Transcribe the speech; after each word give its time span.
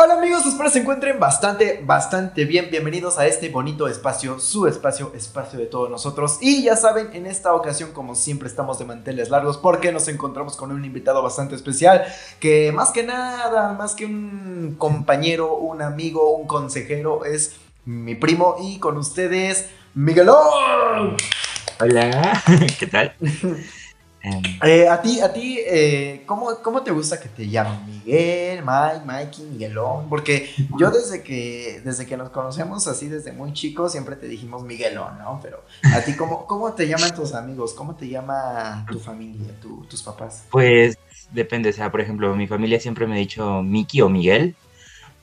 Hola 0.00 0.14
amigos, 0.14 0.46
espero 0.46 0.70
se 0.70 0.78
encuentren 0.78 1.18
bastante, 1.18 1.82
bastante 1.84 2.44
bien. 2.44 2.68
Bienvenidos 2.70 3.18
a 3.18 3.26
este 3.26 3.48
bonito 3.48 3.88
espacio, 3.88 4.38
su 4.38 4.68
espacio, 4.68 5.10
espacio 5.12 5.58
de 5.58 5.66
todos 5.66 5.90
nosotros. 5.90 6.38
Y 6.40 6.62
ya 6.62 6.76
saben, 6.76 7.08
en 7.14 7.26
esta 7.26 7.52
ocasión, 7.52 7.90
como 7.90 8.14
siempre, 8.14 8.46
estamos 8.46 8.78
de 8.78 8.84
manteles 8.84 9.28
largos 9.28 9.58
porque 9.58 9.90
nos 9.90 10.06
encontramos 10.06 10.54
con 10.54 10.70
un 10.70 10.84
invitado 10.84 11.20
bastante 11.20 11.56
especial 11.56 12.04
que 12.38 12.70
más 12.70 12.92
que 12.92 13.02
nada, 13.02 13.72
más 13.72 13.96
que 13.96 14.06
un 14.06 14.76
compañero, 14.78 15.56
un 15.56 15.82
amigo, 15.82 16.30
un 16.30 16.46
consejero, 16.46 17.24
es 17.24 17.56
mi 17.84 18.14
primo 18.14 18.54
y 18.60 18.78
con 18.78 18.98
ustedes, 18.98 19.68
Miguelón. 19.94 21.16
Hola, 21.80 22.44
¿qué 22.78 22.86
tal? 22.86 23.16
Em, 24.20 24.42
eh, 24.64 24.88
a 24.88 25.00
ti, 25.00 25.20
a 25.20 25.32
ti 25.32 25.60
eh, 25.64 26.24
¿cómo, 26.26 26.56
¿cómo, 26.62 26.82
te 26.82 26.90
gusta 26.90 27.20
que 27.20 27.28
te 27.28 27.48
llamen? 27.48 27.86
Miguel, 27.86 28.64
Mike, 28.64 29.04
Mikey, 29.06 29.44
Miguelón. 29.46 30.08
Porque 30.08 30.50
yo 30.78 30.90
desde 30.90 31.22
que, 31.22 31.80
desde 31.84 32.06
que 32.06 32.16
nos 32.16 32.30
conocemos 32.30 32.86
así 32.88 33.08
desde 33.08 33.32
muy 33.32 33.52
chicos 33.52 33.92
siempre 33.92 34.16
te 34.16 34.26
dijimos 34.26 34.64
Miguelón, 34.64 35.18
¿no? 35.18 35.38
Pero 35.42 35.62
a 35.94 36.00
ti, 36.00 36.14
¿cómo, 36.14 36.46
cómo 36.46 36.72
te 36.72 36.88
llaman 36.88 37.14
tus 37.14 37.34
amigos? 37.34 37.74
¿Cómo 37.74 37.94
te 37.94 38.08
llama 38.08 38.86
tu 38.90 38.98
familia, 38.98 39.54
tus 39.60 40.02
papás? 40.02 40.44
Pues 40.50 40.98
depende, 41.30 41.70
o 41.70 41.72
sea, 41.72 41.90
por 41.90 42.00
ejemplo, 42.00 42.34
mi 42.34 42.46
familia 42.46 42.80
siempre 42.80 43.06
me 43.06 43.14
ha 43.14 43.18
dicho 43.18 43.62
Miki 43.62 44.00
o 44.00 44.08
Miguel. 44.08 44.56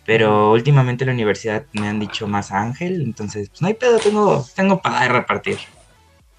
Pero 0.05 0.51
últimamente 0.51 1.03
en 1.03 1.07
la 1.07 1.13
universidad 1.15 1.65
me 1.73 1.87
han 1.87 1.99
dicho 1.99 2.27
más 2.27 2.51
Ángel, 2.51 3.01
entonces 3.01 3.49
pues 3.49 3.61
no 3.63 3.67
hay 3.67 3.73
pedo, 3.73 3.97
tengo, 3.97 4.45
tengo 4.55 4.79
para 4.79 5.07
repartir. 5.07 5.57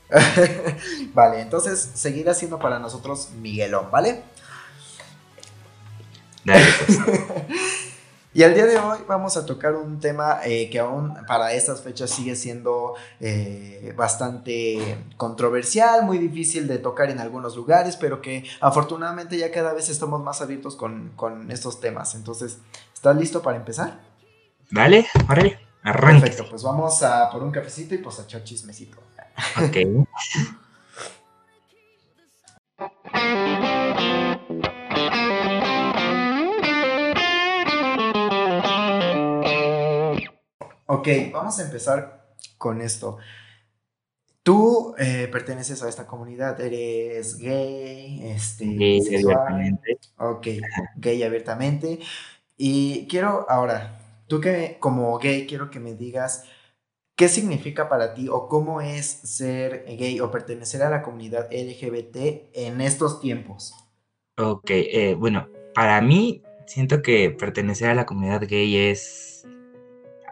vale, 1.15 1.41
entonces 1.41 1.91
seguir 1.95 2.29
haciendo 2.31 2.59
para 2.59 2.79
nosotros 2.79 3.31
Miguelón, 3.41 3.91
¿vale? 3.91 4.23
Pues. 6.45 7.01
y 8.35 8.43
el 8.43 8.55
día 8.55 8.67
de 8.67 8.79
hoy 8.79 8.99
vamos 9.09 9.37
a 9.37 9.45
tocar 9.45 9.75
un 9.75 9.99
tema 9.99 10.41
eh, 10.45 10.71
que 10.71 10.79
aún 10.79 11.15
para 11.27 11.53
estas 11.53 11.83
fechas 11.83 12.11
sigue 12.11 12.37
siendo 12.37 12.95
eh, 13.19 13.93
bastante 13.97 15.05
controversial, 15.17 16.05
muy 16.05 16.19
difícil 16.19 16.69
de 16.69 16.79
tocar 16.79 17.11
en 17.11 17.19
algunos 17.19 17.57
lugares, 17.57 17.97
pero 17.97 18.23
que 18.23 18.45
afortunadamente 18.61 19.37
ya 19.37 19.51
cada 19.51 19.73
vez 19.73 19.89
estamos 19.89 20.23
más 20.23 20.41
abiertos 20.41 20.77
con, 20.77 21.13
con 21.17 21.51
estos 21.51 21.81
temas. 21.81 22.15
Entonces, 22.15 22.59
¿estás 22.95 23.17
listo 23.17 23.43
para 23.43 23.57
empezar? 23.57 24.01
Dale, 24.71 25.07
órale, 25.29 25.59
arranca. 25.83 26.21
Perfecto, 26.21 26.49
pues 26.49 26.63
vamos 26.63 27.03
a 27.03 27.29
por 27.31 27.43
un 27.43 27.51
cafecito 27.51 27.95
y 27.97 27.99
pues 27.99 28.21
a 28.21 28.23
echar 28.23 28.45
chismecito. 28.45 29.06
Ok. 29.57 29.77
ok, 40.87 41.09
vamos 41.33 41.59
a 41.59 41.63
empezar 41.65 42.27
con 42.59 42.81
esto. 42.81 43.19
Tú 44.43 44.95
eh, 44.99 45.29
perteneces 45.31 45.83
a 45.83 45.89
esta 45.89 46.07
comunidad, 46.07 46.61
eres 46.61 47.37
gay, 47.37 48.21
este, 48.31 48.65
gay 48.65 49.01
abiertamente. 49.01 49.99
Ok, 50.19 50.47
gay 50.97 51.23
abiertamente. 51.23 51.99
Y 52.57 53.07
quiero 53.09 53.45
ahora, 53.49 53.99
tú 54.29 54.41
que 54.41 54.79
como 54.79 55.19
gay, 55.19 55.47
quiero 55.47 55.71
que 55.71 55.81
me 55.81 55.95
digas 55.95 56.45
¿Qué 57.17 57.29
significa 57.29 57.89
para 57.89 58.13
ti 58.13 58.29
o 58.29 58.47
cómo 58.47 58.83
es 58.83 59.07
ser 59.07 59.87
gay 59.87 60.21
o 60.21 60.31
pertenecer 60.31 60.83
a 60.83 60.91
la 60.91 61.01
comunidad 61.01 61.49
LGBT 61.51 62.51
en 62.53 62.83
estos 62.83 63.21
tiempos? 63.21 63.73
Ok, 64.39 64.69
eh, 64.69 65.17
bueno, 65.19 65.49
para 65.75 65.99
mí 66.03 66.43
siento 66.67 67.01
que 67.01 67.31
pertenecer 67.31 67.89
a 67.89 67.95
la 67.95 68.05
comunidad 68.05 68.43
gay 68.47 68.77
es, 68.77 69.49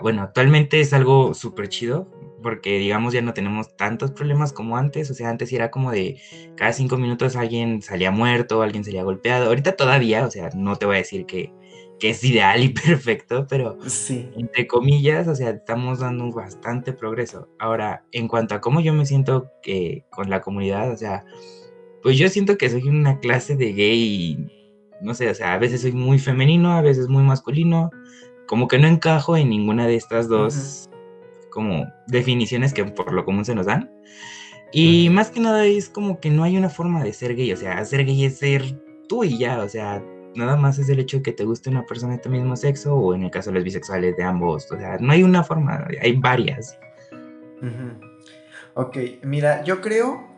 bueno, 0.03 0.21
actualmente 0.21 0.79
es 0.81 0.93
algo 0.93 1.33
súper 1.33 1.71
chido 1.71 2.07
porque 2.43 2.77
digamos 2.77 3.15
ya 3.15 3.23
no 3.23 3.33
tenemos 3.33 3.75
tantos 3.79 4.11
problemas 4.11 4.53
como 4.53 4.77
antes, 4.77 5.11
o 5.11 5.15
sea, 5.15 5.31
antes 5.31 5.51
era 5.55 5.71
como 5.71 5.91
de 5.91 6.21
cada 6.55 6.75
cinco 6.75 6.99
minutos 6.99 7.35
alguien 7.35 7.81
salía 7.81 8.11
muerto, 8.11 8.61
alguien 8.61 8.85
salía 8.85 9.05
golpeado, 9.05 9.47
ahorita 9.47 9.75
todavía, 9.77 10.27
o 10.27 10.31
sea, 10.31 10.51
no 10.55 10.77
te 10.77 10.85
voy 10.85 10.97
a 10.97 10.99
decir 10.99 11.25
que 11.25 11.51
que 11.99 12.11
es 12.11 12.25
ideal 12.25 12.63
y 12.63 12.69
perfecto, 12.87 13.47
pero 13.49 13.79
sí. 13.87 14.31
entre 14.37 14.67
comillas, 14.67 15.29
o 15.29 15.35
sea, 15.35 15.51
estamos 15.51 16.01
dando 16.01 16.31
bastante 16.31 16.93
progreso. 16.93 17.49
Ahora, 17.59 18.05
en 18.13 18.29
cuanto 18.29 18.55
a 18.55 18.61
cómo 18.61 18.81
yo 18.81 18.93
me 18.93 19.07
siento 19.07 19.51
que 19.63 20.05
con 20.11 20.31
la 20.31 20.41
comunidad, 20.41 20.93
o 20.93 20.97
sea, 20.97 21.25
pues 22.03 22.19
yo 22.19 22.29
siento 22.29 22.59
que 22.59 22.69
soy 22.69 22.89
una 22.89 23.19
clase 23.19 23.57
de 23.57 23.73
gay, 23.73 24.47
no 25.01 25.15
sé, 25.15 25.31
o 25.31 25.35
sea, 25.35 25.55
a 25.55 25.59
veces 25.59 25.83
soy 25.83 25.93
muy 25.93 26.19
femenino, 26.19 26.73
a 26.73 26.83
veces 26.83 27.09
muy 27.09 27.23
masculino, 27.23 27.91
como 28.47 28.69
que 28.69 28.79
no 28.79 28.89
encajo 28.89 29.37
en 29.37 29.49
ninguna 29.49 29.87
de 29.87 29.97
estas 29.97 30.29
dos 30.29 30.91
como 31.51 31.87
definiciones 32.09 32.75
que 32.75 32.85
por 32.85 33.13
lo 33.13 33.25
común 33.25 33.45
se 33.45 33.55
nos 33.55 33.67
dan. 33.67 33.91
Y 34.73 35.09
más 35.11 35.31
que 35.31 35.39
nada 35.39 35.65
es 35.65 35.89
como 35.89 36.19
que 36.19 36.31
no 36.31 36.43
hay 36.43 36.57
una 36.57 36.69
forma 36.69 37.05
de 37.05 37.13
ser 37.13 37.37
gay, 37.37 37.53
o 37.53 37.57
sea, 37.57 37.83
ser 37.85 38.05
gay 38.05 38.25
es 38.25 38.39
ser 38.39 38.81
tú 39.09 39.23
y 39.23 39.39
ya, 39.39 39.63
o 39.63 39.69
sea, 39.69 40.05
nada 40.35 40.57
más 40.57 40.79
es 40.79 40.89
el 40.89 40.99
hecho 40.99 41.19
de 41.19 41.23
que 41.23 41.33
te 41.33 41.45
guste 41.45 41.71
una 41.71 41.85
persona 41.87 42.15
de 42.15 42.19
tu 42.19 42.29
mismo 42.29 42.57
sexo 42.57 42.95
o 42.95 43.15
en 43.15 43.25
el 43.25 43.31
caso 43.31 43.51
de 43.51 43.55
los 43.55 43.65
bisexuales 43.65 44.17
de 44.17 44.23
ambos. 44.23 44.71
O 44.71 44.77
sea, 44.77 44.99
no 44.99 45.13
hay 45.13 45.23
una 45.23 45.43
forma, 45.43 45.87
hay 46.01 46.17
varias. 46.17 46.79
Ok, 48.75 48.97
mira, 49.23 49.63
yo 49.65 49.81
creo, 49.81 50.29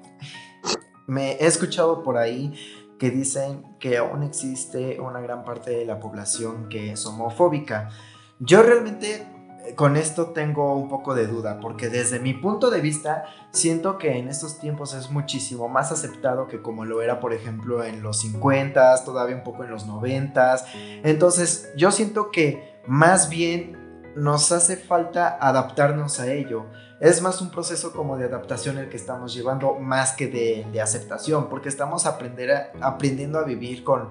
me 1.06 1.32
he 1.32 1.46
escuchado 1.46 2.02
por 2.02 2.18
ahí 2.18 2.54
que 2.98 3.10
dicen 3.10 3.76
que 3.78 3.96
aún 3.96 4.22
existe 4.22 5.00
una 5.00 5.20
gran 5.20 5.44
parte 5.44 5.70
de 5.70 5.84
la 5.84 6.00
población 6.00 6.68
que 6.68 6.92
es 6.92 7.04
homofóbica. 7.06 7.90
Yo 8.38 8.62
realmente 8.62 9.26
con 9.74 9.96
esto 9.96 10.26
tengo 10.26 10.74
un 10.76 10.88
poco 10.88 11.14
de 11.14 11.26
duda, 11.26 11.58
porque 11.60 11.88
desde 11.88 12.20
mi 12.20 12.34
punto 12.34 12.70
de 12.70 12.80
vista 12.80 13.24
siento 13.50 13.98
que 13.98 14.18
en 14.18 14.28
estos 14.28 14.58
tiempos 14.58 14.94
es 14.94 15.10
muchísimo 15.10 15.68
más 15.68 15.92
aceptado 15.92 16.46
que 16.46 16.62
como 16.62 16.84
lo 16.84 17.02
era, 17.02 17.20
por 17.20 17.32
ejemplo, 17.32 17.82
en 17.82 18.02
los 18.02 18.20
50, 18.20 19.04
todavía 19.04 19.36
un 19.36 19.42
poco 19.42 19.64
en 19.64 19.70
los 19.70 19.86
90. 19.86 20.56
Entonces, 21.02 21.72
yo 21.76 21.90
siento 21.90 22.30
que 22.30 22.80
más 22.86 23.28
bien 23.28 23.86
nos 24.16 24.50
hace 24.50 24.76
falta 24.76 25.36
adaptarnos 25.40 26.20
a 26.20 26.32
ello. 26.32 26.66
Es 27.00 27.20
más 27.20 27.42
un 27.42 27.50
proceso 27.50 27.92
como 27.92 28.16
de 28.16 28.24
adaptación 28.24 28.78
el 28.78 28.88
que 28.88 28.96
estamos 28.96 29.34
llevando, 29.34 29.74
más 29.74 30.12
que 30.12 30.28
de, 30.28 30.80
aceptación, 30.80 31.48
porque 31.50 31.68
estamos 31.68 32.06
aprendiendo 32.06 33.38
a 33.38 33.44
vivir 33.44 33.84
con 33.84 34.10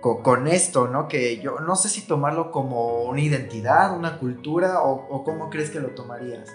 con, 0.00 0.46
esto, 0.46 0.88
¿no? 0.88 1.08
Que 1.08 1.40
yo 1.40 1.60
no 1.60 1.76
sé 1.76 1.88
si 1.88 2.06
tomarlo 2.06 2.50
como 2.50 3.04
una 3.04 3.20
identidad, 3.20 3.96
una 3.96 4.18
cultura, 4.18 4.82
o, 4.82 5.24
cómo 5.24 5.50
crees 5.50 5.70
que 5.70 5.80
lo 5.80 5.88
tomarías. 5.88 6.48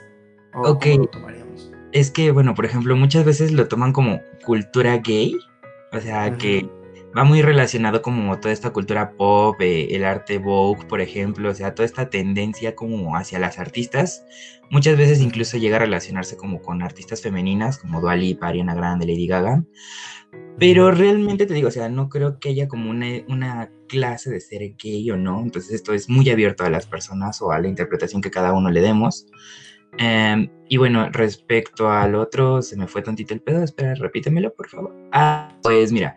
O 0.53 0.71
ok. 0.71 0.83
Cómo 0.83 0.97
lo 0.97 1.07
tomaríamos. 1.07 1.71
Es 1.91 2.11
que, 2.11 2.31
bueno, 2.31 2.55
por 2.55 2.65
ejemplo, 2.65 2.95
muchas 2.95 3.23
veces 3.23 3.51
lo 3.51 3.67
toman 3.67 3.93
como 3.93 4.19
cultura 4.45 4.97
gay, 4.97 5.37
o 5.93 5.99
sea, 5.99 6.35
que 6.37 6.69
va 7.17 7.23
muy 7.23 7.41
relacionado 7.41 8.01
como 8.01 8.39
toda 8.39 8.53
esta 8.53 8.73
cultura 8.73 9.11
pop, 9.11 9.55
eh, 9.61 9.95
el 9.95 10.03
arte 10.03 10.37
Vogue, 10.37 10.85
por 10.85 11.01
ejemplo, 11.01 11.49
o 11.49 11.53
sea, 11.53 11.73
toda 11.73 11.85
esta 11.85 12.09
tendencia 12.09 12.75
como 12.75 13.15
hacia 13.15 13.39
las 13.39 13.57
artistas, 13.57 14.25
muchas 14.69 14.97
veces 14.97 15.21
incluso 15.21 15.57
llega 15.57 15.77
a 15.77 15.79
relacionarse 15.79 16.35
como 16.35 16.61
con 16.61 16.81
artistas 16.81 17.21
femeninas 17.21 17.77
como 17.77 18.01
Dua 18.01 18.15
Lipa, 18.15 18.47
Ariana 18.47 18.75
Grande, 18.75 19.05
Lady 19.05 19.27
Gaga, 19.27 19.63
pero 20.57 20.91
realmente 20.91 21.45
te 21.45 21.53
digo, 21.53 21.67
o 21.67 21.71
sea, 21.71 21.89
no 21.89 22.09
creo 22.09 22.39
que 22.39 22.49
haya 22.49 22.67
como 22.67 22.89
una, 22.89 23.71
clase 23.87 24.31
de 24.31 24.41
ser 24.41 24.75
gay 24.81 25.11
o 25.11 25.15
no. 25.17 25.41
Entonces 25.41 25.73
esto 25.73 25.93
es 25.93 26.09
muy 26.09 26.27
abierto 26.31 26.63
a 26.63 26.71
las 26.71 26.87
personas 26.87 27.39
o 27.39 27.51
a 27.51 27.59
la 27.59 27.67
interpretación 27.67 28.19
que 28.19 28.31
cada 28.31 28.51
uno 28.51 28.71
le 28.71 28.81
demos. 28.81 29.27
Em, 29.99 30.49
y 30.67 30.77
bueno, 30.77 31.07
respecto 31.11 31.91
al 31.91 32.15
otro, 32.15 32.63
se 32.63 32.75
me 32.77 32.87
fue 32.87 33.03
tantito 33.03 33.35
el 33.35 33.41
pedo. 33.41 33.63
Espera, 33.63 33.93
repítemelo, 33.93 34.53
por 34.55 34.67
favor. 34.69 34.95
Ah, 35.11 35.55
pues 35.61 35.91
mira, 35.91 36.15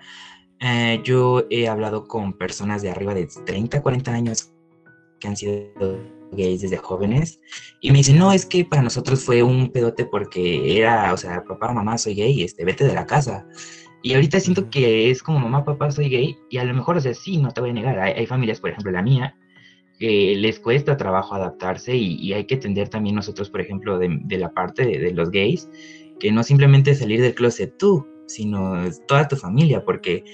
eh, 0.61 1.01
yo 1.05 1.45
he 1.51 1.69
hablado 1.69 2.07
con 2.07 2.33
personas 2.33 2.83
de 2.83 2.91
arriba 2.91 3.15
de 3.15 3.29
30, 3.47 3.81
40 3.83 4.13
años 4.13 4.53
que 5.21 5.29
han 5.29 5.37
sido 5.37 5.71
gays 6.33 6.61
desde 6.63 6.77
jóvenes 6.77 7.41
y 7.81 7.91
me 7.91 7.99
dicen, 7.99 8.19
no, 8.19 8.33
es 8.33 8.45
que 8.45 8.65
para 8.65 8.83
nosotros 8.83 9.25
fue 9.25 9.43
un 9.43 9.71
pedote 9.71 10.05
porque 10.05 10.79
era, 10.79 11.13
o 11.13 11.17
sea, 11.17 11.43
papá, 11.45 11.73
mamá, 11.73 11.99
soy 11.99 12.15
gay, 12.15 12.43
este, 12.43 12.65
vete 12.65 12.85
de 12.85 12.95
la 12.95 13.07
casa. 13.07 13.47
Y 14.03 14.15
ahorita 14.15 14.39
siento 14.41 14.71
que 14.71 15.11
es 15.11 15.23
como 15.23 15.41
mamá, 15.41 15.65
papá, 15.65 15.91
soy 15.91 16.09
gay. 16.09 16.37
Y 16.51 16.59
a 16.59 16.65
lo 16.65 16.75
mejor, 16.75 16.97
o 16.97 17.01
sea, 17.01 17.15
sí, 17.15 17.37
no 17.37 17.51
te 17.51 17.61
voy 17.61 17.71
a 17.71 17.73
negar. 17.73 17.99
Hay, 17.99 18.27
familias, 18.27 18.61
por 18.61 18.71
ejemplo, 18.71 18.93
la 18.93 19.03
mía, 19.03 19.37
que 19.99 20.37
les 20.37 20.61
cuesta 20.61 20.97
trabajo 20.97 21.35
adaptarse 21.35 21.97
y, 21.97 22.33
hay 22.33 22.45
que 22.45 22.55
entender 22.55 22.89
también 22.89 23.17
nosotros, 23.17 23.51
por 23.51 23.61
ejemplo, 23.61 23.99
de, 23.99 24.39
la 24.39 24.53
parte 24.53 24.87
de, 24.87 25.13
los 25.13 25.31
gays, 25.31 25.69
que 26.21 26.31
no 26.31 26.45
simplemente 26.45 26.95
salir 26.95 27.21
del 27.21 27.35
closet 27.35 27.77
tú, 27.77 28.07
sino 28.29 28.77
toda 29.07 29.27
tu 29.27 29.37
familia, 29.37 29.85
porque 29.85 30.25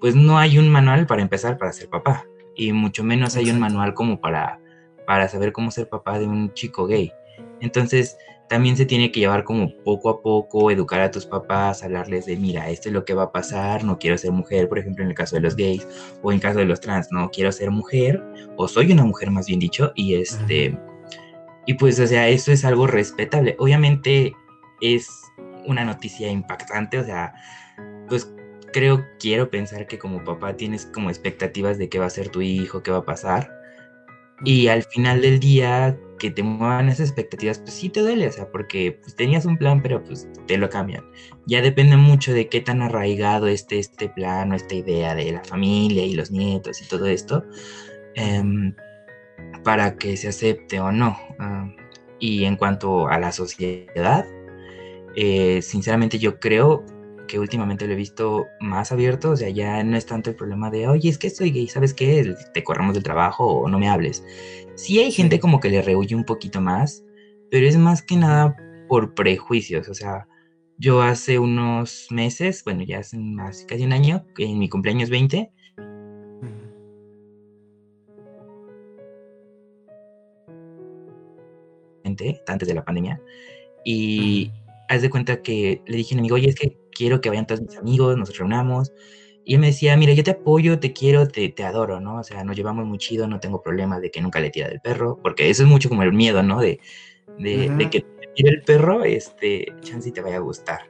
pues 0.00 0.14
no 0.16 0.38
hay 0.38 0.58
un 0.58 0.70
manual 0.70 1.06
para 1.06 1.22
empezar 1.22 1.58
para 1.58 1.72
ser 1.72 1.88
papá. 1.88 2.24
Y 2.56 2.72
mucho 2.72 3.04
menos 3.04 3.36
hay 3.36 3.50
un 3.50 3.60
manual 3.60 3.94
como 3.94 4.20
para, 4.20 4.60
para 5.06 5.28
saber 5.28 5.52
cómo 5.52 5.70
ser 5.70 5.88
papá 5.88 6.18
de 6.18 6.26
un 6.26 6.52
chico 6.54 6.86
gay. 6.86 7.12
Entonces, 7.60 8.16
también 8.48 8.76
se 8.76 8.84
tiene 8.84 9.12
que 9.12 9.20
llevar 9.20 9.44
como 9.44 9.72
poco 9.84 10.10
a 10.10 10.20
poco, 10.22 10.72
educar 10.72 11.00
a 11.00 11.10
tus 11.10 11.24
papás, 11.24 11.84
hablarles 11.84 12.26
de, 12.26 12.36
mira, 12.36 12.68
esto 12.68 12.88
es 12.88 12.92
lo 12.92 13.04
que 13.04 13.14
va 13.14 13.24
a 13.24 13.32
pasar, 13.32 13.84
no 13.84 13.96
quiero 13.96 14.18
ser 14.18 14.32
mujer, 14.32 14.68
por 14.68 14.78
ejemplo, 14.80 15.04
en 15.04 15.10
el 15.10 15.16
caso 15.16 15.36
de 15.36 15.42
los 15.42 15.54
gays, 15.54 15.86
o 16.20 16.32
en 16.32 16.36
el 16.36 16.42
caso 16.42 16.58
de 16.58 16.64
los 16.64 16.80
trans, 16.80 17.12
no 17.12 17.30
quiero 17.30 17.52
ser 17.52 17.70
mujer, 17.70 18.20
o 18.56 18.66
soy 18.66 18.90
una 18.90 19.04
mujer 19.04 19.30
más 19.30 19.46
bien 19.46 19.60
dicho, 19.60 19.92
y 19.94 20.16
este, 20.16 20.76
y 21.66 21.74
pues, 21.74 22.00
o 22.00 22.06
sea, 22.08 22.28
eso 22.28 22.50
es 22.50 22.64
algo 22.64 22.88
respetable. 22.88 23.54
Obviamente 23.60 24.34
es 24.80 25.08
una 25.70 25.84
noticia 25.84 26.30
impactante, 26.30 26.98
o 26.98 27.04
sea, 27.04 27.34
pues 28.08 28.32
creo, 28.72 29.06
quiero 29.18 29.50
pensar 29.50 29.86
que 29.86 29.98
como 29.98 30.24
papá 30.24 30.56
tienes 30.56 30.86
como 30.86 31.10
expectativas 31.10 31.78
de 31.78 31.88
qué 31.88 31.98
va 31.98 32.06
a 32.06 32.10
ser 32.10 32.28
tu 32.28 32.42
hijo, 32.42 32.82
qué 32.82 32.90
va 32.90 32.98
a 32.98 33.04
pasar, 33.04 33.60
y 34.44 34.68
al 34.68 34.82
final 34.84 35.20
del 35.20 35.38
día 35.38 35.98
que 36.18 36.30
te 36.30 36.42
muevan 36.42 36.88
esas 36.88 37.08
expectativas, 37.08 37.58
pues 37.58 37.74
sí 37.74 37.88
te 37.88 38.00
duele, 38.00 38.28
o 38.28 38.32
sea, 38.32 38.50
porque 38.50 38.98
pues, 39.02 39.14
tenías 39.16 39.44
un 39.44 39.56
plan, 39.56 39.82
pero 39.82 40.02
pues 40.02 40.28
te 40.46 40.56
lo 40.58 40.68
cambian. 40.68 41.04
Ya 41.46 41.62
depende 41.62 41.96
mucho 41.96 42.32
de 42.32 42.48
qué 42.48 42.60
tan 42.60 42.82
arraigado 42.82 43.48
esté 43.48 43.78
este 43.78 44.08
plan 44.08 44.52
o 44.52 44.54
esta 44.54 44.74
idea 44.74 45.14
de 45.14 45.32
la 45.32 45.44
familia 45.44 46.04
y 46.04 46.14
los 46.14 46.30
nietos 46.30 46.80
y 46.82 46.88
todo 46.88 47.06
esto, 47.06 47.44
em, 48.14 48.74
para 49.64 49.96
que 49.96 50.16
se 50.16 50.28
acepte 50.28 50.80
o 50.80 50.92
no. 50.92 51.16
Ah, 51.38 51.70
y 52.18 52.44
en 52.44 52.56
cuanto 52.56 53.08
a 53.08 53.18
la 53.18 53.32
sociedad, 53.32 54.26
eh, 55.16 55.62
sinceramente 55.62 56.18
yo 56.18 56.38
creo 56.38 56.84
que 57.28 57.38
últimamente 57.38 57.86
lo 57.86 57.92
he 57.92 57.96
visto 57.96 58.46
más 58.60 58.90
abierto, 58.92 59.30
o 59.30 59.36
sea, 59.36 59.50
ya 59.50 59.82
no 59.84 59.96
es 59.96 60.06
tanto 60.06 60.30
el 60.30 60.36
problema 60.36 60.70
de, 60.70 60.88
oye, 60.88 61.08
es 61.08 61.18
que 61.18 61.30
soy 61.30 61.52
gay, 61.52 61.68
¿sabes 61.68 61.94
qué? 61.94 62.34
Te 62.54 62.64
corremos 62.64 62.94
del 62.94 63.04
trabajo 63.04 63.46
o 63.46 63.68
no 63.68 63.78
me 63.78 63.88
hables. 63.88 64.24
Sí 64.74 64.98
hay 64.98 65.12
gente 65.12 65.38
como 65.38 65.60
que 65.60 65.70
le 65.70 65.82
rehuye 65.82 66.16
un 66.16 66.24
poquito 66.24 66.60
más, 66.60 67.04
pero 67.50 67.66
es 67.66 67.76
más 67.76 68.02
que 68.02 68.16
nada 68.16 68.56
por 68.88 69.14
prejuicios, 69.14 69.88
o 69.88 69.94
sea, 69.94 70.26
yo 70.78 71.02
hace 71.02 71.38
unos 71.38 72.08
meses, 72.10 72.64
bueno, 72.64 72.82
ya 72.82 72.98
hace 72.98 73.18
más, 73.18 73.64
casi 73.68 73.84
un 73.84 73.92
año, 73.92 74.24
en 74.38 74.58
mi 74.58 74.68
cumpleaños 74.68 75.10
20, 75.10 75.52
antes 82.46 82.68
de 82.68 82.74
la 82.74 82.84
pandemia, 82.84 83.20
y 83.84 84.50
haz 84.90 85.02
de 85.02 85.10
cuenta 85.10 85.40
que 85.40 85.82
le 85.86 85.96
dije 85.96 86.14
a 86.14 86.16
mi 86.16 86.22
amigo, 86.22 86.34
oye, 86.34 86.48
es 86.48 86.56
que 86.56 86.76
quiero 86.90 87.20
que 87.20 87.28
vayan 87.28 87.46
todos 87.46 87.62
mis 87.62 87.76
amigos, 87.76 88.16
nos 88.16 88.36
reunamos. 88.36 88.92
Y 89.44 89.54
él 89.54 89.60
me 89.60 89.68
decía, 89.68 89.96
mira, 89.96 90.12
yo 90.14 90.24
te 90.24 90.32
apoyo, 90.32 90.80
te 90.80 90.92
quiero, 90.92 91.28
te, 91.28 91.48
te 91.48 91.62
adoro, 91.62 92.00
¿no? 92.00 92.18
O 92.18 92.24
sea, 92.24 92.42
nos 92.42 92.56
llevamos 92.56 92.86
muy 92.86 92.98
chido, 92.98 93.28
no 93.28 93.38
tengo 93.38 93.62
problema 93.62 94.00
de 94.00 94.10
que 94.10 94.20
nunca 94.20 94.40
le 94.40 94.50
tira 94.50 94.68
del 94.68 94.80
perro, 94.80 95.16
porque 95.22 95.48
eso 95.48 95.62
es 95.62 95.68
mucho 95.68 95.88
como 95.88 96.02
el 96.02 96.12
miedo, 96.12 96.42
¿no? 96.42 96.60
De, 96.60 96.80
de, 97.38 97.70
de 97.70 97.88
que 97.88 98.00
te 98.00 98.26
tire 98.34 98.50
el 98.50 98.62
perro, 98.62 99.04
este, 99.04 99.66
chance 99.80 100.10
te 100.10 100.20
vaya 100.20 100.38
a 100.38 100.40
gustar. 100.40 100.89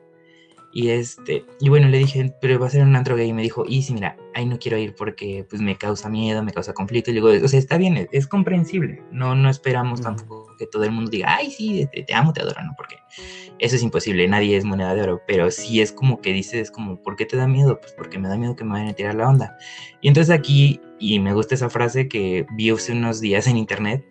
Y 0.73 0.91
este, 0.91 1.45
y 1.59 1.69
bueno, 1.69 1.89
le 1.89 1.99
dije, 1.99 2.33
pero 2.41 2.59
va 2.61 2.69
a 2.69 2.71
ser 2.71 2.83
un 2.83 2.95
antro 2.95 3.17
gay. 3.17 3.29
Y 3.29 3.33
me 3.33 3.43
dijo, 3.43 3.65
y 3.67 3.83
sí, 3.83 3.93
mira, 3.93 4.17
ahí 4.35 4.47
no 4.47 4.59
quiero 4.59 4.79
ir 4.79 4.95
porque 4.95 5.45
pues 5.49 5.61
me 5.61 5.77
causa 5.77 6.09
miedo, 6.09 6.45
me 6.45 6.53
causa 6.53 6.73
conflicto. 6.73 7.11
Y 7.11 7.15
digo, 7.15 7.29
o 7.29 7.49
sea, 7.49 7.59
está 7.59 7.77
bien, 7.77 8.09
es, 8.13 8.27
comprensible. 8.29 9.03
No, 9.11 9.35
no 9.35 9.51
esperamos 9.51 10.01
tampoco 10.01 10.55
que 10.59 10.67
todo 10.67 10.85
el 10.85 10.93
mundo 10.93 11.11
diga, 11.11 11.35
ay, 11.37 11.51
sí, 11.51 11.89
te, 11.93 12.05
te, 12.05 12.15
amo, 12.15 12.33
te 12.33 12.43
adoro, 12.43 12.63
¿no? 12.63 12.75
Porque 12.77 12.97
eso 13.59 13.77
es 13.77 13.83
imposible, 13.83 14.29
nadie 14.29 14.57
es 14.57 14.65
moneda 14.65 14.95
de 14.95 15.03
oro. 15.03 15.23
Pero 15.27 15.51
sí 15.51 15.81
es 15.81 15.91
como 15.91 16.21
que 16.21 16.33
dices, 16.33 16.71
como, 16.71 17.03
¿por 17.03 17.17
qué 17.17 17.27
te 17.27 17.37
da 17.37 17.49
miedo? 17.49 17.81
Pues 17.81 17.93
porque 17.93 18.19
me 18.19 18.29
da 18.29 18.37
miedo 18.37 18.55
que 18.55 18.65
me 18.65 18.73
vayan 18.73 18.89
a 18.89 18.95
tirar 18.95 19.17
la 19.17 19.29
onda. 19.29 19.57
Y 20.01 20.09
entonces 20.09 20.33
aquí, 20.33 20.81
y 21.01 21.19
me 21.19 21.35
gusta 21.35 21.57
esa 21.57 21.69
frase 21.69 22.09
que 22.09 22.47
vi 22.55 22.71
hace 22.71 22.93
unos 22.93 23.21
días 23.21 23.49
en 23.49 23.57
internet, 23.57 24.07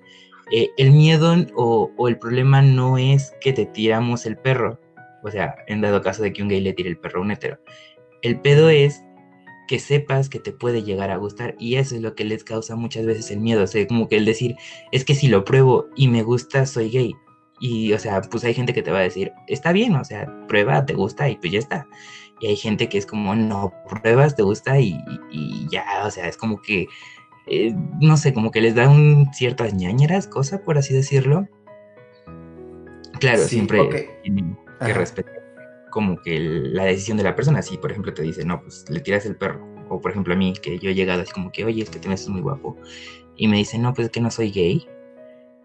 eh, 0.52 0.72
el 0.78 0.92
miedo 0.92 1.36
o, 1.56 1.92
o 1.96 2.08
el 2.08 2.18
problema 2.18 2.62
no 2.62 2.98
es 2.98 3.34
que 3.40 3.54
te 3.54 3.66
tiramos 3.66 4.26
el 4.26 4.36
perro 4.36 4.80
o 5.24 5.32
sea, 5.32 5.56
en 5.68 5.82
dado 5.82 6.02
caso 6.02 6.24
de 6.24 6.34
que 6.34 6.42
un 6.42 6.50
gay 6.50 6.62
le 6.62 6.74
tire 6.74 6.90
el 6.90 6.98
perro 6.98 7.20
a 7.20 7.24
un 7.24 7.32
hetero. 7.32 7.60
El 8.22 8.40
pedo 8.42 8.70
es 8.70 9.02
que 9.70 9.80
sepas 9.80 10.30
que 10.30 10.40
te 10.40 10.52
puede 10.52 10.82
llegar 10.82 11.12
a 11.12 11.18
gustar 11.18 11.54
y 11.60 11.76
eso 11.76 11.96
es 11.96 12.02
lo 12.02 12.16
que 12.16 12.26
les 12.26 12.44
causa 12.44 12.76
muchas 12.76 13.06
veces 13.06 13.30
el 13.30 13.40
miedo, 13.40 13.64
o 13.64 13.68
sea, 13.68 13.86
como 13.86 14.08
que 14.08 14.18
el 14.18 14.26
decir, 14.26 14.56
es 14.92 15.06
que 15.06 15.14
si 15.14 15.28
lo 15.28 15.46
pruebo 15.46 15.86
y 15.96 16.08
me 16.08 16.24
gusta, 16.24 16.66
soy 16.66 16.90
gay. 16.90 17.16
Y, 17.60 17.94
o 17.94 18.00
sea, 18.00 18.22
pues 18.22 18.44
hay 18.46 18.56
gente 18.56 18.74
que 18.74 18.82
te 18.82 18.90
va 18.90 18.98
a 18.98 19.04
decir, 19.04 19.32
está 19.48 19.72
bien, 19.72 19.96
o 19.96 20.04
sea, 20.04 20.28
prueba, 20.48 20.86
te 20.88 20.96
gusta 20.96 21.30
y 21.30 21.36
pues 21.36 21.52
ya 21.52 21.60
está. 21.60 21.88
Y 22.40 22.48
hay 22.48 22.56
gente 22.56 22.90
que 22.90 22.98
es 22.98 23.06
como, 23.06 23.36
no, 23.36 23.72
pruebas, 23.88 24.36
te 24.36 24.42
gusta 24.42 24.80
y, 24.80 24.98
ya, 25.70 25.86
o 26.04 26.10
sea, 26.10 26.28
es 26.28 26.38
como 26.38 26.62
que, 26.64 26.88
eh, 27.46 27.76
no 28.02 28.18
sé, 28.18 28.34
como 28.34 28.50
que 28.50 28.62
les 28.62 28.74
da 28.74 28.90
un 28.90 29.30
ciertas 29.34 29.76
ñañeras, 29.76 30.28
cosa, 30.28 30.64
por 30.64 30.80
así 30.80 30.96
decirlo. 30.96 31.48
Claro, 33.20 33.44
siempre 33.44 34.10
que 34.80 34.94
respetar 34.94 35.40
como 35.90 36.22
que 36.22 36.40
la 36.40 36.86
decisión 36.86 37.18
de 37.18 37.24
la 37.24 37.36
persona. 37.36 37.62
Si, 37.62 37.78
por 37.78 37.92
ejemplo, 37.92 38.14
te 38.14 38.22
dice, 38.22 38.46
no, 38.46 38.62
pues 38.62 38.86
le 38.90 39.00
tiras 39.00 39.26
el 39.26 39.36
perro. 39.36 39.68
O, 39.90 40.00
por 40.00 40.12
ejemplo, 40.12 40.34
a 40.34 40.38
mí, 40.38 40.54
que 40.54 40.78
yo 40.80 40.90
he 40.90 40.96
llegado 40.96 41.22
así 41.22 41.32
como 41.32 41.52
que, 41.52 41.66
oye, 41.66 41.84
es 41.84 41.90
que 41.90 42.00
te 42.00 42.10
ves 42.10 42.28
muy 42.30 42.42
guapo. 42.42 42.78
Y 43.36 43.48
me 43.48 43.58
dice, 43.58 43.78
no, 43.78 43.94
pues 43.94 44.06
es 44.06 44.12
que 44.12 44.22
no 44.22 44.32
soy 44.32 44.52
gay. 44.52 44.88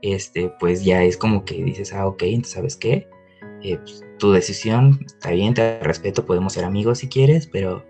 Este, 0.02 0.52
pues 0.60 0.84
ya 0.84 1.02
es 1.02 1.16
como 1.16 1.44
que 1.44 1.62
dices, 1.62 1.92
ah, 1.92 2.06
ok, 2.06 2.22
entonces, 2.24 2.52
¿sabes 2.52 2.76
qué? 2.76 3.08
Eh, 3.62 3.78
pues, 3.78 4.02
tu 4.18 4.32
decisión 4.32 5.00
está 5.06 5.30
bien, 5.30 5.54
te 5.54 5.80
respeto, 5.80 6.26
podemos 6.26 6.52
ser 6.52 6.64
amigos 6.64 6.98
si 6.98 7.08
quieres, 7.08 7.46
pero 7.46 7.84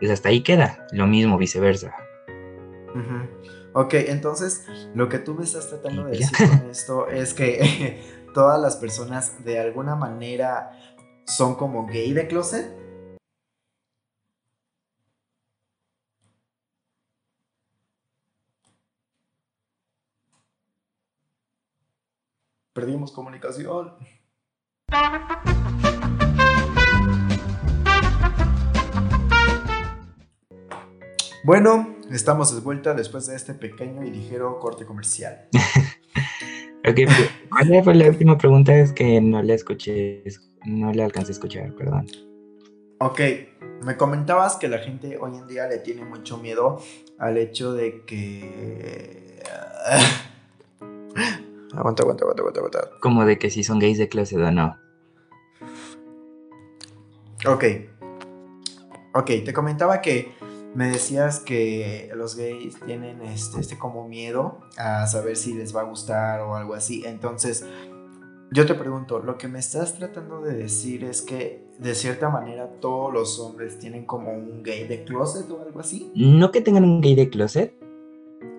pues 0.00 0.10
hasta 0.10 0.30
ahí 0.30 0.42
queda. 0.42 0.86
Lo 0.92 1.06
mismo, 1.06 1.38
viceversa. 1.38 1.94
Ok, 3.72 3.94
entonces 3.94 4.66
lo 4.94 5.08
que 5.08 5.18
tú 5.18 5.34
me 5.34 5.44
estás 5.44 5.68
tratando 5.68 6.04
de 6.06 6.18
decir 6.18 6.48
con 6.48 6.70
esto 6.70 7.08
es 7.08 7.34
que 7.34 8.00
todas 8.32 8.60
las 8.60 8.76
personas 8.76 9.44
de 9.44 9.58
alguna 9.58 9.96
manera 9.96 10.70
son 11.26 11.54
como 11.54 11.86
gay 11.86 12.12
de 12.12 12.26
closet? 12.28 12.76
Perdimos 22.72 23.12
comunicación. 23.12 23.96
Bueno, 31.42 31.96
estamos 32.10 32.54
de 32.54 32.60
vuelta 32.60 32.94
después 32.94 33.26
de 33.26 33.34
este 33.34 33.54
pequeño 33.54 34.04
y 34.04 34.10
ligero 34.10 34.60
corte 34.60 34.86
comercial. 34.86 35.48
Ok, 36.88 36.96
pues, 37.04 37.30
¿cuál 37.50 37.84
fue 37.84 37.94
la 37.94 38.08
última 38.08 38.38
pregunta? 38.38 38.74
Es 38.74 38.92
que 38.92 39.20
no 39.20 39.42
la 39.42 39.54
escuché, 39.54 40.24
no 40.64 40.92
la 40.92 41.04
alcancé 41.04 41.32
a 41.32 41.34
escuchar, 41.34 41.72
perdón. 41.74 42.06
Ok, 42.98 43.20
me 43.82 43.96
comentabas 43.96 44.56
que 44.56 44.68
la 44.68 44.78
gente 44.78 45.18
hoy 45.18 45.36
en 45.36 45.46
día 45.46 45.66
le 45.66 45.78
tiene 45.78 46.04
mucho 46.04 46.38
miedo 46.38 46.80
al 47.18 47.38
hecho 47.38 47.72
de 47.72 48.02
que... 48.04 49.42
aguanta, 51.74 52.02
aguanta, 52.02 52.24
aguanta, 52.24 52.42
aguanta, 52.42 52.60
aguanta. 52.60 52.90
Como 53.00 53.24
de 53.24 53.38
que 53.38 53.50
si 53.50 53.64
son 53.64 53.78
gays 53.78 53.98
de 53.98 54.08
clase 54.08 54.36
o 54.36 54.50
no. 54.50 54.76
Ok. 57.46 57.64
Ok, 59.14 59.30
te 59.44 59.52
comentaba 59.52 60.00
que 60.00 60.32
me 60.74 60.88
decías 60.88 61.40
que 61.40 62.10
los 62.14 62.36
gays 62.36 62.78
tienen 62.86 63.22
este, 63.22 63.60
este 63.60 63.78
como 63.78 64.06
miedo 64.06 64.60
a 64.76 65.06
saber 65.06 65.36
si 65.36 65.54
les 65.54 65.74
va 65.74 65.80
a 65.80 65.84
gustar 65.84 66.40
o 66.40 66.54
algo 66.54 66.74
así. 66.74 67.02
Entonces, 67.04 67.66
yo 68.52 68.66
te 68.66 68.74
pregunto, 68.74 69.20
lo 69.20 69.38
que 69.38 69.48
me 69.48 69.58
estás 69.58 69.94
tratando 69.94 70.40
de 70.40 70.54
decir 70.54 71.04
es 71.04 71.22
que 71.22 71.64
de 71.78 71.94
cierta 71.94 72.28
manera 72.28 72.68
todos 72.80 73.12
los 73.12 73.38
hombres 73.40 73.78
tienen 73.78 74.04
como 74.04 74.32
un 74.32 74.62
gay 74.62 74.86
de 74.86 75.04
closet 75.04 75.50
o 75.50 75.62
algo 75.62 75.80
así. 75.80 76.10
No 76.14 76.50
que 76.50 76.60
tengan 76.60 76.84
un 76.84 77.00
gay 77.00 77.14
de 77.14 77.30
closet, 77.30 77.74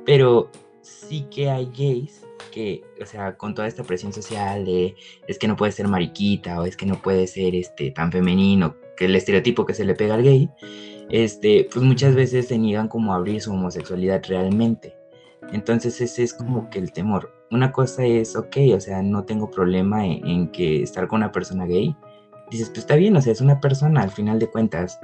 pero 0.06 0.50
sí 0.82 1.28
que 1.30 1.50
hay 1.50 1.66
gays 1.68 2.26
que, 2.52 2.84
o 3.02 3.06
sea, 3.06 3.38
con 3.38 3.54
toda 3.54 3.68
esta 3.68 3.84
presión 3.84 4.12
social 4.12 4.66
de 4.66 4.96
es 5.28 5.38
que 5.38 5.48
no 5.48 5.56
puede 5.56 5.72
ser 5.72 5.88
mariquita 5.88 6.60
o 6.60 6.66
es 6.66 6.76
que 6.76 6.86
no 6.86 7.02
puede 7.02 7.28
ser 7.28 7.56
este 7.56 7.92
tan 7.92 8.12
femenino, 8.12 8.76
que 8.98 9.06
el 9.06 9.16
estereotipo 9.16 9.66
que 9.66 9.74
se 9.74 9.86
le 9.86 9.96
pega 9.96 10.16
al 10.16 10.24
gay, 10.24 10.50
este, 11.12 11.68
pues 11.72 11.84
muchas 11.84 12.16
veces 12.16 12.48
se 12.48 12.58
niegan 12.58 12.88
como 12.88 13.14
a 13.14 13.18
abrir 13.18 13.42
su 13.42 13.52
homosexualidad 13.52 14.24
realmente. 14.28 14.96
Entonces 15.52 16.00
ese 16.00 16.24
es 16.24 16.34
como 16.34 16.70
que 16.70 16.80
el 16.80 16.94
temor. 16.94 17.34
Una 17.52 17.74
cosa 17.74 18.06
es, 18.06 18.36
ok, 18.38 18.58
o 18.74 18.80
sea, 18.80 19.02
no 19.02 19.26
tengo 19.26 19.52
problema 19.52 20.06
en, 20.06 20.48
que 20.52 20.82
estar 20.82 21.08
con 21.08 21.18
una 21.18 21.34
persona 21.34 21.66
gay. 21.66 21.96
Dices, 22.50 22.70
pues 22.70 22.80
está 22.80 22.96
bien, 22.96 23.16
o 23.18 23.22
sea, 23.22 23.34
es 23.34 23.42
una 23.42 23.60
persona 23.60 24.02
al 24.02 24.12
final 24.12 24.40
de 24.40 24.48
cuentas. 24.48 25.00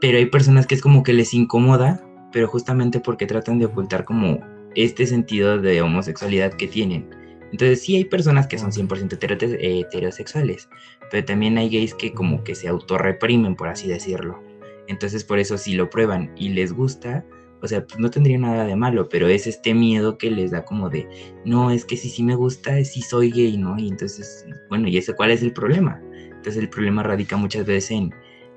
Pero 0.00 0.18
hay 0.18 0.26
personas 0.26 0.66
que 0.66 0.74
es 0.74 0.82
como 0.82 1.02
que 1.02 1.14
les 1.14 1.32
incomoda, 1.32 2.04
pero 2.32 2.46
justamente 2.46 3.00
porque 3.00 3.26
tratan 3.26 3.58
de 3.58 3.66
ocultar 3.66 4.04
como 4.04 4.40
este 4.74 5.06
sentido 5.06 5.58
de 5.58 5.80
homosexualidad 5.80 6.52
que 6.52 6.68
tienen. 6.68 7.08
Entonces 7.50 7.82
sí 7.82 7.96
hay 7.96 8.04
personas 8.04 8.46
que 8.46 8.58
son 8.58 8.72
100% 8.72 9.18
heterosexuales, 9.60 10.68
pero 11.10 11.24
también 11.24 11.58
hay 11.58 11.68
gays 11.70 11.94
que 11.94 12.12
como 12.12 12.44
que 12.44 12.54
se 12.54 12.68
autorreprimen, 12.68 13.56
por 13.56 13.68
así 13.68 13.88
decirlo. 13.88 14.49
Entonces 14.90 15.22
por 15.22 15.38
eso 15.38 15.56
si 15.56 15.74
lo 15.74 15.88
prueban 15.88 16.32
y 16.36 16.48
les 16.48 16.72
gusta, 16.72 17.24
o 17.62 17.68
sea, 17.68 17.86
pues 17.86 18.00
no 18.00 18.10
tendría 18.10 18.38
nada 18.38 18.64
de 18.64 18.74
malo, 18.74 19.08
pero 19.08 19.28
es 19.28 19.46
este 19.46 19.72
miedo 19.72 20.18
que 20.18 20.32
les 20.32 20.50
da 20.50 20.64
como 20.64 20.90
de, 20.90 21.08
no, 21.44 21.70
es 21.70 21.84
que 21.84 21.96
si 21.96 22.10
sí 22.10 22.24
me 22.24 22.34
gusta, 22.34 22.82
si 22.84 23.00
soy 23.00 23.30
gay, 23.30 23.56
¿no? 23.56 23.78
Y 23.78 23.88
entonces, 23.88 24.44
bueno, 24.68 24.88
¿y 24.88 24.98
ese 24.98 25.14
cuál 25.14 25.30
es 25.30 25.42
el 25.42 25.52
problema? 25.52 26.02
Entonces 26.12 26.56
el 26.56 26.68
problema 26.68 27.04
radica 27.04 27.36
muchas 27.36 27.66
veces 27.66 27.92
en, 27.92 28.14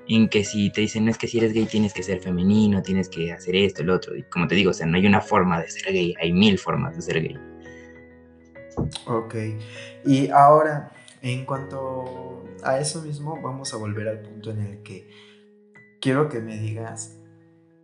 en 0.08 0.28
que 0.28 0.42
si 0.42 0.72
te 0.72 0.80
dicen, 0.80 1.08
es 1.08 1.18
que 1.18 1.28
si 1.28 1.38
eres 1.38 1.52
gay 1.52 1.66
tienes 1.66 1.94
que 1.94 2.02
ser 2.02 2.18
femenino, 2.18 2.82
tienes 2.82 3.08
que 3.08 3.32
hacer 3.32 3.54
esto, 3.54 3.82
el 3.82 3.90
otro. 3.90 4.16
Y 4.16 4.24
como 4.24 4.48
te 4.48 4.56
digo, 4.56 4.72
o 4.72 4.74
sea, 4.74 4.86
no 4.86 4.96
hay 4.96 5.06
una 5.06 5.20
forma 5.20 5.60
de 5.60 5.70
ser 5.70 5.92
gay, 5.92 6.16
hay 6.20 6.32
mil 6.32 6.58
formas 6.58 6.96
de 6.96 7.02
ser 7.02 7.22
gay. 7.22 7.38
Ok. 9.06 9.34
Y 10.04 10.30
ahora, 10.30 10.90
en 11.22 11.44
cuanto 11.44 12.42
a 12.64 12.80
eso 12.80 13.02
mismo, 13.02 13.40
vamos 13.40 13.72
a 13.72 13.76
volver 13.76 14.08
al 14.08 14.20
punto 14.20 14.50
en 14.50 14.60
el 14.60 14.82
que 14.82 15.08
quiero 16.04 16.28
que 16.28 16.40
me 16.40 16.58
digas 16.58 17.18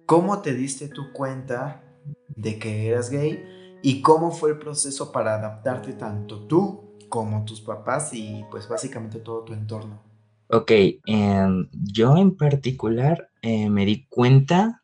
¿Cómo 0.04 0.42
te 0.42 0.54
diste 0.54 0.88
tu 0.88 1.12
cuenta 1.12 1.84
de 2.26 2.58
que 2.58 2.88
eras 2.88 3.10
gay 3.10 3.78
y 3.80 4.02
cómo 4.02 4.32
fue 4.32 4.50
el 4.50 4.58
proceso 4.58 5.12
para 5.12 5.36
adaptarte 5.36 5.92
tanto 5.92 6.48
tú 6.48 6.98
como 7.08 7.44
tus 7.44 7.60
papás 7.60 8.12
y 8.12 8.44
pues 8.50 8.68
básicamente 8.68 9.20
todo 9.20 9.44
tu 9.44 9.52
entorno? 9.52 10.02
Ok, 10.48 10.72
em, 11.06 11.68
yo 11.72 12.16
en 12.16 12.36
particular 12.36 13.30
eh, 13.40 13.70
me 13.70 13.86
di 13.86 14.04
cuenta, 14.08 14.82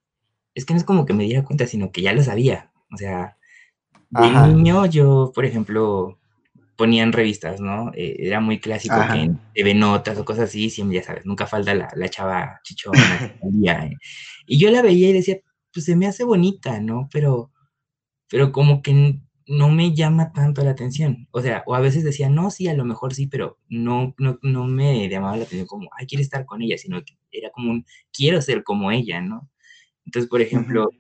es 0.55 0.65
que 0.65 0.75
no 0.75 0.79
es 0.79 0.85
como 0.85 1.05
que 1.05 1.13
me 1.13 1.25
diera 1.25 1.45
cuenta, 1.45 1.67
sino 1.67 1.91
que 1.91 2.03
ya 2.03 2.13
lo 2.13 2.23
sabía. 2.23 2.71
O 2.93 2.97
sea, 2.97 3.37
de 4.11 4.31
niño 4.31 4.87
yo, 4.87 5.33
por 5.35 5.45
ejemplo, 5.45 6.19
ponían 6.77 7.13
revistas, 7.13 7.61
¿no? 7.61 7.91
Eh, 7.95 8.17
era 8.19 8.41
muy 8.41 8.61
clásico 8.61 8.95
que 9.13 9.19
en 9.19 9.41
TV 9.55 9.75
Notas 9.75 10.19
o 10.19 10.25
cosas 10.25 10.51
así, 10.51 10.71
siempre, 10.71 10.99
ya 10.99 11.03
sabes, 11.03 11.27
nunca 11.27 11.47
falta 11.47 11.75
la, 11.75 11.89
la 11.95 12.09
chava 12.09 12.61
chichona. 12.63 12.99
eh. 13.43 13.91
Y 14.47 14.59
yo 14.59 14.71
la 14.71 14.83
veía 14.83 15.11
y 15.11 15.15
decía, 15.15 15.39
pues 15.73 15.87
se 15.87 15.97
me 15.97 16.07
hace 16.07 16.25
bonita, 16.25 16.81
¿no? 16.81 17.09
Pero, 17.13 17.51
pero 18.29 18.53
como 18.53 18.83
que 18.83 19.19
no 19.47 19.71
me 19.71 19.95
llama 19.95 20.33
tanto 20.33 20.63
la 20.63 20.71
atención. 20.71 21.29
O 21.31 21.41
sea, 21.41 21.63
o 21.67 21.75
a 21.75 21.81
veces 21.81 22.05
decía, 22.05 22.29
no, 22.29 22.51
sí, 22.51 22.69
a 22.69 22.75
lo 22.75 22.85
mejor 22.85 23.15
sí, 23.15 23.27
pero 23.27 23.59
no, 23.69 24.15
no, 24.19 24.39
no 24.43 24.65
me 24.67 25.09
llamaba 25.09 25.37
la 25.37 25.45
atención 25.45 25.67
como, 25.67 25.89
ay, 25.99 26.07
quiero 26.07 26.23
estar 26.23 26.45
con 26.45 26.63
ella, 26.63 26.77
sino 26.79 27.03
que 27.05 27.17
era 27.31 27.51
como 27.51 27.71
un, 27.71 27.87
quiero 28.13 28.43
ser 28.43 28.65
como 28.65 28.91
ella, 28.91 29.21
¿no? 29.21 29.49
Entonces, 30.05 30.29
por 30.29 30.41
ejemplo, 30.41 30.91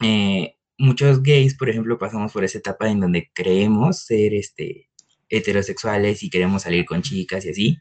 eh, 0.00 0.56
muchos 0.78 1.22
gays, 1.22 1.56
por 1.56 1.70
ejemplo, 1.70 1.98
pasamos 1.98 2.32
por 2.32 2.44
esa 2.44 2.58
etapa 2.58 2.88
en 2.88 3.00
donde 3.00 3.30
creemos 3.34 4.04
ser 4.04 4.34
este, 4.34 4.88
heterosexuales 5.28 6.22
y 6.22 6.30
queremos 6.30 6.62
salir 6.62 6.84
con 6.84 7.02
chicas 7.02 7.44
y 7.44 7.50
así. 7.50 7.78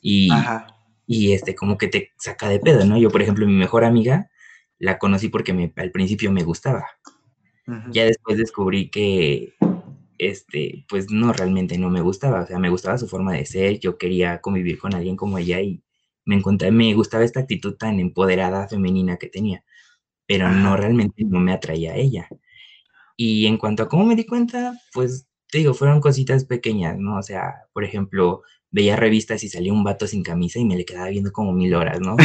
Y, 0.00 0.30
y 1.06 1.32
este, 1.32 1.54
como 1.54 1.78
que 1.78 1.88
te 1.88 2.12
saca 2.18 2.48
de 2.48 2.60
pedo, 2.60 2.84
¿no? 2.84 2.98
Yo, 2.98 3.10
por 3.10 3.22
ejemplo, 3.22 3.46
mi 3.46 3.54
mejor 3.54 3.84
amiga 3.84 4.30
la 4.78 4.98
conocí 4.98 5.28
porque 5.28 5.52
me, 5.52 5.72
al 5.76 5.90
principio 5.90 6.30
me 6.32 6.42
gustaba. 6.42 6.84
Ya 7.90 8.04
después 8.04 8.38
descubrí 8.38 8.90
que, 8.90 9.54
este, 10.18 10.84
pues 10.88 11.10
no, 11.10 11.32
realmente 11.32 11.76
no 11.78 11.90
me 11.90 12.00
gustaba. 12.00 12.42
O 12.42 12.46
sea, 12.46 12.60
me 12.60 12.70
gustaba 12.70 12.96
su 12.96 13.08
forma 13.08 13.32
de 13.32 13.44
ser, 13.44 13.80
yo 13.80 13.98
quería 13.98 14.40
convivir 14.40 14.78
con 14.78 14.94
alguien 14.94 15.16
como 15.16 15.38
ella 15.38 15.60
y 15.60 15.82
me, 16.24 16.36
encontré, 16.36 16.70
me 16.70 16.94
gustaba 16.94 17.24
esta 17.24 17.40
actitud 17.40 17.74
tan 17.74 17.98
empoderada 17.98 18.68
femenina 18.68 19.16
que 19.16 19.28
tenía, 19.28 19.64
pero 20.26 20.50
no 20.50 20.76
realmente 20.76 21.24
no 21.24 21.40
me 21.40 21.52
atraía 21.52 21.92
a 21.92 21.96
ella. 21.96 22.28
Y 23.16 23.46
en 23.46 23.56
cuanto 23.58 23.84
a 23.84 23.88
cómo 23.88 24.04
me 24.04 24.16
di 24.16 24.26
cuenta, 24.26 24.78
pues 24.92 25.26
te 25.50 25.58
digo, 25.58 25.74
fueron 25.74 26.00
cositas 26.00 26.44
pequeñas, 26.44 26.98
¿no? 26.98 27.18
O 27.18 27.22
sea, 27.22 27.54
por 27.72 27.84
ejemplo, 27.84 28.42
veía 28.70 28.96
revistas 28.96 29.42
y 29.44 29.48
salía 29.48 29.72
un 29.72 29.84
vato 29.84 30.06
sin 30.06 30.22
camisa 30.22 30.58
y 30.58 30.64
me 30.64 30.76
le 30.76 30.84
quedaba 30.84 31.08
viendo 31.08 31.32
como 31.32 31.52
mil 31.52 31.74
horas, 31.74 32.00
¿no? 32.00 32.16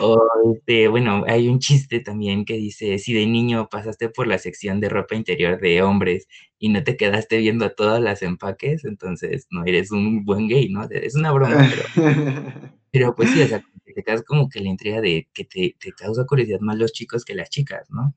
O, 0.00 0.22
este, 0.54 0.88
bueno, 0.88 1.24
hay 1.26 1.48
un 1.48 1.58
chiste 1.58 2.00
también 2.00 2.44
que 2.44 2.54
dice, 2.54 2.98
si 2.98 3.12
de 3.12 3.26
niño 3.26 3.68
pasaste 3.68 4.08
por 4.08 4.26
la 4.26 4.38
sección 4.38 4.80
de 4.80 4.88
ropa 4.88 5.16
interior 5.16 5.60
de 5.60 5.82
hombres 5.82 6.28
y 6.58 6.68
no 6.68 6.82
te 6.84 6.96
quedaste 6.96 7.38
viendo 7.38 7.64
a 7.66 7.74
todas 7.74 8.00
las 8.00 8.22
empaques, 8.22 8.84
entonces 8.84 9.46
no 9.50 9.64
eres 9.64 9.90
un 9.90 10.24
buen 10.24 10.48
gay, 10.48 10.68
¿no? 10.70 10.84
Es 10.90 11.14
una 11.14 11.32
broma, 11.32 11.68
pero, 11.68 11.82
pero 12.92 13.14
pues 13.14 13.30
sí, 13.30 13.42
o 13.42 13.48
sea, 13.48 13.62
te 13.96 14.04
quedas 14.04 14.22
como 14.22 14.48
que 14.50 14.60
la 14.60 14.68
intriga 14.68 15.00
de 15.00 15.28
que 15.32 15.44
te, 15.44 15.74
te 15.80 15.92
causa 15.92 16.26
curiosidad 16.26 16.60
más 16.60 16.76
los 16.76 16.92
chicos 16.92 17.24
que 17.24 17.34
las 17.34 17.48
chicas, 17.48 17.88
¿no? 17.90 18.14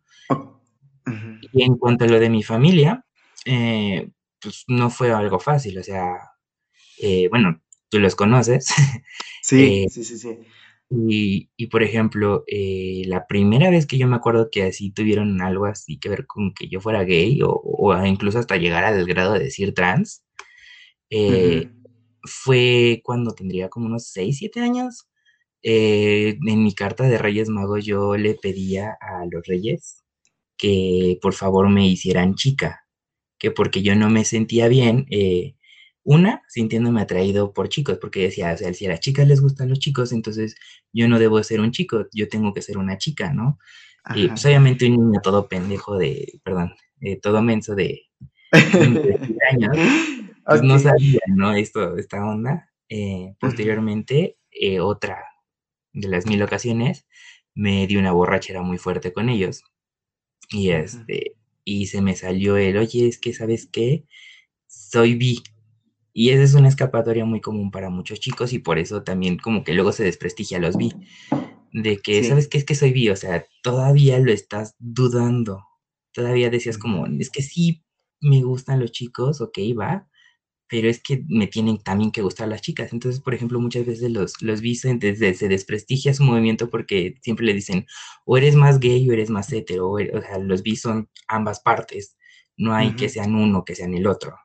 Y 1.54 1.64
en 1.64 1.78
cuanto 1.78 2.04
a 2.04 2.08
lo 2.08 2.20
de 2.20 2.30
mi 2.30 2.44
familia, 2.44 3.06
eh, 3.46 4.12
pues 4.42 4.66
no 4.68 4.90
fue 4.90 5.12
algo 5.12 5.40
fácil, 5.40 5.78
o 5.80 5.84
sea, 5.84 6.18
eh, 7.02 7.30
bueno, 7.30 7.62
tú 7.90 8.00
los 8.00 8.16
conoces. 8.16 8.68
Sí, 9.42 9.86
eh, 9.86 9.90
sí, 9.90 10.04
sí, 10.04 10.18
sí. 10.20 10.38
Y, 10.92 11.50
y 11.56 11.68
por 11.68 11.82
ejemplo, 11.82 12.44
la 13.06 13.26
primera 13.26 13.72
vez 13.72 13.88
que 13.88 13.98
yo 13.98 14.08
me 14.08 14.18
acuerdo 14.18 14.50
que 14.52 14.64
así 14.64 14.92
tuvieron 14.92 15.42
algo 15.42 15.66
así 15.66 15.98
que 15.98 16.10
ver 16.10 16.28
con 16.28 16.54
que 16.54 16.68
yo 16.68 16.82
fuera 16.82 17.04
gay 17.04 17.42
o, 17.42 17.50
o 17.50 18.06
incluso 18.06 18.38
hasta 18.38 18.58
llegar 18.58 18.84
al 18.84 19.06
grado 19.06 19.34
de 19.34 19.40
decir 19.40 19.74
trans, 19.74 20.24
fue 22.24 23.02
cuando 23.04 23.32
tendría 23.34 23.70
como 23.70 23.88
unos 23.88 24.08
6, 24.08 24.38
7 24.38 24.60
años. 24.62 25.09
En 25.62 26.64
mi 26.64 26.74
carta 26.74 27.04
de 27.06 27.18
Reyes 27.18 27.50
Magos 27.50 27.86
yo 27.86 28.16
le 28.18 28.36
pedía 28.36 28.98
a 29.02 29.26
los 29.30 29.46
reyes 29.46 30.04
que 30.58 31.18
por 31.22 31.34
favor 31.34 31.70
me 31.70 31.88
hicieran 31.88 32.36
chica 32.36 32.86
que 33.40 33.52
porque 33.52 33.82
yo 33.82 33.96
no 33.96 34.10
me 34.10 34.26
sentía 34.26 34.68
bien, 34.68 35.08
eh, 35.10 35.56
una, 36.04 36.44
sintiéndome 36.48 37.02
atraído 37.02 37.54
por 37.54 37.70
chicos, 37.70 37.98
porque 38.00 38.24
decía, 38.24 38.52
o 38.54 38.58
sea, 38.58 38.74
si 38.74 38.86
a 38.86 38.90
las 38.90 39.00
chicas 39.00 39.28
les 39.28 39.42
gustan 39.42 39.70
los 39.70 39.80
chicos, 39.80 40.12
entonces 40.12 40.56
yo 40.92 41.08
no 41.08 41.18
debo 41.20 41.42
ser 41.44 41.62
un 41.62 41.72
chico, 41.72 42.08
yo 42.14 42.28
tengo 42.28 42.54
que 42.54 42.62
ser 42.62 42.78
una 42.78 42.98
chica, 42.98 43.34
¿no? 43.34 43.58
Y 44.16 44.28
pues 44.28 44.46
obviamente 44.46 44.88
un 44.88 44.94
niño 44.94 45.20
todo 45.22 45.48
pendejo 45.48 45.98
de, 45.98 46.40
perdón, 46.44 46.74
eh, 47.02 47.20
todo 47.20 47.42
menso 47.42 47.76
de, 47.76 48.04
años, 49.52 49.78
pues 50.46 50.64
no 50.64 50.80
sabía, 50.80 51.20
¿no? 51.28 51.54
Esto, 51.54 51.98
esta 51.98 52.26
onda. 52.26 52.70
Eh, 52.90 53.36
posteriormente, 53.40 54.38
otra 54.82 55.24
de 56.00 56.08
las 56.08 56.26
mil 56.26 56.42
ocasiones, 56.42 57.06
me 57.54 57.88
di 57.88 57.98
una 57.98 58.12
borrachera 58.12 58.62
muy 58.62 58.78
fuerte 58.78 59.14
con 59.14 59.30
ellos. 59.30 59.64
Y 60.50 60.72
este, 60.72 61.36
y 61.64 61.88
se 61.88 62.02
me 62.02 62.16
salió 62.16 62.58
el, 62.58 62.78
oye, 62.78 63.08
es 63.08 63.20
que, 63.20 63.34
¿sabes 63.34 63.68
qué? 63.72 64.06
Soy 64.68 65.16
bi. 65.16 65.44
Y 66.14 66.32
esa 66.32 66.44
es 66.44 66.54
una 66.56 66.68
escapatoria 66.68 67.26
muy 67.26 67.42
común 67.42 67.72
para 67.72 67.90
muchos 67.90 68.20
chicos 68.20 68.54
y 68.54 68.60
por 68.60 68.80
eso 68.80 69.04
también 69.04 69.38
como 69.38 69.64
que 69.64 69.74
luego 69.74 69.92
se 69.92 70.04
desprestigia 70.04 70.58
a 70.58 70.62
los 70.62 70.78
bi. 70.78 70.92
De 71.72 71.98
que, 71.98 72.24
¿sabes 72.24 72.48
qué? 72.48 72.58
Es 72.58 72.66
que 72.66 72.76
soy 72.76 72.92
bi, 72.92 73.10
o 73.10 73.16
sea, 73.16 73.46
todavía 73.62 74.18
lo 74.20 74.32
estás 74.32 74.76
dudando. 74.80 75.64
Todavía 76.12 76.50
decías 76.50 76.80
como, 76.80 77.06
es 77.06 77.30
que 77.30 77.44
sí 77.44 77.84
me 78.20 78.42
gustan 78.42 78.80
los 78.80 78.92
chicos, 78.92 79.40
ok, 79.40 79.60
va, 79.80 80.09
pero 80.70 80.88
es 80.88 81.02
que 81.02 81.24
me 81.28 81.48
tienen 81.48 81.80
también 81.80 82.12
que 82.12 82.22
gustar 82.22 82.48
las 82.48 82.62
chicas. 82.62 82.94
Entonces, 82.94 83.22
por 83.22 83.34
ejemplo, 83.34 83.60
muchas 83.60 83.86
veces 83.86 84.12
los, 84.12 84.42
los 84.42 84.62
desde, 84.62 85.34
se 85.34 85.48
desprestigia 85.50 86.14
su 86.14 86.24
movimiento 86.24 86.70
porque 86.70 87.16
siempre 87.22 87.46
le 87.48 87.56
dicen, 87.56 87.88
o 88.24 88.38
eres 88.38 88.56
más 88.56 88.80
gay 88.80 89.10
o 89.10 89.14
eres 89.14 89.32
más 89.32 89.52
hetero, 89.52 89.90
o, 89.92 89.98
sea, 89.98 90.38
los 90.38 90.62
bis 90.62 90.82
son 90.82 91.10
ambas 91.28 91.60
partes, 91.60 92.18
no 92.56 92.74
hay 92.74 92.96
que 92.96 93.10
sean 93.10 93.36
uno, 93.36 93.66
que 93.66 93.76
sean 93.76 93.96
el 93.96 94.06
otro. 94.08 94.38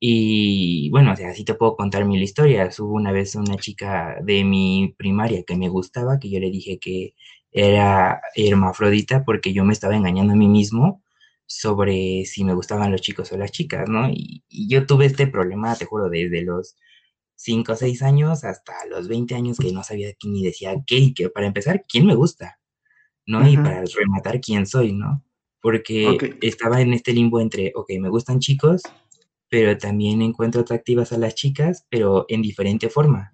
Y 0.00 0.90
bueno, 0.90 1.12
o 1.12 1.16
sea, 1.16 1.30
así 1.30 1.44
te 1.44 1.54
puedo 1.54 1.76
contar 1.76 2.04
mil 2.04 2.22
historias. 2.22 2.78
Hubo 2.78 2.92
una 2.94 3.10
vez 3.12 3.34
una 3.34 3.56
chica 3.56 4.16
de 4.22 4.44
mi 4.44 4.94
primaria 4.96 5.42
que 5.44 5.56
me 5.56 5.68
gustaba, 5.68 6.18
que 6.20 6.30
yo 6.30 6.40
le 6.40 6.50
dije 6.50 6.78
que 6.78 7.14
era 7.50 8.20
hermafrodita 8.36 9.24
porque 9.24 9.52
yo 9.52 9.64
me 9.64 9.72
estaba 9.72 9.96
engañando 9.96 10.34
a 10.34 10.36
mí 10.36 10.48
mismo 10.48 11.02
sobre 11.48 12.26
si 12.26 12.44
me 12.44 12.54
gustaban 12.54 12.92
los 12.92 13.00
chicos 13.00 13.32
o 13.32 13.38
las 13.38 13.50
chicas, 13.50 13.88
¿no? 13.88 14.08
Y, 14.10 14.44
yo 14.50 14.86
tuve 14.86 15.06
este 15.06 15.26
problema, 15.26 15.74
te 15.74 15.86
juro, 15.86 16.10
desde 16.10 16.42
los 16.42 16.76
5 17.36 17.72
o 17.72 17.76
6 17.76 18.02
años 18.02 18.44
hasta 18.44 18.74
los 18.90 19.08
20 19.08 19.34
años 19.34 19.56
que 19.58 19.72
no 19.72 19.82
sabía 19.82 20.12
ni 20.24 20.44
decía 20.44 20.74
qué, 20.86 21.14
que 21.14 21.30
para 21.30 21.46
empezar, 21.46 21.84
quién 21.88 22.06
me 22.06 22.14
gusta, 22.14 22.60
¿no? 23.26 23.48
Y 23.48 23.56
para 23.56 23.82
rematar 23.96 24.40
quién 24.40 24.66
soy, 24.66 24.92
¿no? 24.92 25.24
Porque 25.60 26.36
estaba 26.42 26.80
en 26.82 26.92
este 26.92 27.12
limbo 27.12 27.40
entre, 27.40 27.72
ok, 27.74 27.92
me 27.98 28.10
gustan 28.10 28.40
chicos, 28.40 28.82
pero 29.48 29.76
también 29.78 30.20
encuentro 30.20 30.60
atractivas 30.60 31.12
a 31.12 31.18
las 31.18 31.34
chicas, 31.34 31.86
pero 31.88 32.26
en 32.28 32.42
diferente 32.42 32.90
forma. 32.90 33.32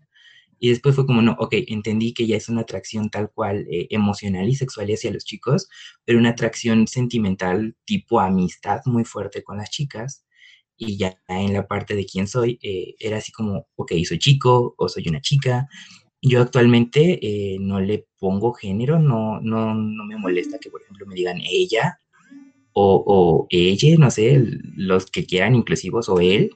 Y 0.58 0.70
después 0.70 0.94
fue 0.94 1.06
como, 1.06 1.22
no, 1.22 1.36
ok, 1.38 1.54
entendí 1.68 2.14
que 2.14 2.26
ya 2.26 2.36
es 2.36 2.48
una 2.48 2.62
atracción 2.62 3.10
tal 3.10 3.30
cual 3.30 3.66
eh, 3.70 3.86
emocional 3.90 4.48
y 4.48 4.54
sexual 4.54 4.88
hacia 4.92 5.12
los 5.12 5.24
chicos, 5.24 5.68
pero 6.04 6.18
una 6.18 6.30
atracción 6.30 6.86
sentimental 6.86 7.76
tipo 7.84 8.20
amistad 8.20 8.80
muy 8.86 9.04
fuerte 9.04 9.42
con 9.42 9.58
las 9.58 9.70
chicas. 9.70 10.24
Y 10.76 10.96
ya 10.96 11.16
en 11.28 11.52
la 11.52 11.66
parte 11.68 11.94
de 11.94 12.04
quién 12.04 12.26
soy, 12.26 12.58
eh, 12.62 12.94
era 12.98 13.18
así 13.18 13.30
como, 13.32 13.68
ok, 13.76 13.92
soy 14.04 14.18
chico 14.18 14.74
o 14.76 14.88
soy 14.88 15.08
una 15.08 15.20
chica. 15.20 15.68
Yo 16.20 16.42
actualmente 16.42 17.20
eh, 17.22 17.58
no 17.60 17.80
le 17.80 18.06
pongo 18.18 18.52
género, 18.52 18.98
no, 18.98 19.40
no, 19.40 19.74
no 19.74 20.04
me 20.04 20.16
molesta 20.16 20.58
que, 20.58 20.70
por 20.70 20.82
ejemplo, 20.82 21.06
me 21.06 21.14
digan 21.14 21.40
ella 21.44 21.98
o, 22.72 23.04
o 23.06 23.46
ella, 23.50 23.96
no 23.98 24.10
sé, 24.10 24.42
los 24.74 25.06
que 25.06 25.26
quieran 25.26 25.54
inclusivos 25.54 26.08
o 26.08 26.20
él 26.20 26.50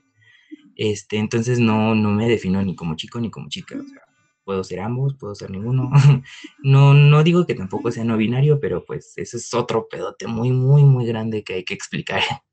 este, 0.79 1.19
entonces 1.19 1.59
no, 1.59 1.97
no 1.97 2.13
me 2.13 2.29
defino 2.29 2.63
ni 2.63 2.77
como 2.77 2.95
chico 2.95 3.21
ni 3.21 3.31
como 3.31 3.49
chica. 3.49 3.77
O 3.77 3.83
sea, 3.83 4.01
puedo 4.45 4.63
ser 4.63 4.79
ambos, 4.81 5.17
puedo 5.19 5.35
ser 5.35 5.51
ninguno. 5.51 5.91
no, 6.63 6.95
no 6.95 7.25
digo 7.25 7.45
que 7.47 7.57
tampoco 7.57 7.91
sea 7.91 8.05
no 8.05 8.17
binario, 8.17 8.61
pero 8.61 8.85
pues 8.85 9.13
ese 9.17 9.39
es 9.39 9.53
otro 9.55 9.89
pedote 9.89 10.29
muy, 10.29 10.53
muy, 10.53 10.85
muy 10.85 11.05
grande 11.05 11.43
que 11.43 11.55
hay 11.55 11.65
que 11.65 11.75
explicar. 11.75 12.23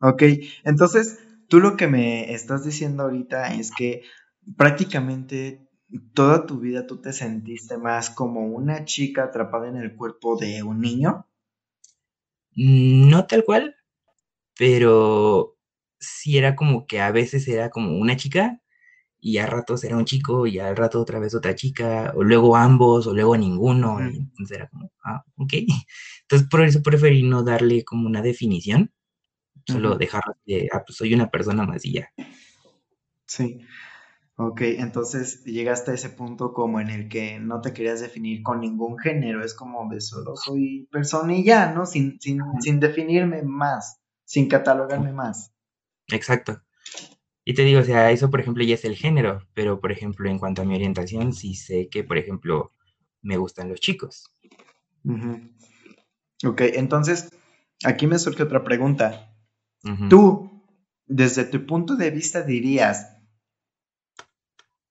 Ok, 0.00 0.22
entonces 0.62 1.18
tú 1.48 1.58
lo 1.58 1.76
que 1.76 1.88
me 1.88 2.32
estás 2.32 2.64
diciendo 2.64 3.02
ahorita 3.02 3.52
es 3.54 3.72
que 3.72 4.02
prácticamente 4.56 5.68
toda 6.14 6.46
tu 6.46 6.60
vida 6.60 6.86
tú 6.86 6.98
te 6.98 7.12
sentiste 7.12 7.78
más 7.78 8.08
como 8.08 8.46
una 8.46 8.84
chica 8.84 9.24
atrapada 9.24 9.68
en 9.68 9.76
el 9.76 9.96
cuerpo 9.96 10.36
de 10.36 10.62
un 10.62 10.80
niño. 10.80 11.26
Mm, 12.54 13.08
no 13.08 13.26
tal 13.26 13.44
cual, 13.44 13.74
pero 14.56 15.57
sí 16.00 16.38
era 16.38 16.54
como 16.56 16.86
que 16.86 17.00
a 17.00 17.10
veces 17.10 17.46
era 17.48 17.70
como 17.70 17.96
una 17.96 18.16
chica 18.16 18.60
y 19.20 19.38
a 19.38 19.46
ratos 19.46 19.84
era 19.84 19.96
un 19.96 20.04
chico 20.04 20.46
y 20.46 20.58
al 20.58 20.76
rato 20.76 21.00
otra 21.00 21.18
vez 21.18 21.34
otra 21.34 21.54
chica, 21.54 22.12
o 22.14 22.22
luego 22.22 22.56
ambos, 22.56 23.06
o 23.06 23.14
luego 23.14 23.36
ninguno, 23.36 24.00
y 24.00 24.16
entonces 24.16 24.56
era 24.56 24.68
como, 24.68 24.92
ah, 25.04 25.24
ok. 25.36 25.52
Entonces 26.22 26.48
por 26.48 26.62
eso 26.62 26.82
preferí 26.82 27.22
no 27.22 27.42
darle 27.42 27.84
como 27.84 28.06
una 28.06 28.22
definición, 28.22 28.92
solo 29.66 29.96
dejarlo 29.96 30.34
de, 30.46 30.68
ah, 30.72 30.82
pues 30.86 30.96
soy 30.98 31.14
una 31.14 31.30
persona 31.30 31.66
más 31.66 31.84
y 31.84 31.94
ya. 31.94 32.10
Sí. 33.26 33.60
Ok, 34.40 34.60
entonces 34.60 35.42
llegaste 35.44 35.90
a 35.90 35.94
ese 35.94 36.10
punto 36.10 36.52
como 36.52 36.80
en 36.80 36.90
el 36.90 37.08
que 37.08 37.40
no 37.40 37.60
te 37.60 37.72
querías 37.72 38.00
definir 38.00 38.42
con 38.44 38.60
ningún 38.60 38.96
género, 38.96 39.44
es 39.44 39.52
como 39.52 39.88
de 39.90 40.00
solo 40.00 40.36
soy 40.36 40.86
persona 40.92 41.34
y 41.34 41.42
ya, 41.42 41.72
¿no? 41.72 41.86
Sin, 41.86 42.20
sin, 42.20 42.40
sin 42.60 42.78
definirme 42.78 43.42
más, 43.42 44.00
sin 44.24 44.48
catalogarme 44.48 45.12
más. 45.12 45.52
Exacto. 46.08 46.62
Y 47.44 47.54
te 47.54 47.62
digo, 47.62 47.80
o 47.80 47.84
sea, 47.84 48.10
eso 48.10 48.30
por 48.30 48.40
ejemplo 48.40 48.62
ya 48.62 48.74
es 48.74 48.84
el 48.84 48.94
género, 48.94 49.46
pero 49.54 49.80
por 49.80 49.90
ejemplo 49.90 50.28
en 50.28 50.38
cuanto 50.38 50.62
a 50.62 50.64
mi 50.64 50.74
orientación, 50.74 51.32
sí 51.32 51.54
sé 51.54 51.88
que, 51.88 52.04
por 52.04 52.18
ejemplo, 52.18 52.74
me 53.22 53.36
gustan 53.36 53.68
los 53.68 53.80
chicos. 53.80 54.34
Ok, 56.44 56.60
entonces 56.60 57.30
aquí 57.84 58.06
me 58.06 58.18
surge 58.18 58.42
otra 58.42 58.64
pregunta. 58.64 59.34
Tú, 60.10 60.62
desde 61.06 61.44
tu 61.44 61.64
punto 61.64 61.96
de 61.96 62.10
vista, 62.10 62.42
dirías, 62.42 63.16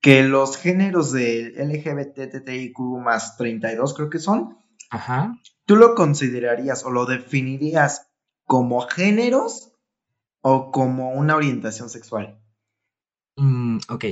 que 0.01 0.23
los 0.23 0.57
géneros 0.57 1.11
de 1.11 1.53
LGBTTIQ 1.57 2.79
más 3.03 3.37
32 3.37 3.93
creo 3.93 4.09
que 4.09 4.19
son, 4.19 4.57
Ajá. 4.89 5.37
¿tú 5.65 5.75
lo 5.75 5.93
considerarías 5.93 6.85
o 6.85 6.89
lo 6.89 7.05
definirías 7.05 8.07
como 8.45 8.81
géneros 8.81 9.76
o 10.49 10.71
como 10.71 11.11
una 11.11 11.35
orientación 11.35 11.89
sexual? 11.89 12.39
Mm, 13.35 13.79
ok. 13.89 14.05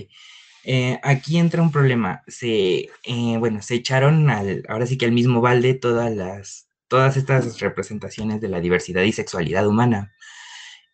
Eh, 0.65 0.99
aquí 1.01 1.37
entra 1.37 1.61
un 1.61 1.71
problema. 1.71 2.23
Se, 2.27 2.89
eh, 3.03 3.37
bueno, 3.39 3.61
se 3.61 3.75
echaron 3.75 4.29
al, 4.29 4.63
ahora 4.67 4.85
sí 4.85 4.97
que 4.97 5.05
al 5.05 5.13
mismo 5.13 5.39
balde 5.39 5.75
todas 5.75 6.13
las, 6.13 6.67
todas 6.89 7.15
estas 7.15 7.61
representaciones 7.61 8.41
de 8.41 8.49
la 8.49 8.59
diversidad 8.59 9.03
y 9.03 9.13
sexualidad 9.13 9.65
humana. 9.65 10.13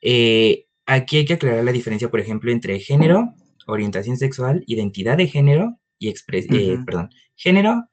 Eh, 0.01 0.67
aquí 0.85 1.17
hay 1.17 1.25
que 1.25 1.33
aclarar 1.33 1.63
la 1.63 1.71
diferencia, 1.71 2.11
por 2.11 2.19
ejemplo, 2.19 2.51
entre 2.51 2.79
género 2.79 3.33
orientación 3.65 4.17
sexual, 4.17 4.63
identidad 4.67 5.17
de 5.17 5.27
género 5.27 5.79
y 5.97 6.09
expresión, 6.09 6.59
eh, 6.59 6.77
perdón, 6.85 7.09
género, 7.35 7.85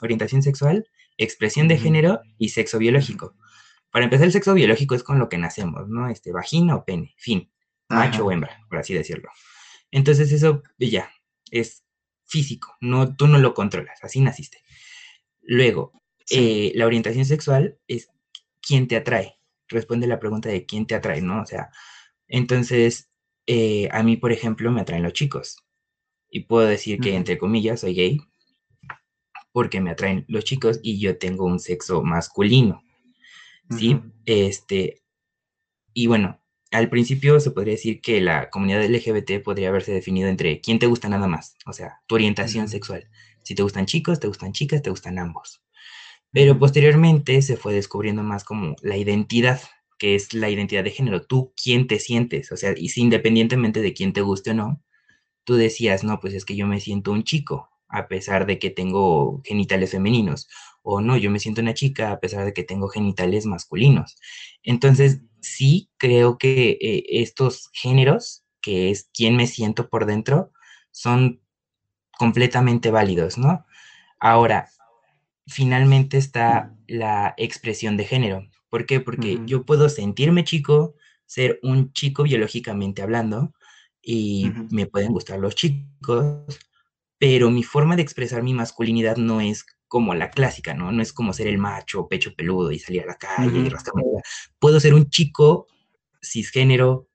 orientación 0.00 0.42
sexual, 0.42 0.86
expresión 1.18 1.68
de 1.68 1.78
género 1.78 2.20
y 2.38 2.50
sexo 2.50 2.78
biológico. 2.78 3.34
Para 3.90 4.04
empezar, 4.04 4.26
el 4.26 4.32
sexo 4.32 4.54
biológico 4.54 4.94
es 4.94 5.02
con 5.02 5.18
lo 5.18 5.28
que 5.28 5.38
nacemos, 5.38 5.88
¿no? 5.88 6.08
Este, 6.08 6.32
vagina 6.32 6.76
o 6.76 6.84
pene, 6.84 7.14
fin, 7.16 7.50
macho 7.88 8.26
o 8.26 8.32
hembra, 8.32 8.64
por 8.68 8.78
así 8.78 8.94
decirlo. 8.94 9.30
Entonces 9.90 10.30
eso 10.32 10.62
ya 10.78 11.10
es 11.50 11.84
físico, 12.26 12.76
no, 12.80 13.16
tú 13.16 13.26
no 13.26 13.38
lo 13.38 13.54
controlas, 13.54 13.98
así 14.02 14.20
naciste. 14.20 14.58
Luego, 15.42 15.92
eh, 16.30 16.70
la 16.76 16.86
orientación 16.86 17.24
sexual 17.24 17.78
es 17.88 18.08
quién 18.62 18.86
te 18.86 18.96
atrae. 18.96 19.36
Responde 19.68 20.06
la 20.06 20.20
pregunta 20.20 20.48
de 20.48 20.64
quién 20.64 20.86
te 20.86 20.94
atrae, 20.94 21.20
¿no? 21.20 21.42
O 21.42 21.46
sea, 21.46 21.70
entonces, 22.28 23.10
eh, 23.46 23.88
a 23.90 24.02
mí, 24.04 24.16
por 24.16 24.32
ejemplo, 24.32 24.70
me 24.70 24.80
atraen 24.80 25.02
los 25.02 25.12
chicos. 25.12 25.56
Y 26.28 26.44
puedo 26.44 26.68
decir 26.68 27.00
que, 27.00 27.16
entre 27.16 27.38
comillas, 27.38 27.80
soy 27.80 27.94
gay 27.94 28.20
porque 29.52 29.80
me 29.80 29.90
atraen 29.90 30.24
los 30.28 30.44
chicos 30.44 30.78
y 30.82 31.00
yo 31.00 31.18
tengo 31.18 31.44
un 31.44 31.58
sexo 31.58 32.02
masculino. 32.02 32.84
¿Sí? 33.76 34.00
Este, 34.26 35.02
y 35.94 36.06
bueno, 36.06 36.40
al 36.70 36.88
principio 36.88 37.40
se 37.40 37.50
podría 37.50 37.74
decir 37.74 38.00
que 38.00 38.20
la 38.20 38.50
comunidad 38.50 38.84
LGBT 38.84 39.42
podría 39.42 39.68
haberse 39.68 39.92
definido 39.92 40.28
entre 40.28 40.60
quién 40.60 40.78
te 40.78 40.86
gusta 40.86 41.08
nada 41.08 41.26
más, 41.26 41.56
o 41.66 41.72
sea, 41.72 42.00
tu 42.06 42.16
orientación 42.16 42.68
sexual. 42.68 43.08
Si 43.42 43.54
te 43.54 43.62
gustan 43.62 43.86
chicos, 43.86 44.20
te 44.20 44.28
gustan 44.28 44.52
chicas, 44.52 44.82
te 44.82 44.90
gustan 44.90 45.18
ambos. 45.18 45.62
Pero 46.32 46.58
posteriormente 46.58 47.42
se 47.42 47.56
fue 47.56 47.72
descubriendo 47.72 48.22
más 48.22 48.44
como 48.44 48.76
la 48.82 48.96
identidad 48.96 49.60
que 50.00 50.14
es 50.14 50.32
la 50.32 50.48
identidad 50.48 50.82
de 50.82 50.90
género, 50.90 51.26
tú 51.26 51.52
quién 51.62 51.86
te 51.86 52.00
sientes, 52.00 52.50
o 52.50 52.56
sea, 52.56 52.72
y 52.76 52.88
si 52.88 53.02
independientemente 53.02 53.82
de 53.82 53.92
quién 53.92 54.14
te 54.14 54.22
guste 54.22 54.52
o 54.52 54.54
no, 54.54 54.82
tú 55.44 55.56
decías, 55.56 56.04
no, 56.04 56.18
pues 56.20 56.32
es 56.32 56.46
que 56.46 56.56
yo 56.56 56.66
me 56.66 56.80
siento 56.80 57.12
un 57.12 57.22
chico, 57.22 57.68
a 57.90 58.08
pesar 58.08 58.46
de 58.46 58.58
que 58.58 58.70
tengo 58.70 59.42
genitales 59.44 59.90
femeninos, 59.90 60.48
o 60.82 61.00
no, 61.00 61.16
yo 61.16 61.30
me 61.30 61.38
siento 61.38 61.60
una 61.60 61.74
chica 61.74 62.12
a 62.12 62.20
pesar 62.20 62.44
de 62.44 62.52
que 62.52 62.62
tengo 62.62 62.88
genitales 62.88 63.46
masculinos. 63.46 64.16
Entonces, 64.62 65.22
sí 65.40 65.90
creo 65.98 66.38
que 66.38 66.78
eh, 66.80 67.04
estos 67.08 67.70
géneros, 67.72 68.44
que 68.62 68.90
es 68.90 69.10
quién 69.12 69.36
me 69.36 69.46
siento 69.46 69.88
por 69.88 70.06
dentro, 70.06 70.52
son 70.90 71.40
completamente 72.18 72.90
válidos, 72.90 73.38
¿no? 73.38 73.64
Ahora, 74.18 74.68
finalmente 75.46 76.18
está 76.18 76.74
la 76.86 77.34
expresión 77.36 77.96
de 77.96 78.04
género. 78.04 78.48
¿Por 78.68 78.86
qué? 78.86 79.00
Porque 79.00 79.40
yo 79.46 79.64
puedo 79.64 79.88
sentirme 79.88 80.44
chico, 80.44 80.94
ser 81.26 81.58
un 81.62 81.92
chico 81.92 82.22
biológicamente 82.22 83.02
hablando, 83.02 83.52
y 84.02 84.50
me 84.70 84.86
pueden 84.86 85.12
gustar 85.12 85.38
los 85.38 85.54
chicos, 85.54 86.58
pero 87.20 87.50
mi 87.50 87.62
forma 87.62 87.96
de 87.96 88.02
expresar 88.02 88.42
mi 88.42 88.54
masculinidad 88.54 89.18
no 89.18 89.42
es 89.42 89.66
como 89.88 90.14
la 90.14 90.30
clásica, 90.30 90.72
¿no? 90.72 90.90
No 90.90 91.02
es 91.02 91.12
como 91.12 91.34
ser 91.34 91.48
el 91.48 91.58
macho, 91.58 92.08
pecho 92.08 92.34
peludo 92.34 92.72
y 92.72 92.78
salir 92.78 93.02
a 93.02 93.08
la 93.08 93.16
calle 93.16 93.58
y 93.58 93.68
rascarme. 93.68 94.04
Puedo 94.58 94.80
ser 94.80 94.94
un 94.94 95.10
chico 95.10 95.66
cisgénero, 96.22 97.08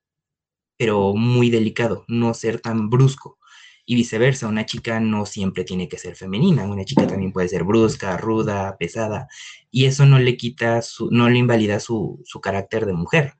pero 0.78 1.16
muy 1.16 1.50
delicado, 1.50 2.06
no 2.08 2.36
ser 2.36 2.62
tan 2.62 2.92
brusco 2.92 3.40
y 3.84 3.96
viceversa, 3.96 4.48
una 4.48 4.68
chica 4.68 5.00
no 5.00 5.26
siempre 5.26 5.64
tiene 5.64 5.90
que 5.90 5.98
ser 5.98 6.16
femenina, 6.16 6.66
una 6.66 6.86
chica 6.86 7.08
también 7.08 7.32
puede 7.32 7.50
ser 7.50 7.64
brusca, 7.64 8.16
ruda, 8.18 8.78
pesada, 8.78 9.28
y 9.72 9.86
eso 9.86 10.06
no 10.06 10.20
le 10.20 10.38
quita, 10.38 10.84
su, 10.84 11.10
no 11.10 11.30
le 11.30 11.40
invalida 11.40 11.80
su, 11.80 12.22
carácter 12.44 12.86
de 12.86 12.94
mujer. 12.94 13.34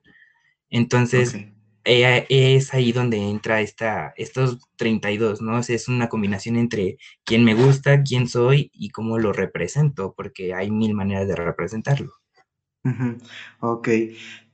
Entonces, 0.68 1.36
eh, 1.86 2.26
es 2.28 2.74
ahí 2.74 2.92
donde 2.92 3.16
entra 3.18 3.60
esta, 3.60 4.12
estos 4.16 4.58
32, 4.76 5.40
¿no? 5.40 5.58
es 5.58 5.88
una 5.88 6.08
combinación 6.08 6.56
entre 6.56 6.98
quién 7.24 7.44
me 7.44 7.54
gusta, 7.54 8.02
quién 8.02 8.28
soy 8.28 8.70
y 8.74 8.90
cómo 8.90 9.18
lo 9.18 9.32
represento, 9.32 10.12
porque 10.16 10.52
hay 10.52 10.70
mil 10.70 10.94
maneras 10.94 11.28
de 11.28 11.36
representarlo. 11.36 12.12
Ok. 13.60 13.88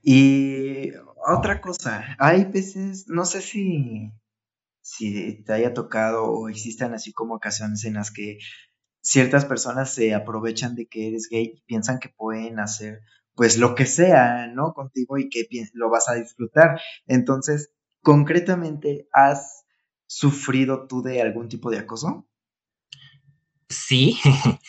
Y 0.03 0.91
otra 1.27 1.61
cosa, 1.61 2.17
hay 2.19 2.45
veces, 2.45 3.07
no 3.09 3.25
sé 3.25 3.41
si 3.41 4.13
si 4.83 5.43
te 5.45 5.53
haya 5.53 5.73
tocado 5.73 6.25
o 6.25 6.49
existan 6.49 6.93
así 6.93 7.13
como 7.13 7.35
ocasiones 7.35 7.85
en 7.85 7.95
las 7.95 8.11
que 8.11 8.39
ciertas 9.01 9.45
personas 9.45 9.95
se 9.95 10.15
aprovechan 10.15 10.75
de 10.75 10.87
que 10.87 11.09
eres 11.09 11.29
gay 11.31 11.55
y 11.57 11.61
piensan 11.63 11.99
que 11.99 12.09
pueden 12.09 12.59
hacer 12.59 13.01
pues 13.35 13.59
lo 13.59 13.75
que 13.75 13.87
sea, 13.87 14.47
¿no? 14.49 14.73
Contigo 14.73 15.19
y 15.19 15.29
que 15.29 15.47
lo 15.75 15.91
vas 15.91 16.09
a 16.09 16.15
disfrutar. 16.15 16.81
Entonces, 17.07 17.73
concretamente, 18.03 19.09
¿has 19.13 19.65
sufrido 20.07 20.87
tú 20.87 21.03
de 21.03 21.23
algún 21.23 21.49
tipo 21.49 21.71
de 21.71 21.79
acoso? 21.79 22.29
Sí. 23.69 24.19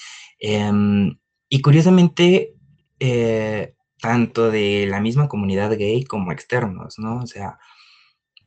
Em, 0.46 1.18
y 1.48 1.62
curiosamente, 1.62 2.58
eh, 3.00 3.76
tanto 4.02 4.52
de 4.52 4.86
la 4.90 5.00
misma 5.00 5.30
comunidad 5.30 5.72
gay 5.78 6.04
como 6.04 6.34
externos, 6.34 7.00
¿no? 7.00 7.22
O 7.22 7.28
sea, 7.28 7.60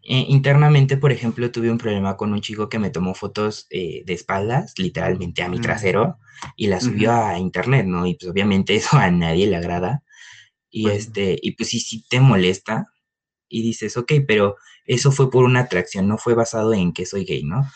eh, 0.03 0.27
internamente, 0.29 0.97
por 0.97 1.11
ejemplo, 1.11 1.51
tuve 1.51 1.71
un 1.71 1.79
problema 1.79 2.17
con 2.17 2.33
un 2.33 2.41
chico 2.41 2.69
que 2.69 2.79
me 2.79 2.91
tomó 2.91 3.15
fotos 3.15 3.67
eh, 3.71 4.03
de 4.07 4.13
espaldas, 4.13 4.75
literalmente 4.79 5.43
a 5.43 5.49
mi 5.49 5.59
trasero, 5.59 6.19
y 6.55 6.69
las 6.69 6.85
subió 6.85 7.13
a 7.13 7.39
internet, 7.39 7.87
¿no? 7.87 8.07
Y 8.07 8.15
pues 8.15 8.31
obviamente 8.31 8.75
eso 8.77 8.99
a 8.99 9.11
nadie 9.11 9.47
le 9.47 9.57
agrada. 9.57 10.05
Y 10.77 10.83
pues 10.83 11.07
este, 11.07 11.39
y 11.41 11.53
pues 11.53 11.71
sí, 11.71 11.81
sí 11.81 12.05
te 12.07 12.21
molesta. 12.21 12.93
Y 13.49 13.63
dices, 13.63 13.97
ok, 13.97 14.13
pero 14.29 14.57
eso 14.85 15.11
fue 15.11 15.31
por 15.31 15.45
una 15.45 15.61
atracción, 15.61 16.07
no 16.07 16.19
fue 16.19 16.35
basado 16.35 16.75
en 16.75 16.93
que 16.93 17.07
soy 17.07 17.25
gay, 17.25 17.45
¿no? 17.45 17.67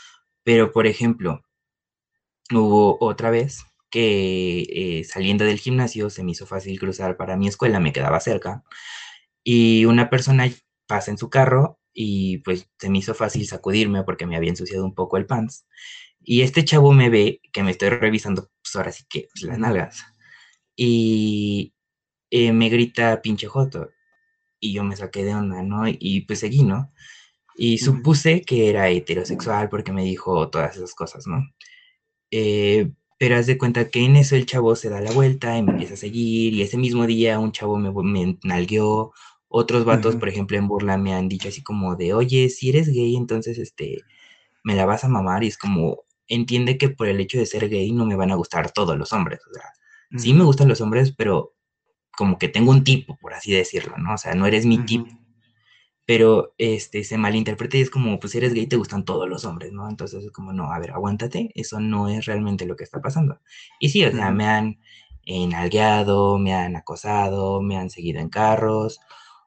Pero, 0.44 0.72
por 0.72 0.86
ejemplo, 0.86 1.42
hubo 2.52 2.98
otra 3.00 3.30
vez 3.30 3.64
que 3.90 4.60
eh, 5.00 5.04
saliendo 5.04 5.44
del 5.44 5.58
gimnasio 5.58 6.10
se 6.10 6.22
me 6.24 6.32
hizo 6.32 6.46
fácil 6.46 6.78
cruzar 6.78 7.16
para 7.16 7.36
mi 7.38 7.48
escuela, 7.48 7.80
me 7.80 7.92
quedaba 7.92 8.20
cerca, 8.20 8.64
y 9.44 9.86
una 9.86 10.10
persona 10.10 10.50
pasa 10.86 11.10
en 11.10 11.18
su 11.18 11.30
carro 11.30 11.78
y 11.94 12.38
pues 12.38 12.68
se 12.78 12.90
me 12.90 12.98
hizo 12.98 13.14
fácil 13.14 13.46
sacudirme 13.46 14.04
porque 14.04 14.26
me 14.26 14.36
había 14.36 14.50
ensuciado 14.50 14.84
un 14.84 14.94
poco 14.94 15.16
el 15.16 15.26
pants. 15.26 15.66
Y 16.20 16.42
este 16.42 16.64
chavo 16.64 16.92
me 16.92 17.10
ve 17.10 17.40
que 17.52 17.62
me 17.62 17.70
estoy 17.72 17.90
revisando, 17.90 18.50
pues 18.62 18.76
ahora 18.76 18.92
sí 18.92 19.04
que 19.08 19.28
pues, 19.32 19.44
las 19.44 19.58
nalgas. 19.58 20.04
Y 20.76 21.74
eh, 22.30 22.52
me 22.52 22.68
grita 22.68 23.20
pinche 23.22 23.46
joto. 23.46 23.90
Y 24.60 24.72
yo 24.72 24.84
me 24.84 24.96
saqué 24.96 25.24
de 25.24 25.34
onda, 25.34 25.62
¿no? 25.62 25.84
Y 25.88 26.22
pues 26.22 26.40
seguí, 26.40 26.62
¿no? 26.62 26.92
Y 27.56 27.78
supuse 27.78 28.42
que 28.42 28.70
era 28.70 28.88
heterosexual 28.88 29.68
porque 29.68 29.92
me 29.92 30.04
dijo 30.04 30.48
todas 30.50 30.76
esas 30.76 30.94
cosas, 30.94 31.26
¿no? 31.26 31.42
Eh, 32.30 32.90
pero 33.18 33.36
haz 33.36 33.46
de 33.46 33.58
cuenta 33.58 33.90
que 33.90 34.04
en 34.04 34.16
eso 34.16 34.34
el 34.36 34.46
chavo 34.46 34.74
se 34.76 34.88
da 34.88 35.00
la 35.00 35.12
vuelta 35.12 35.56
y 35.58 35.62
me 35.62 35.72
empieza 35.72 35.94
a 35.94 35.98
seguir. 35.98 36.54
Y 36.54 36.62
ese 36.62 36.78
mismo 36.78 37.06
día 37.06 37.38
un 37.38 37.52
chavo 37.52 37.76
me, 37.76 37.90
me 37.90 38.38
nalgueó. 38.44 39.12
Otros 39.48 39.84
vatos, 39.84 40.16
por 40.16 40.28
ejemplo, 40.28 40.56
en 40.56 40.68
burla 40.68 40.96
me 40.96 41.12
han 41.12 41.28
dicho 41.28 41.48
así 41.48 41.62
como 41.62 41.96
de, 41.96 42.14
oye, 42.14 42.48
si 42.50 42.70
eres 42.70 42.88
gay, 42.88 43.16
entonces 43.16 43.58
este, 43.58 43.98
me 44.62 44.74
la 44.74 44.86
vas 44.86 45.04
a 45.04 45.08
mamar. 45.08 45.44
Y 45.44 45.48
es 45.48 45.58
como, 45.58 46.04
entiende 46.28 46.78
que 46.78 46.88
por 46.88 47.08
el 47.08 47.20
hecho 47.20 47.38
de 47.38 47.46
ser 47.46 47.68
gay 47.68 47.92
no 47.92 48.06
me 48.06 48.16
van 48.16 48.30
a 48.30 48.36
gustar 48.36 48.70
todos 48.70 48.96
los 48.96 49.12
hombres. 49.12 49.40
O 49.50 49.52
sea, 49.52 49.64
sí 50.18 50.32
me 50.32 50.44
gustan 50.44 50.68
los 50.68 50.80
hombres, 50.80 51.12
pero 51.12 51.54
como 52.20 52.36
que 52.36 52.48
tengo 52.48 52.70
un 52.70 52.84
tipo, 52.84 53.16
por 53.16 53.32
así 53.32 53.50
decirlo, 53.50 53.96
¿no? 53.96 54.12
O 54.12 54.18
sea, 54.18 54.34
no 54.34 54.44
eres 54.46 54.66
mi 54.66 54.76
tipo. 54.84 55.08
Pero 56.04 56.54
este, 56.58 57.02
se 57.02 57.16
malinterpreta 57.16 57.78
y 57.78 57.80
es 57.80 57.88
como, 57.88 58.20
pues 58.20 58.34
eres 58.34 58.52
gay 58.52 58.66
te 58.66 58.76
gustan 58.76 59.06
todos 59.06 59.26
los 59.26 59.46
hombres, 59.46 59.72
¿no? 59.72 59.88
Entonces 59.88 60.22
es 60.22 60.30
como, 60.30 60.52
no, 60.52 60.70
a 60.70 60.78
ver, 60.78 60.90
aguántate, 60.90 61.50
eso 61.54 61.80
no 61.80 62.10
es 62.10 62.26
realmente 62.26 62.66
lo 62.66 62.76
que 62.76 62.84
está 62.84 63.00
pasando. 63.00 63.40
Y 63.78 63.88
sí, 63.88 64.04
o 64.04 64.12
sea, 64.12 64.30
me 64.32 64.44
han 64.44 64.78
enalgueado, 65.24 66.38
me 66.38 66.52
han 66.52 66.76
acosado, 66.76 67.62
me 67.62 67.78
han 67.78 67.88
seguido 67.88 68.20
en 68.20 68.28
carros. 68.28 69.00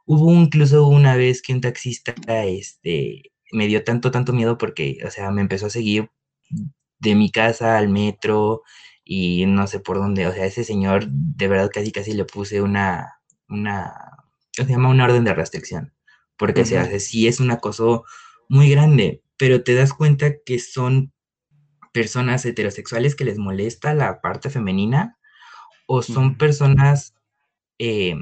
Hubo 0.06 0.34
incluso 0.34 0.88
una 0.88 1.16
vez 1.16 1.44
que 1.44 1.54
un 1.54 1.62
taxista, 1.62 2.16
este, 2.46 3.34
me 3.52 3.68
dio 3.68 3.84
tanto, 3.84 4.10
tanto 4.10 4.34
miedo 4.34 4.58
porque, 4.58 4.98
o 5.06 5.12
sea, 5.12 5.30
me 5.30 5.42
empezó 5.42 5.68
a 5.68 5.70
seguir 5.70 6.10
de 7.00 7.14
mi 7.14 7.30
casa 7.30 7.78
al 7.78 7.90
metro 7.90 8.64
y 9.04 9.46
no 9.46 9.68
sé 9.68 9.80
por 9.80 9.98
dónde, 9.98 10.28
o 10.28 10.34
sea, 10.34 10.46
ese 10.46 10.64
señor 10.64 11.08
de 11.08 11.48
verdad 11.48 11.70
casi 11.74 11.92
casi 11.92 12.14
le 12.14 12.26
puse 12.26 12.62
una, 12.62 13.20
una, 13.50 13.94
se 14.52 14.66
llama? 14.66 14.90
Una 14.90 15.06
orden 15.06 15.24
de 15.24 15.34
restricción, 15.34 15.94
porque 16.38 16.66
se 16.66 16.78
hace, 16.78 17.00
sí 17.00 17.28
es 17.28 17.40
un 17.40 17.52
acoso 17.52 18.06
muy 18.50 18.70
grande, 18.70 19.24
pero 19.38 19.64
te 19.64 19.76
das 19.76 19.94
cuenta 19.94 20.34
que 20.46 20.60
son 20.60 21.14
personas 21.92 22.46
heterosexuales 22.46 23.16
que 23.16 23.26
les 23.26 23.38
molesta 23.38 23.94
la 23.94 24.22
parte 24.22 24.50
femenina 24.50 25.18
o 25.86 26.02
son 26.02 26.38
personas 26.38 27.14
eh, 27.78 28.16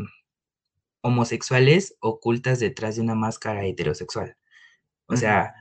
homosexuales 1.01 1.95
ocultas 1.99 2.59
detrás 2.59 2.95
de 2.95 3.01
una 3.01 3.15
máscara 3.15 3.65
heterosexual. 3.65 4.35
O 5.07 5.15
sea, 5.15 5.53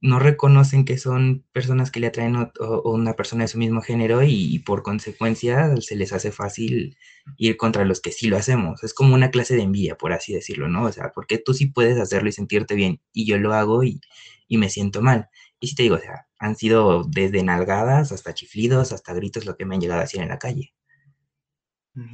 no 0.00 0.18
reconocen 0.18 0.84
que 0.84 0.96
son 0.96 1.44
personas 1.52 1.90
que 1.90 2.00
le 2.00 2.06
atraen 2.06 2.34
o, 2.36 2.92
una 2.92 3.14
persona 3.14 3.44
de 3.44 3.48
su 3.48 3.58
mismo 3.58 3.82
género 3.82 4.22
y, 4.22 4.58
por 4.60 4.82
consecuencia 4.82 5.76
se 5.80 5.96
les 5.96 6.12
hace 6.12 6.32
fácil 6.32 6.96
ir 7.36 7.56
contra 7.56 7.84
los 7.84 8.00
que 8.00 8.12
sí 8.12 8.28
lo 8.28 8.36
hacemos. 8.36 8.82
Es 8.82 8.94
como 8.94 9.14
una 9.14 9.30
clase 9.30 9.56
de 9.56 9.62
envidia, 9.62 9.96
por 9.96 10.12
así 10.12 10.32
decirlo, 10.32 10.68
¿no? 10.68 10.84
O 10.84 10.92
sea, 10.92 11.12
porque 11.14 11.38
tú 11.38 11.52
sí 11.54 11.66
puedes 11.66 11.98
hacerlo 11.98 12.28
y 12.30 12.32
sentirte 12.32 12.74
bien 12.74 13.00
y 13.12 13.26
yo 13.26 13.38
lo 13.38 13.52
hago 13.54 13.84
y, 13.84 14.00
me 14.48 14.70
siento 14.70 15.02
mal. 15.02 15.28
Y 15.60 15.68
si 15.68 15.74
te 15.74 15.84
digo, 15.84 15.96
o 15.96 16.00
sea, 16.00 16.26
han 16.38 16.56
sido 16.56 17.04
desde 17.04 17.42
nalgadas 17.44 18.10
hasta 18.12 18.34
chiflidos, 18.34 18.92
hasta 18.92 19.14
gritos 19.14 19.44
lo 19.46 19.56
que 19.56 19.64
me 19.66 19.74
han 19.74 19.80
llegado 19.80 20.00
a 20.00 20.04
decir 20.04 20.20
en 20.20 20.28
la 20.28 20.38
calle. 20.38 20.74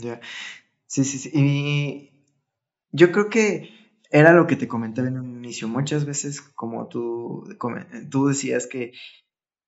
Ya. 0.01 0.21
Sí, 0.87 1.05
sí, 1.05 1.19
sí. 1.19 1.31
Y 1.33 2.11
yo 2.91 3.13
creo 3.13 3.31
que 3.31 3.76
era 4.11 4.33
lo 4.33 4.47
que 4.47 4.57
te 4.57 4.69
comentaba 4.69 5.09
en 5.09 5.19
un 5.19 5.37
inicio. 5.37 5.69
Muchas 5.69 6.05
veces, 6.05 6.41
como 6.41 6.89
tú, 6.89 7.45
tú 8.11 8.27
decías 8.29 8.67
que 8.67 8.93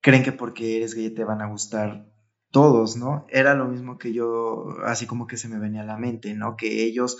creen 0.00 0.22
que 0.22 0.32
porque 0.32 0.76
eres 0.76 0.94
gay 0.94 1.10
te 1.10 1.24
van 1.24 1.42
a 1.42 1.48
gustar 1.48 2.06
todos, 2.50 2.96
¿no? 2.96 3.26
Era 3.28 3.54
lo 3.54 3.66
mismo 3.66 3.98
que 3.98 4.12
yo, 4.12 4.68
así 4.84 5.06
como 5.06 5.26
que 5.26 5.36
se 5.36 5.48
me 5.48 5.58
venía 5.58 5.82
a 5.82 5.86
la 5.86 5.98
mente, 5.98 6.34
¿no? 6.34 6.56
Que 6.56 6.84
ellos 6.84 7.18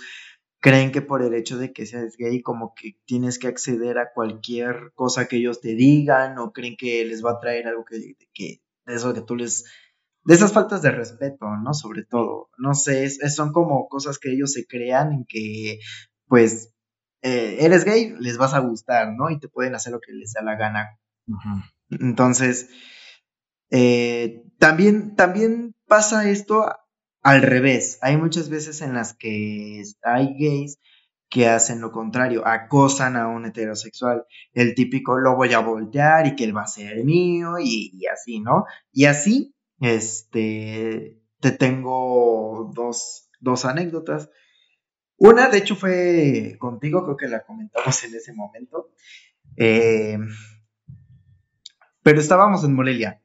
creen 0.59 0.91
que 0.91 1.01
por 1.01 1.21
el 1.21 1.33
hecho 1.33 1.57
de 1.57 1.71
que 1.71 1.85
seas 1.85 2.15
gay, 2.17 2.41
como 2.41 2.73
que 2.75 2.97
tienes 3.05 3.39
que 3.39 3.47
acceder 3.47 3.97
a 3.97 4.11
cualquier 4.13 4.91
cosa 4.95 5.27
que 5.27 5.37
ellos 5.37 5.61
te 5.61 5.75
digan, 5.75 6.37
o 6.39 6.51
creen 6.51 6.75
que 6.77 7.05
les 7.05 7.23
va 7.23 7.31
a 7.31 7.39
traer 7.39 7.67
algo 7.67 7.85
que, 7.85 8.15
que 8.33 8.61
de 8.85 8.95
eso 8.95 9.13
que 9.13 9.21
tú 9.21 9.35
les, 9.35 9.65
de 10.25 10.33
esas 10.35 10.53
faltas 10.53 10.81
de 10.81 10.91
respeto, 10.91 11.45
¿no? 11.63 11.73
Sobre 11.73 12.03
todo, 12.05 12.49
no 12.57 12.73
sé, 12.73 13.09
son 13.29 13.51
como 13.51 13.87
cosas 13.87 14.19
que 14.19 14.31
ellos 14.31 14.51
se 14.51 14.65
crean 14.65 15.13
en 15.13 15.25
que, 15.25 15.79
pues, 16.27 16.73
eh, 17.21 17.57
eres 17.59 17.85
gay, 17.85 18.13
les 18.19 18.37
vas 18.37 18.53
a 18.53 18.59
gustar, 18.59 19.13
¿no? 19.13 19.29
Y 19.29 19.39
te 19.39 19.49
pueden 19.49 19.75
hacer 19.75 19.93
lo 19.93 19.99
que 19.99 20.13
les 20.13 20.33
da 20.33 20.41
la 20.41 20.55
gana. 20.55 20.97
Entonces, 21.89 22.69
eh, 23.71 24.43
también, 24.57 25.15
también 25.15 25.75
pasa 25.87 26.29
esto 26.29 26.65
al 27.21 27.41
revés. 27.41 27.99
Hay 28.01 28.17
muchas 28.17 28.49
veces 28.49 28.81
en 28.81 28.93
las 28.93 29.13
que 29.13 29.83
hay 30.03 30.35
gays 30.37 30.79
que 31.29 31.47
hacen 31.47 31.79
lo 31.79 31.91
contrario, 31.91 32.45
acosan 32.47 33.15
a 33.15 33.27
un 33.27 33.45
heterosexual. 33.45 34.25
El 34.51 34.73
típico 34.73 35.19
lo 35.19 35.35
voy 35.35 35.53
a 35.53 35.59
voltear 35.59 36.25
y 36.25 36.35
que 36.35 36.43
él 36.43 36.57
va 36.57 36.63
a 36.63 36.67
ser 36.67 37.03
mío 37.05 37.59
y, 37.59 37.91
y 37.93 38.07
así, 38.07 38.39
¿no? 38.39 38.65
Y 38.91 39.05
así, 39.05 39.53
este, 39.79 41.21
te 41.39 41.51
tengo 41.51 42.71
dos, 42.73 43.29
dos 43.39 43.65
anécdotas. 43.65 44.29
Una, 45.19 45.49
de 45.49 45.57
hecho, 45.57 45.75
fue 45.75 46.55
contigo, 46.59 47.03
creo 47.03 47.17
que 47.17 47.27
la 47.27 47.43
comentamos 47.43 48.03
en 48.05 48.15
ese 48.15 48.33
momento. 48.33 48.91
Eh, 49.57 50.17
pero 52.01 52.19
estábamos 52.21 52.63
en 52.63 52.73
Morelia 52.73 53.21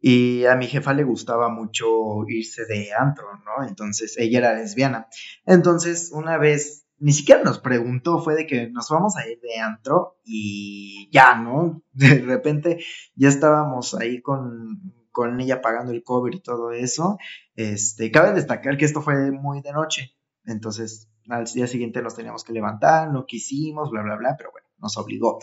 y 0.00 0.44
a 0.44 0.54
mi 0.54 0.66
jefa 0.66 0.92
le 0.92 1.02
gustaba 1.02 1.48
mucho 1.48 2.28
irse 2.28 2.66
de 2.66 2.92
antro, 2.92 3.26
¿no? 3.44 3.66
Entonces 3.66 4.16
ella 4.18 4.38
era 4.38 4.54
lesbiana. 4.54 5.08
Entonces, 5.44 6.10
una 6.12 6.38
vez, 6.38 6.86
ni 6.98 7.12
siquiera 7.12 7.42
nos 7.42 7.58
preguntó, 7.58 8.20
fue 8.20 8.34
de 8.34 8.46
que 8.46 8.70
nos 8.70 8.88
vamos 8.90 9.16
a 9.16 9.26
ir 9.26 9.40
de 9.40 9.58
antro 9.58 10.20
y 10.22 11.08
ya, 11.10 11.34
¿no? 11.36 11.82
De 11.92 12.20
repente 12.20 12.84
ya 13.16 13.28
estábamos 13.28 13.94
ahí 13.94 14.20
con, 14.22 14.94
con 15.10 15.40
ella 15.40 15.60
pagando 15.60 15.90
el 15.90 16.04
cover 16.04 16.34
y 16.34 16.42
todo 16.42 16.70
eso. 16.70 17.18
Este, 17.56 18.10
cabe 18.12 18.34
destacar 18.34 18.76
que 18.76 18.84
esto 18.84 19.02
fue 19.02 19.32
muy 19.32 19.62
de 19.62 19.72
noche. 19.72 20.14
Entonces, 20.44 21.08
al 21.28 21.44
día 21.46 21.66
siguiente 21.66 22.02
nos 22.02 22.14
teníamos 22.14 22.44
que 22.44 22.52
levantar, 22.52 23.10
no 23.10 23.26
quisimos, 23.26 23.90
bla, 23.90 24.02
bla, 24.02 24.16
bla, 24.16 24.34
pero 24.36 24.50
bueno, 24.52 24.68
nos 24.78 24.96
obligó. 24.96 25.38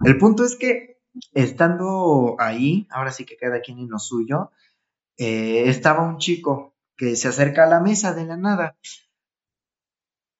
El 0.00 0.18
punto 0.18 0.44
es 0.44 0.56
que 0.56 1.00
estando 1.32 2.36
ahí, 2.38 2.86
ahora 2.90 3.12
sí 3.12 3.24
que 3.24 3.36
cada 3.36 3.60
quien 3.60 3.78
en 3.78 3.88
lo 3.88 3.98
suyo, 3.98 4.50
eh, 5.16 5.64
estaba 5.68 6.02
un 6.02 6.18
chico 6.18 6.74
que 6.96 7.16
se 7.16 7.28
acerca 7.28 7.64
a 7.64 7.68
la 7.68 7.80
mesa 7.80 8.14
de 8.14 8.24
la 8.24 8.36
nada 8.36 8.76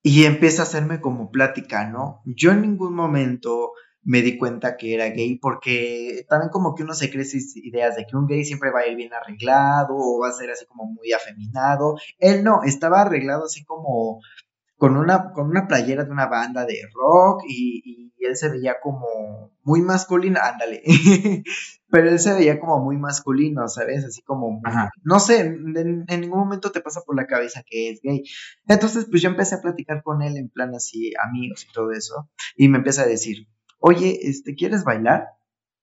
y 0.03 0.25
empieza 0.25 0.63
a 0.63 0.65
hacerme 0.65 1.01
como 1.01 1.31
plática, 1.31 1.89
¿no? 1.89 2.23
Yo 2.25 2.53
en 2.53 2.63
ningún 2.63 2.95
momento 2.95 3.73
me 4.05 4.21
di 4.21 4.37
cuenta 4.37 4.77
que 4.77 4.95
era 4.95 5.09
gay 5.11 5.39
porque 5.39 6.27
también 6.29 6.51
como 6.51 6.75
que 6.75 6.83
uno 6.83 6.95
se 6.95 7.11
cree 7.11 7.25
ideas 7.57 7.95
de 7.95 8.05
que 8.05 8.17
un 8.17 8.27
gay 8.27 8.45
siempre 8.45 8.71
va 8.71 8.81
a 8.81 8.89
ir 8.89 8.97
bien 8.97 9.13
arreglado 9.15 9.95
o 9.97 10.21
va 10.21 10.29
a 10.29 10.33
ser 10.33 10.51
así 10.51 10.67
como 10.67 10.87
muy 10.87 11.13
afeminado. 11.13 11.97
Él 12.19 12.43
no, 12.43 12.63
estaba 12.65 13.03
arreglado 13.03 13.45
así 13.45 13.65
como 13.65 14.21
con 14.83 14.97
una, 14.97 15.31
con 15.31 15.49
una 15.49 15.69
playera 15.69 16.05
de 16.05 16.11
una 16.11 16.27
banda 16.27 16.67
de 16.67 16.89
rock 16.93 17.45
y, 17.47 18.11
él 18.19 18.37
se 18.37 18.49
veía 18.49 18.81
como 18.83 19.53
muy 19.63 19.81
masculino, 19.81 20.41
ándale, 20.43 20.83
pero 21.89 22.09
él 22.09 22.19
se 22.19 22.35
veía 22.35 22.59
como 22.59 22.81
muy 22.81 22.97
masculino, 22.97 23.69
¿sabes? 23.69 24.05
Así 24.05 24.23
como, 24.23 24.61
no 25.05 25.21
sé, 25.21 25.41
en, 25.41 26.05
ningún 26.09 26.39
momento 26.39 26.73
te 26.73 26.81
pasa 26.81 27.01
por 27.07 27.15
la 27.15 27.29
cabeza 27.29 27.63
que 27.65 27.91
es 27.91 28.01
gay. 28.03 28.25
Entonces, 28.67 29.07
pues 29.09 29.23
yo 29.23 29.29
empecé 29.29 29.55
a 29.55 29.61
platicar 29.61 30.03
con 30.03 30.21
él 30.21 30.37
en 30.37 30.49
plan 30.49 30.75
así, 30.75 31.13
amigos 31.25 31.65
y 31.69 31.73
todo 31.73 31.93
eso, 31.93 32.29
y 32.57 32.67
me 32.67 32.79
empieza 32.79 33.03
a 33.03 33.07
decir, 33.07 33.47
oye, 33.79 34.19
este, 34.23 34.57
¿quieres 34.57 34.83
bailar? 34.83 35.29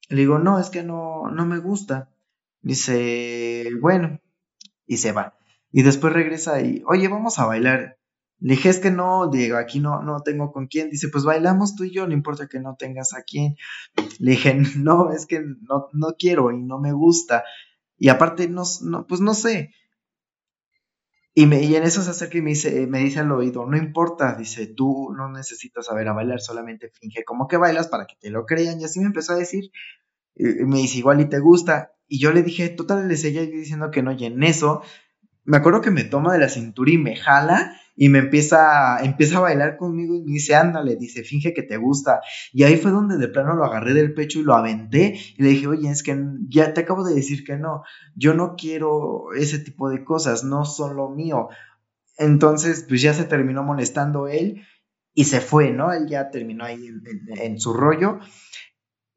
Le 0.10 0.18
digo, 0.18 0.40
no, 0.40 0.60
es 0.60 0.70
que 0.70 0.84
no, 0.84 1.30
no 1.32 1.46
me 1.46 1.60
gusta. 1.60 2.10
Dice, 2.62 3.70
bueno, 3.82 4.20
y 4.86 4.98
se 4.98 5.14
va. 5.14 5.38
Y 5.72 5.84
después 5.84 6.12
regresa 6.12 6.62
y, 6.62 6.84
oye, 6.86 7.08
vamos 7.08 7.40
a 7.40 7.46
bailar. 7.46 7.99
Le 8.42 8.56
dije, 8.56 8.70
es 8.70 8.80
que 8.80 8.90
no, 8.90 9.30
Diego, 9.30 9.58
aquí 9.58 9.80
no, 9.80 10.02
no 10.02 10.22
tengo 10.22 10.52
con 10.52 10.68
quién. 10.68 10.90
Dice, 10.90 11.10
pues 11.10 11.26
bailamos 11.26 11.76
tú 11.76 11.84
y 11.84 11.92
yo, 11.92 12.08
no 12.08 12.14
importa 12.14 12.48
que 12.48 12.60
no 12.60 12.76
tengas 12.76 13.14
a 13.14 13.24
quién. 13.24 13.58
Le 14.20 14.32
dije, 14.32 14.54
no, 14.78 15.12
es 15.12 15.26
que 15.26 15.42
no, 15.42 15.90
no 15.92 16.16
quiero 16.18 16.52
y 16.52 16.62
no 16.62 16.80
me 16.80 16.94
gusta. 16.94 17.44
Y 17.98 18.10
aparte, 18.10 18.48
no, 18.48 18.64
no, 18.84 19.06
pues 19.08 19.20
no 19.20 19.34
sé. 19.34 19.74
Y, 21.34 21.46
me, 21.46 21.62
y 21.62 21.76
en 21.76 21.84
eso 21.84 22.02
se 22.02 22.10
acerca 22.10 22.38
y 22.38 22.42
me 22.42 22.52
dice, 22.52 22.88
me 22.88 23.00
dice 23.00 23.20
al 23.20 23.32
oído, 23.32 23.66
no 23.66 23.78
importa, 23.78 24.36
dice, 24.36 24.68
tú 24.68 25.14
no 25.16 25.30
necesitas 25.30 25.86
saber 25.86 26.08
a 26.08 26.14
bailar, 26.14 26.42
solamente 26.42 26.90
finge 26.90 27.24
como 27.24 27.48
que 27.48 27.58
bailas 27.58 27.88
para 27.88 28.08
que 28.08 28.16
te 28.20 28.30
lo 28.30 28.46
crean. 28.46 28.80
Y 28.80 28.86
así 28.86 29.00
me 29.00 29.08
empezó 29.08 29.34
a 29.34 29.38
decir, 29.38 29.72
me 30.36 30.78
dice, 30.78 30.98
igual 30.98 31.20
y 31.22 31.26
te 31.26 31.40
gusta. 31.40 31.92
Y 32.08 32.20
yo 32.20 32.32
le 32.32 32.42
dije, 32.42 32.70
total, 32.70 33.08
le 33.08 33.18
seguía 33.18 33.42
diciendo 33.42 33.92
que 33.92 34.02
no, 34.02 34.14
y 34.14 34.26
en 34.26 34.42
eso, 34.44 34.82
me 35.44 35.58
acuerdo 35.58 35.82
que 35.82 35.92
me 35.92 36.04
toma 36.06 36.34
de 36.34 36.40
la 36.40 36.50
cintura 36.50 36.92
y 36.92 36.98
me 36.98 37.16
jala 37.16 37.79
y 38.02 38.08
me 38.08 38.20
empieza, 38.20 39.04
empieza 39.04 39.40
a 39.40 39.42
bailar 39.42 39.76
conmigo 39.76 40.16
y 40.16 40.22
me 40.22 40.32
dice, 40.32 40.56
ándale, 40.56 40.96
dice, 40.96 41.22
finge 41.26 41.54
que 41.54 41.64
te 41.64 41.76
gusta. 41.76 42.22
Y 42.54 42.64
ahí 42.64 42.78
fue 42.78 42.92
donde 42.92 43.18
de 43.18 43.28
plano 43.28 43.56
lo 43.56 43.66
agarré 43.66 43.94
del 43.94 44.14
pecho 44.14 44.40
y 44.40 44.44
lo 44.44 44.54
aventé 44.54 45.20
y 45.38 45.44
le 45.44 45.50
dije, 45.50 45.68
oye, 45.68 45.90
es 45.90 46.02
que 46.02 46.18
ya 46.48 46.74
te 46.74 46.80
acabo 46.80 47.04
de 47.04 47.14
decir 47.14 47.44
que 47.44 47.58
no, 47.58 47.84
yo 48.16 48.34
no 48.34 48.56
quiero 48.56 49.34
ese 49.34 49.60
tipo 49.60 49.90
de 49.90 50.06
cosas, 50.06 50.46
no 50.46 50.64
son 50.64 50.96
lo 50.96 51.10
mío. 51.10 51.50
Entonces, 52.18 52.86
pues 52.88 53.02
ya 53.02 53.14
se 53.14 53.26
terminó 53.26 53.64
molestando 53.64 54.30
él 54.30 54.66
y 55.14 55.26
se 55.26 55.42
fue, 55.42 55.72
¿no? 55.72 55.92
Él 55.92 56.08
ya 56.08 56.30
terminó 56.30 56.64
ahí 56.64 56.88
en, 57.36 57.60
su 57.60 57.74
rollo. 57.74 58.20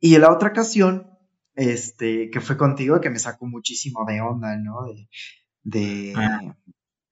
Y 0.01 0.17
en 0.17 0.23
la 0.23 0.33
otra 0.33 0.49
ocasión, 0.49 1.07
este, 1.55 2.31
que 2.31 2.41
fue 2.41 2.57
contigo, 2.57 3.01
que 3.01 3.11
me 3.11 3.21
sacó 3.21 3.47
muchísimo 3.47 4.05
de 4.09 4.21
onda, 4.21 4.57
¿no? 4.57 4.87
De, 5.63 6.15
ah 6.17 6.57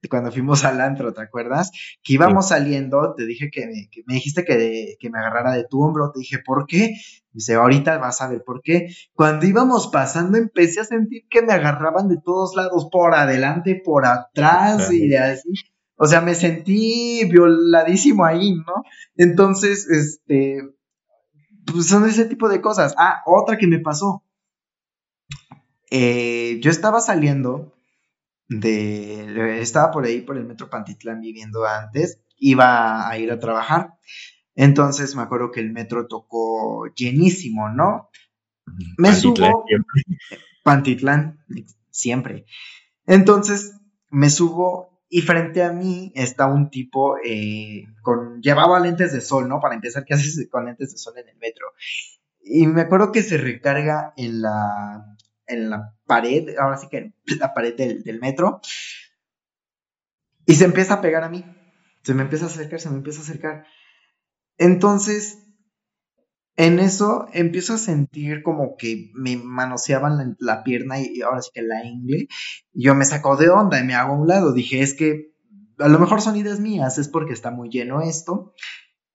cuando 0.11 0.33
fuimos 0.33 0.65
al 0.65 0.81
antro, 0.81 1.13
¿te 1.13 1.23
acuerdas? 1.23 1.71
Que 2.03 2.15
íbamos 2.15 2.49
saliendo, 2.49 3.15
te 3.15 3.27
dije 3.27 3.51
que 3.51 3.67
me, 3.67 4.15
dijiste 4.15 4.45
que, 4.45 4.97
que, 4.99 5.11
me 5.11 5.19
agarrara 5.19 5.53
de 5.53 5.65
tu 5.65 5.83
hombro, 5.83 6.11
te 6.13 6.21
dije, 6.21 6.39
¿por 6.45 6.67
qué? 6.67 6.95
Dice, 7.33 7.55
ahorita 7.55 7.99
vas 7.99 8.21
a 8.21 8.29
ver 8.29 8.43
por 8.45 8.63
qué. 8.63 8.89
Cuando 9.15 9.47
íbamos 9.47 9.89
pasando, 9.89 10.39
empecé 10.39 10.81
a 10.81 10.85
sentir 10.85 11.27
que 11.29 11.43
me 11.43 11.53
agarraban 11.53 12.09
de 12.09 12.19
todos 12.25 12.57
lados, 12.57 12.89
por 12.91 13.15
adelante, 13.15 13.81
por 13.85 14.07
atrás 14.07 14.93
y 14.93 15.09
de 15.09 15.19
así. 15.19 15.53
O 15.97 16.07
sea, 16.07 16.23
me 16.23 16.35
sentí 16.35 17.25
violadísimo 17.31 18.25
ahí, 18.25 18.55
¿no? 18.55 18.85
Entonces, 19.17 19.87
este, 19.89 20.63
pues 21.67 21.89
son 21.89 22.09
ese 22.09 22.25
tipo 22.25 22.49
de 22.49 22.61
cosas. 22.61 22.95
Ah, 22.97 23.23
otra 23.27 23.59
que 23.59 23.67
me 23.67 23.81
pasó. 23.81 24.25
Eh, 25.91 26.59
yo 26.63 26.71
estaba 26.71 27.01
saliendo 27.01 27.75
de, 28.51 29.61
estaba 29.61 29.93
por 29.93 30.05
ahí 30.05 30.21
por 30.21 30.37
el 30.37 30.45
metro 30.45 30.69
Pantitlán 30.69 31.21
viviendo 31.21 31.65
antes, 31.65 32.21
iba 32.37 33.09
a 33.09 33.17
ir 33.17 33.31
a 33.31 33.39
trabajar. 33.39 33.95
Entonces 34.57 35.15
me 35.15 35.23
acuerdo 35.23 35.53
que 35.53 35.61
el 35.61 35.73
metro 35.73 36.07
tocó 36.09 36.87
llenísimo, 36.95 37.71
¿no? 37.71 38.11
Me 38.99 39.15
subo. 39.15 39.65
Pantitlán, 40.65 41.39
siempre. 41.91 42.45
Entonces 43.07 43.81
me 44.11 44.29
subo 44.29 45.01
y 45.09 45.23
frente 45.23 45.63
a 45.63 45.73
mí 45.73 46.13
está 46.15 46.47
un 46.47 46.71
tipo 46.71 47.17
eh, 47.25 47.85
con. 48.03 48.43
llevaba 48.43 48.81
lentes 48.81 49.13
de 49.13 49.21
sol, 49.21 49.49
¿no? 49.49 49.61
Para 49.61 49.77
empezar, 49.77 50.05
¿qué 50.05 50.15
haces 50.15 50.49
con 50.51 50.67
lentes 50.67 50.91
de 50.91 50.99
sol 50.99 51.15
en 51.17 51.29
el 51.29 51.37
metro? 51.39 51.67
Y 52.43 52.67
me 52.67 52.83
acuerdo 52.83 53.13
que 53.13 53.23
se 53.23 53.39
recarga 53.39 54.13
en 54.17 54.43
la 54.43 55.17
en 55.51 55.71
la 55.71 55.95
pared, 56.07 56.57
ahora 56.59 56.79
sí 56.79 56.89
que 56.89 56.99
en 56.99 57.15
la 57.39 57.55
pared 57.55 57.77
del, 57.77 58.21
metro, 58.21 58.61
y 60.47 60.55
se 60.55 60.65
empieza 60.65 60.95
a 60.95 61.01
pegar 61.01 61.25
a 61.25 61.29
mí. 61.29 61.45
Se 62.03 62.15
me 62.15 62.23
empieza 62.23 62.47
a 62.47 62.49
acercar, 62.49 62.81
se 62.81 62.91
me 62.91 62.97
empieza 62.97 63.21
a 63.21 63.23
acercar. 63.23 63.67
Entonces, 64.57 65.39
en 66.57 66.79
eso 66.79 67.27
empiezo 67.33 67.75
a 67.75 67.79
sentir 67.79 68.43
como 68.43 68.77
que 68.77 69.11
me 69.15 69.37
manoseaban 69.37 70.37
la, 70.39 70.63
pierna 70.63 71.01
y 71.01 71.23
ahora 71.23 71.43
sí 71.43 71.51
que 71.55 71.63
la 71.63 71.85
ingle. 71.85 72.29
Yo 72.73 72.95
me 72.95 73.05
saco 73.05 73.37
de 73.37 73.51
onda 73.51 73.81
y 73.81 73.85
me 73.85 73.95
hago 73.95 74.15
a 74.15 74.19
un 74.19 74.29
lado. 74.29 74.53
Dije, 74.53 74.81
es 74.81 74.95
que 74.95 75.33
a 75.79 75.89
lo 75.89 75.99
mejor 75.99 76.21
son 76.21 76.37
ideas 76.37 76.61
mías, 76.61 76.99
es 76.99 77.09
porque 77.09 77.33
está 77.33 77.51
muy 77.51 77.71
lleno 77.71 78.03
esto. 78.03 78.55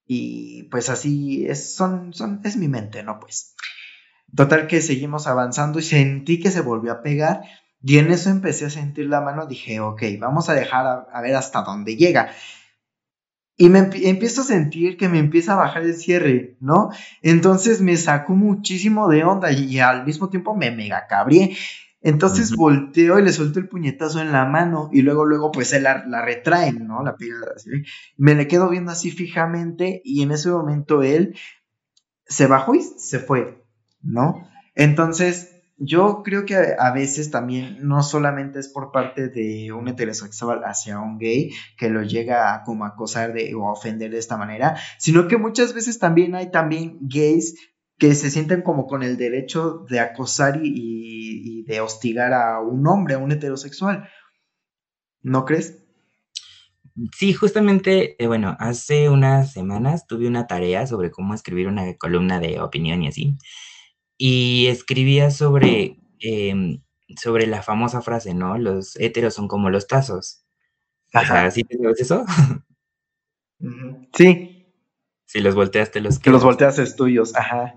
Y 0.06 0.64
pues 0.70 0.88
así 0.88 1.46
es, 1.46 1.74
son, 1.74 2.12
son, 2.14 2.40
es 2.44 2.56
mi 2.56 2.68
mente, 2.68 3.02
¿no? 3.02 3.18
Pues. 3.20 3.54
Total 4.36 4.66
que 4.66 4.82
seguimos 4.82 5.26
avanzando 5.26 5.78
y 5.78 5.82
sentí 5.82 6.38
que 6.38 6.50
se 6.50 6.60
volvió 6.60 6.92
a 6.92 7.02
pegar. 7.02 7.42
Y 7.82 7.98
en 7.98 8.10
eso 8.10 8.30
empecé 8.30 8.66
a 8.66 8.70
sentir 8.70 9.06
la 9.06 9.22
mano. 9.22 9.46
Dije, 9.46 9.80
ok, 9.80 10.02
vamos 10.18 10.48
a 10.50 10.54
dejar 10.54 11.06
a, 11.10 11.20
ver 11.22 11.34
hasta 11.34 11.62
dónde 11.62 11.96
llega. 11.96 12.30
Y 13.56 13.70
me 13.70 13.78
empiezo 13.78 14.42
a 14.42 14.44
sentir 14.44 14.98
que 14.98 15.08
me 15.08 15.18
empieza 15.18 15.54
a 15.54 15.56
bajar 15.56 15.82
el 15.84 15.94
cierre, 15.94 16.58
¿no? 16.60 16.90
Entonces 17.22 17.80
me 17.80 17.96
sacó 17.96 18.34
muchísimo 18.34 19.08
de 19.08 19.24
onda 19.24 19.50
y, 19.50 19.78
al 19.78 20.04
mismo 20.04 20.28
tiempo 20.28 20.54
me 20.54 20.70
mega 20.70 21.06
cabré. 21.06 21.56
Entonces 22.02 22.54
volteo 22.54 23.18
y 23.18 23.22
le 23.22 23.32
suelto 23.32 23.58
el 23.58 23.68
puñetazo 23.68 24.20
en 24.20 24.30
la 24.30 24.44
mano 24.44 24.90
y 24.92 25.00
luego, 25.00 25.24
luego, 25.24 25.50
pues 25.50 25.72
él 25.72 25.84
la, 25.84 26.04
la 26.06 26.22
retrae, 26.22 26.72
¿no? 26.72 27.02
La 27.02 27.16
pega 27.16 27.36
así. 27.54 27.70
Me 28.18 28.34
le 28.34 28.46
quedo 28.46 28.68
viendo 28.68 28.92
así 28.92 29.10
fijamente 29.10 30.02
y 30.04 30.22
en 30.22 30.32
ese 30.32 30.50
momento 30.50 31.02
él 31.02 31.34
se 32.26 32.46
bajó 32.46 32.74
y 32.74 32.82
se 32.82 33.18
fue. 33.18 33.65
¿No? 34.00 34.48
Entonces, 34.74 35.56
yo 35.78 36.22
creo 36.22 36.46
que 36.46 36.56
a 36.78 36.90
veces 36.92 37.30
también 37.30 37.78
no 37.86 38.02
solamente 38.02 38.58
es 38.58 38.68
por 38.68 38.92
parte 38.92 39.28
de 39.28 39.72
un 39.72 39.88
heterosexual 39.88 40.62
hacia 40.64 41.00
un 41.00 41.18
gay 41.18 41.50
que 41.76 41.90
lo 41.90 42.02
llega 42.02 42.54
a 42.54 42.62
como 42.62 42.86
acosar 42.86 43.34
de, 43.34 43.54
o 43.54 43.68
a 43.68 43.72
ofender 43.72 44.10
de 44.10 44.18
esta 44.18 44.38
manera, 44.38 44.78
sino 44.98 45.28
que 45.28 45.36
muchas 45.36 45.74
veces 45.74 45.98
también 45.98 46.34
hay 46.34 46.50
también 46.50 46.98
gays 47.02 47.54
que 47.98 48.14
se 48.14 48.30
sienten 48.30 48.62
como 48.62 48.86
con 48.86 49.02
el 49.02 49.16
derecho 49.16 49.84
de 49.88 50.00
acosar 50.00 50.60
y, 50.62 51.64
de 51.66 51.80
hostigar 51.80 52.32
a 52.32 52.60
un 52.60 52.86
hombre, 52.86 53.14
a 53.14 53.18
un 53.18 53.32
heterosexual. 53.32 54.08
¿No 55.22 55.44
crees? 55.44 55.82
Sí, 57.12 57.32
justamente, 57.32 58.22
eh, 58.22 58.26
bueno, 58.26 58.56
hace 58.60 59.10
unas 59.10 59.52
semanas 59.52 60.06
tuve 60.06 60.28
una 60.28 60.46
tarea 60.46 60.86
sobre 60.86 61.10
cómo 61.10 61.34
escribir 61.34 61.66
una 61.68 61.94
columna 61.96 62.38
de 62.38 62.60
opinión 62.60 63.02
y 63.02 63.08
así 63.08 63.36
y 64.18 64.66
escribía 64.68 65.30
sobre, 65.30 65.98
em, 66.20 66.82
sobre 67.20 67.46
la 67.46 67.62
famosa 67.62 68.02
frase, 68.02 68.34
¿no? 68.34 68.58
Los 68.58 68.96
héteros 68.96 69.34
son 69.34 69.48
como 69.48 69.70
los 69.70 69.86
tazos. 69.86 70.44
Ajá. 71.12 71.50
¿sí 71.50 71.64
te 71.64 71.76
sabes 71.78 72.00
eso? 72.00 72.24
Sí. 74.12 74.66
Si 75.24 75.40
los 75.40 75.54
volteaste 75.54 76.00
los 76.00 76.18
que 76.18 76.28
los 76.28 76.44
volteas 76.44 76.78
es 76.78 76.94
tuyos, 76.94 77.34
ajá. 77.34 77.74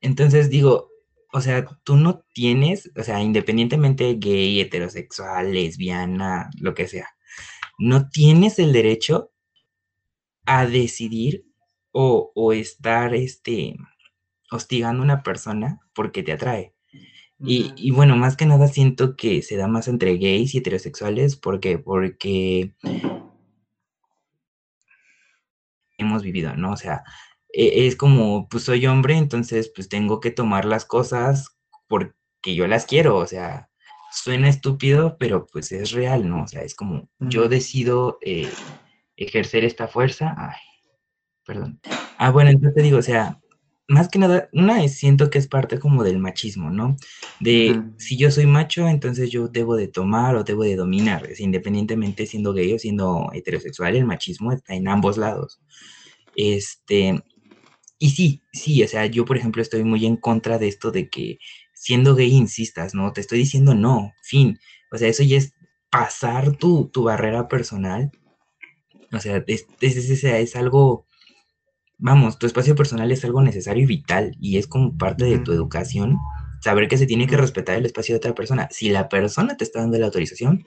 Entonces 0.00 0.50
digo, 0.50 0.88
o 1.32 1.40
sea, 1.40 1.66
tú 1.84 1.96
no 1.96 2.24
tienes, 2.32 2.90
o 2.96 3.02
sea, 3.02 3.20
independientemente 3.20 4.14
gay, 4.18 4.60
heterosexual, 4.60 5.52
lesbiana, 5.52 6.48
lo 6.60 6.74
que 6.74 6.86
sea, 6.86 7.08
no 7.78 8.08
tienes 8.08 8.58
el 8.58 8.72
derecho 8.72 9.32
a 10.46 10.66
decidir 10.66 11.44
o, 11.92 12.32
o 12.34 12.52
estar, 12.52 13.14
este, 13.14 13.76
hostigando 14.50 15.02
a 15.02 15.04
una 15.04 15.22
persona 15.22 15.80
porque 15.94 16.22
te 16.22 16.32
atrae. 16.32 16.74
Y, 17.42 17.90
bueno, 17.92 18.16
más 18.16 18.36
que 18.36 18.44
nada 18.44 18.68
siento 18.68 19.16
que 19.16 19.40
se 19.40 19.56
da 19.56 19.66
más 19.66 19.88
entre 19.88 20.18
gays 20.18 20.54
y 20.54 20.58
heterosexuales 20.58 21.36
porque, 21.36 21.78
porque 21.78 22.74
hemos 25.96 26.22
vivido, 26.22 26.54
¿no? 26.56 26.72
O 26.72 26.76
sea, 26.76 27.02
e, 27.50 27.86
es 27.86 27.96
como, 27.96 28.46
pues 28.48 28.64
soy 28.64 28.86
hombre, 28.86 29.16
entonces 29.16 29.72
pues 29.74 29.88
tengo 29.88 30.20
que 30.20 30.30
tomar 30.30 30.66
las 30.66 30.84
cosas 30.84 31.56
porque 31.88 32.14
yo 32.54 32.66
las 32.66 32.84
quiero, 32.84 33.16
o 33.16 33.26
sea, 33.26 33.70
suena 34.12 34.48
estúpido, 34.50 35.16
pero 35.18 35.46
pues 35.46 35.72
es 35.72 35.92
real, 35.92 36.28
¿no? 36.28 36.42
O 36.42 36.46
sea, 36.46 36.62
es 36.62 36.74
como, 36.74 37.08
yo 37.18 37.48
decido 37.48 38.18
eh, 38.20 38.50
ejercer 39.16 39.64
esta 39.64 39.88
fuerza, 39.88 40.34
ay, 40.36 40.60
perdón. 41.46 41.80
Ah, 42.18 42.30
bueno, 42.30 42.50
entonces 42.50 42.74
te 42.74 42.82
digo, 42.82 42.98
o 42.98 43.02
sea, 43.02 43.39
más 43.90 44.08
que 44.08 44.20
nada, 44.20 44.48
una 44.52 44.84
es, 44.84 44.94
siento 44.94 45.30
que 45.30 45.38
es 45.38 45.48
parte 45.48 45.80
como 45.80 46.04
del 46.04 46.18
machismo, 46.18 46.70
¿no? 46.70 46.96
De 47.40 47.82
si 47.98 48.16
yo 48.16 48.30
soy 48.30 48.46
macho, 48.46 48.86
entonces 48.86 49.30
yo 49.30 49.48
debo 49.48 49.74
de 49.74 49.88
tomar 49.88 50.36
o 50.36 50.44
debo 50.44 50.62
de 50.62 50.76
dominar, 50.76 51.28
independientemente 51.38 52.24
siendo 52.24 52.52
gay 52.52 52.72
o 52.72 52.78
siendo 52.78 53.30
heterosexual, 53.32 53.96
el 53.96 54.06
machismo 54.06 54.52
está 54.52 54.74
en 54.74 54.86
ambos 54.86 55.18
lados. 55.18 55.60
Este, 56.36 57.20
y 57.98 58.10
sí, 58.10 58.42
sí, 58.52 58.80
o 58.84 58.86
sea, 58.86 59.06
yo 59.06 59.24
por 59.24 59.36
ejemplo 59.36 59.60
estoy 59.60 59.82
muy 59.82 60.06
en 60.06 60.16
contra 60.16 60.58
de 60.58 60.68
esto 60.68 60.92
de 60.92 61.10
que 61.10 61.38
siendo 61.74 62.14
gay 62.14 62.30
insistas, 62.32 62.94
¿no? 62.94 63.12
Te 63.12 63.20
estoy 63.20 63.38
diciendo 63.38 63.74
no, 63.74 64.12
fin. 64.22 64.60
O 64.92 64.98
sea, 64.98 65.08
eso 65.08 65.24
ya 65.24 65.38
es 65.38 65.52
pasar 65.90 66.56
tu, 66.56 66.88
tu 66.92 67.02
barrera 67.02 67.48
personal. 67.48 68.12
O 69.12 69.18
sea, 69.18 69.42
es, 69.48 69.66
es, 69.80 70.24
es 70.24 70.54
algo 70.54 71.06
vamos, 72.00 72.38
tu 72.38 72.46
espacio 72.46 72.74
personal 72.74 73.12
es 73.12 73.24
algo 73.24 73.42
necesario 73.42 73.84
y 73.84 73.86
vital 73.86 74.36
y 74.40 74.58
es 74.58 74.66
como 74.66 74.96
parte 74.96 75.24
de 75.24 75.38
tu 75.38 75.52
educación 75.52 76.18
saber 76.60 76.88
que 76.88 76.98
se 76.98 77.06
tiene 77.06 77.26
que 77.26 77.36
respetar 77.36 77.76
el 77.76 77.86
espacio 77.86 78.14
de 78.14 78.18
otra 78.18 78.34
persona. 78.34 78.68
Si 78.70 78.90
la 78.90 79.08
persona 79.08 79.56
te 79.56 79.64
está 79.64 79.80
dando 79.80 79.98
la 79.98 80.06
autorización, 80.06 80.66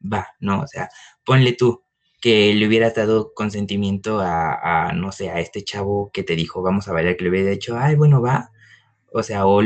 va, 0.00 0.28
no, 0.40 0.60
o 0.62 0.66
sea, 0.66 0.88
ponle 1.24 1.52
tú 1.52 1.84
que 2.20 2.54
le 2.54 2.66
hubieras 2.66 2.94
dado 2.94 3.32
consentimiento 3.34 4.20
a, 4.20 4.92
no 4.94 5.12
sé, 5.12 5.30
a 5.30 5.40
este 5.40 5.64
chavo 5.64 6.10
que 6.12 6.22
te 6.22 6.36
dijo, 6.36 6.62
vamos 6.62 6.88
a 6.88 6.92
bailar, 6.92 7.16
que 7.16 7.24
le 7.24 7.30
hubiera 7.30 7.50
dicho, 7.50 7.76
ay, 7.78 7.96
bueno, 7.96 8.22
va. 8.22 8.50
O 9.12 9.22
sea, 9.22 9.46
o, 9.46 9.60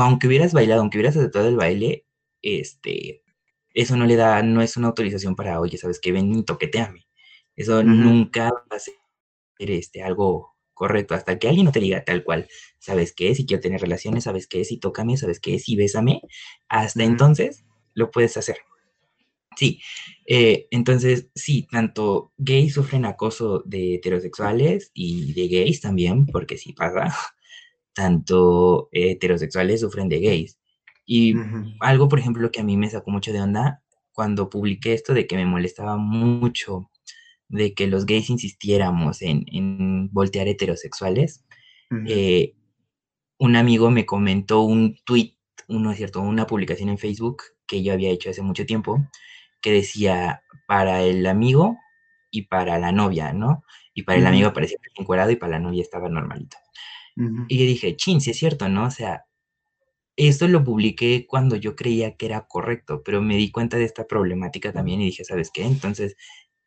aunque 0.00 0.28
hubieras 0.28 0.52
bailado, 0.52 0.80
aunque 0.82 0.98
hubieras 0.98 1.16
aceptado 1.16 1.48
el 1.48 1.56
baile, 1.56 2.06
este, 2.42 3.22
eso 3.74 3.96
no 3.96 4.06
le 4.06 4.16
da, 4.16 4.42
no 4.42 4.62
es 4.62 4.76
una 4.76 4.88
autorización 4.88 5.36
para, 5.36 5.60
oye, 5.60 5.78
sabes 5.78 6.00
que 6.00 6.12
ven 6.12 6.32
y 6.32 6.44
toqueteame. 6.44 7.06
Eso 7.56 7.82
nunca 7.82 8.50
va 8.52 8.76
a 8.76 8.78
ser 8.78 8.94
este, 9.58 10.02
algo 10.02 10.55
correcto, 10.76 11.14
hasta 11.14 11.38
que 11.38 11.48
alguien 11.48 11.64
no 11.64 11.72
te 11.72 11.80
diga 11.80 12.04
tal 12.04 12.22
cual, 12.22 12.48
sabes 12.78 13.12
qué 13.12 13.30
es, 13.30 13.40
y 13.40 13.46
quiero 13.46 13.62
tener 13.62 13.80
relaciones, 13.80 14.24
sabes 14.24 14.46
qué 14.46 14.60
es, 14.60 14.70
y 14.70 14.78
tócame, 14.78 15.16
sabes 15.16 15.40
qué 15.40 15.54
es, 15.56 15.68
y 15.68 15.74
bésame, 15.74 16.20
hasta 16.68 17.02
entonces 17.02 17.64
lo 17.94 18.10
puedes 18.10 18.36
hacer. 18.36 18.58
Sí, 19.56 19.80
eh, 20.26 20.68
entonces 20.70 21.28
sí, 21.34 21.66
tanto 21.70 22.32
gays 22.36 22.74
sufren 22.74 23.06
acoso 23.06 23.62
de 23.64 23.94
heterosexuales 23.94 24.90
y 24.92 25.32
de 25.32 25.48
gays 25.48 25.80
también, 25.80 26.26
porque 26.26 26.58
sí 26.58 26.74
pasa, 26.74 27.06
tanto 27.94 28.90
heterosexuales 28.92 29.80
sufren 29.80 30.10
de 30.10 30.20
gays. 30.20 30.58
Y 31.06 31.34
algo, 31.80 32.08
por 32.08 32.18
ejemplo, 32.18 32.50
que 32.50 32.60
a 32.60 32.64
mí 32.64 32.76
me 32.76 32.90
sacó 32.90 33.10
mucho 33.10 33.32
de 33.32 33.40
onda 33.40 33.82
cuando 34.12 34.50
publiqué 34.50 34.92
esto 34.92 35.14
de 35.14 35.26
que 35.26 35.36
me 35.36 35.46
molestaba 35.46 35.96
mucho 35.96 36.90
de 37.48 37.74
que 37.74 37.86
los 37.86 38.06
gays 38.06 38.30
insistiéramos 38.30 39.22
en, 39.22 40.10
voltear 40.12 40.48
heterosexuales, 40.48 41.44
eh, 42.06 42.54
un 43.38 43.56
amigo 43.56 43.90
me 43.90 44.06
comentó 44.06 44.62
un 44.62 44.96
tweet, 45.04 45.36
uno 45.68 45.90
es 45.90 45.98
cierto, 45.98 46.20
una 46.20 46.46
publicación 46.46 46.88
en 46.88 46.98
Facebook 46.98 47.42
que 47.66 47.82
yo 47.82 47.92
había 47.92 48.10
hecho 48.10 48.30
hace 48.30 48.42
mucho 48.42 48.66
tiempo, 48.66 49.06
que 49.60 49.72
decía 49.72 50.42
para 50.66 51.02
el 51.02 51.26
amigo 51.26 51.76
y 52.30 52.42
para 52.42 52.78
la 52.78 52.92
novia, 52.92 53.32
¿no? 53.32 53.62
Y 53.94 54.02
para 54.02 54.18
el 54.18 54.26
amigo 54.26 54.52
parecía 54.52 54.78
encuadrado 54.94 55.30
y 55.30 55.36
para 55.36 55.52
la 55.52 55.58
novia 55.58 55.82
estaba 55.82 56.08
normalito. 56.08 56.56
Y 57.48 57.58
yo 57.58 57.64
dije, 57.64 57.96
chin, 57.96 58.20
sí 58.20 58.30
es 58.30 58.36
cierto, 58.36 58.68
¿no? 58.68 58.84
O 58.84 58.90
sea, 58.90 59.24
esto 60.16 60.48
lo 60.48 60.64
publiqué 60.64 61.26
cuando 61.26 61.56
yo 61.56 61.74
creía 61.74 62.16
que 62.16 62.26
era 62.26 62.46
correcto, 62.46 63.02
pero 63.02 63.22
me 63.22 63.36
di 63.36 63.50
cuenta 63.50 63.78
de 63.78 63.84
esta 63.84 64.06
problemática 64.06 64.72
también 64.72 65.00
y 65.00 65.06
dije, 65.06 65.24
¿sabes 65.24 65.50
qué? 65.50 65.64
Entonces, 65.64 66.16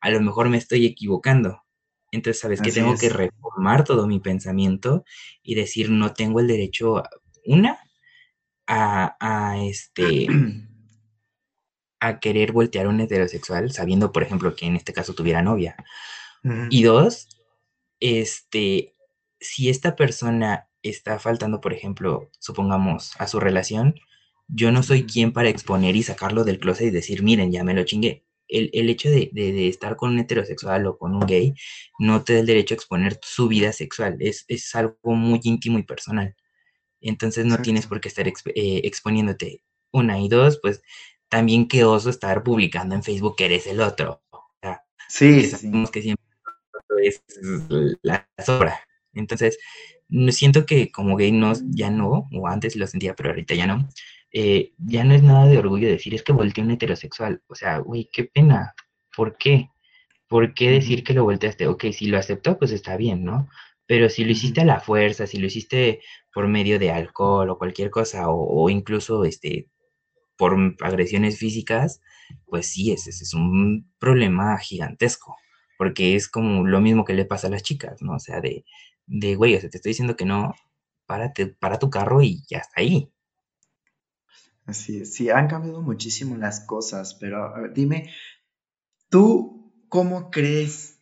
a 0.02 0.10
lo 0.10 0.22
mejor 0.22 0.50
me 0.50 0.58
estoy 0.58 0.86
equivocando. 0.86 1.64
Entonces, 2.12 2.42
¿sabes 2.42 2.62
qué? 2.62 2.72
Tengo 2.72 2.96
que 2.98 3.10
reformar 3.10 3.84
todo 3.84 4.08
mi 4.08 4.20
pensamiento 4.20 5.04
y 5.44 5.56
decir, 5.56 5.92
no 5.92 6.14
tengo 6.14 6.40
el 6.40 6.48
derecho, 6.48 7.04
una, 7.46 7.80
a, 8.66 9.16
a 9.20 9.64
este 9.64 10.28
a 12.00 12.20
querer 12.20 12.52
voltear 12.52 12.86
a 12.86 12.90
un 12.90 13.02
heterosexual, 13.02 13.72
sabiendo, 13.72 14.12
por 14.12 14.24
ejemplo, 14.24 14.56
que 14.56 14.66
en 14.66 14.76
este 14.76 14.94
caso 14.94 15.14
tuviera 15.14 15.42
novia. 15.42 15.76
Y 16.70 16.84
dos, 16.84 17.28
este, 18.00 18.96
si 19.42 19.70
esta 19.70 19.98
persona 19.98 20.70
está 20.82 21.20
faltando, 21.20 21.60
por 21.60 21.74
ejemplo, 21.74 22.30
supongamos, 22.40 23.14
a 23.20 23.28
su 23.28 23.42
relación, 23.42 23.96
yo 24.48 24.72
no 24.72 24.82
soy 24.82 25.04
quien 25.04 25.34
para 25.34 25.50
exponer 25.50 25.98
y 25.98 26.04
sacarlo 26.04 26.46
del 26.46 26.60
closet 26.60 26.88
y 26.88 26.92
decir, 26.92 27.24
miren, 27.24 27.52
ya 27.52 27.66
me 27.66 27.74
lo 27.74 27.84
chingué. 27.84 28.26
El, 28.50 28.90
hecho 28.90 29.10
de, 29.10 29.30
estar 29.68 29.96
con 29.96 30.12
un 30.12 30.20
heterosexual 30.20 30.88
o 30.88 30.98
con 30.98 31.16
un 31.16 31.22
gay 31.22 31.54
no 32.00 32.24
te 32.24 32.34
da 32.34 32.40
el 32.40 32.46
derecho 32.48 32.74
a 32.74 32.78
exponer 32.78 33.20
su 33.22 33.48
vida 33.48 33.72
sexual. 33.72 34.18
Es, 34.20 34.46
algo 34.76 34.98
muy 35.04 35.40
íntimo 35.44 35.80
y 35.80 35.84
personal. 35.84 36.36
Entonces 37.02 37.46
no 37.46 37.62
tienes 37.62 37.88
por 37.88 38.02
qué 38.02 38.10
estar 38.10 38.28
eh, 38.28 38.34
exponiéndote. 38.84 39.64
Una 39.92 40.20
y 40.20 40.28
dos, 40.28 40.60
pues 40.62 40.82
también 41.30 41.68
qué 41.68 41.84
oso 41.84 42.10
estar 42.10 42.44
publicando 42.44 42.96
en 42.96 43.04
Facebook 43.04 43.36
que 43.38 43.46
eres 43.46 43.68
el 43.68 43.82
otro. 43.82 44.22
sí, 45.08 45.46
sabemos 45.46 45.92
que 45.92 46.02
siempre 46.02 46.26
es 47.04 47.24
la 48.02 48.28
sobra. 48.44 48.80
Entonces, 49.14 49.58
siento 50.30 50.66
que 50.66 50.92
como 50.92 51.16
gay 51.16 51.32
no, 51.32 51.54
ya 51.70 51.90
no, 51.90 52.28
o 52.32 52.48
antes 52.48 52.76
lo 52.76 52.88
sentía, 52.88 53.16
pero 53.16 53.30
ahorita 53.30 53.56
ya 53.56 53.68
no, 53.68 53.88
eh, 54.32 54.74
ya 54.78 55.04
no 55.04 55.14
es 55.14 55.24
nada 55.24 55.48
de 55.48 55.58
orgullo 55.58 55.88
decir 55.88 56.14
es 56.14 56.24
que 56.24 56.34
volteé 56.34 56.64
un 56.64 56.72
heterosexual. 56.72 57.42
O 57.48 57.56
sea, 57.56 57.80
güey, 57.80 58.10
qué 58.12 58.26
pena. 58.26 58.76
¿Por 59.16 59.38
qué? 59.38 59.70
¿Por 60.28 60.54
qué 60.54 60.72
decir 60.72 61.04
que 61.04 61.14
lo 61.14 61.24
volteaste? 61.24 61.68
Ok, 61.68 61.86
si 61.94 62.08
lo 62.08 62.18
aceptó, 62.18 62.58
pues 62.60 62.72
está 62.72 62.98
bien, 62.98 63.24
¿no? 63.26 63.50
Pero 63.88 64.10
si 64.10 64.24
lo 64.26 64.32
hiciste 64.32 64.62
a 64.62 64.66
la 64.66 64.80
fuerza, 64.80 65.28
si 65.28 65.40
lo 65.40 65.48
hiciste 65.48 66.02
por 66.34 66.48
medio 66.48 66.80
de 66.80 66.92
alcohol 66.92 67.50
o 67.50 67.58
cualquier 67.58 67.90
cosa, 67.90 68.30
o, 68.30 68.64
o 68.64 68.70
incluso 68.70 69.26
este 69.26 69.70
por 70.38 70.56
agresiones 70.82 71.38
físicas, 71.38 72.02
pues 72.46 72.68
sí, 72.68 72.92
ese, 72.94 73.10
es 73.10 73.34
un 73.34 73.92
problema 74.00 74.58
gigantesco, 74.58 75.36
porque 75.78 76.16
es 76.16 76.30
como 76.30 76.66
lo 76.66 76.80
mismo 76.82 77.04
que 77.06 77.14
le 77.14 77.26
pasa 77.26 77.48
a 77.48 77.50
las 77.52 77.64
chicas, 77.64 78.02
¿no? 78.02 78.14
O 78.16 78.20
sea, 78.20 78.40
de, 78.42 78.64
de 79.06 79.36
güey, 79.36 79.56
o 79.56 79.60
sea, 79.60 79.70
te 79.70 79.78
estoy 79.78 79.92
diciendo 79.92 80.16
que 80.16 80.26
no, 80.26 80.56
párate, 81.06 81.48
para 81.48 81.78
tu 81.80 81.90
carro 81.90 82.22
y 82.22 82.44
ya 82.50 82.60
está 82.60 82.82
ahí. 82.82 83.12
Así 84.70 85.02
es, 85.02 85.16
sí, 85.16 85.32
han 85.32 85.48
cambiado 85.48 85.82
muchísimo 85.82 86.38
las 86.38 86.60
cosas, 86.60 87.16
pero 87.16 87.54
dime, 87.74 88.14
¿tú 89.10 89.74
cómo 89.90 90.30
crees 90.30 91.02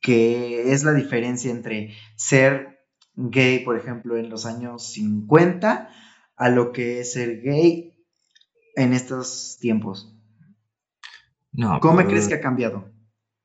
que 0.00 0.72
es 0.72 0.84
la 0.84 0.92
diferencia 0.92 1.50
entre 1.50 1.96
ser 2.14 2.78
gay, 3.16 3.64
por 3.64 3.76
ejemplo, 3.76 4.16
en 4.16 4.30
los 4.30 4.46
años 4.46 4.92
50 4.92 5.90
a 6.36 6.48
lo 6.48 6.70
que 6.70 7.00
es 7.00 7.14
ser 7.14 7.40
gay 7.42 7.98
en 8.76 8.92
estos 8.92 9.58
tiempos? 9.60 10.16
No. 11.50 11.80
¿Cómo 11.80 11.96
pues, 11.96 12.06
crees 12.06 12.28
que 12.28 12.34
ha 12.34 12.40
cambiado? 12.40 12.88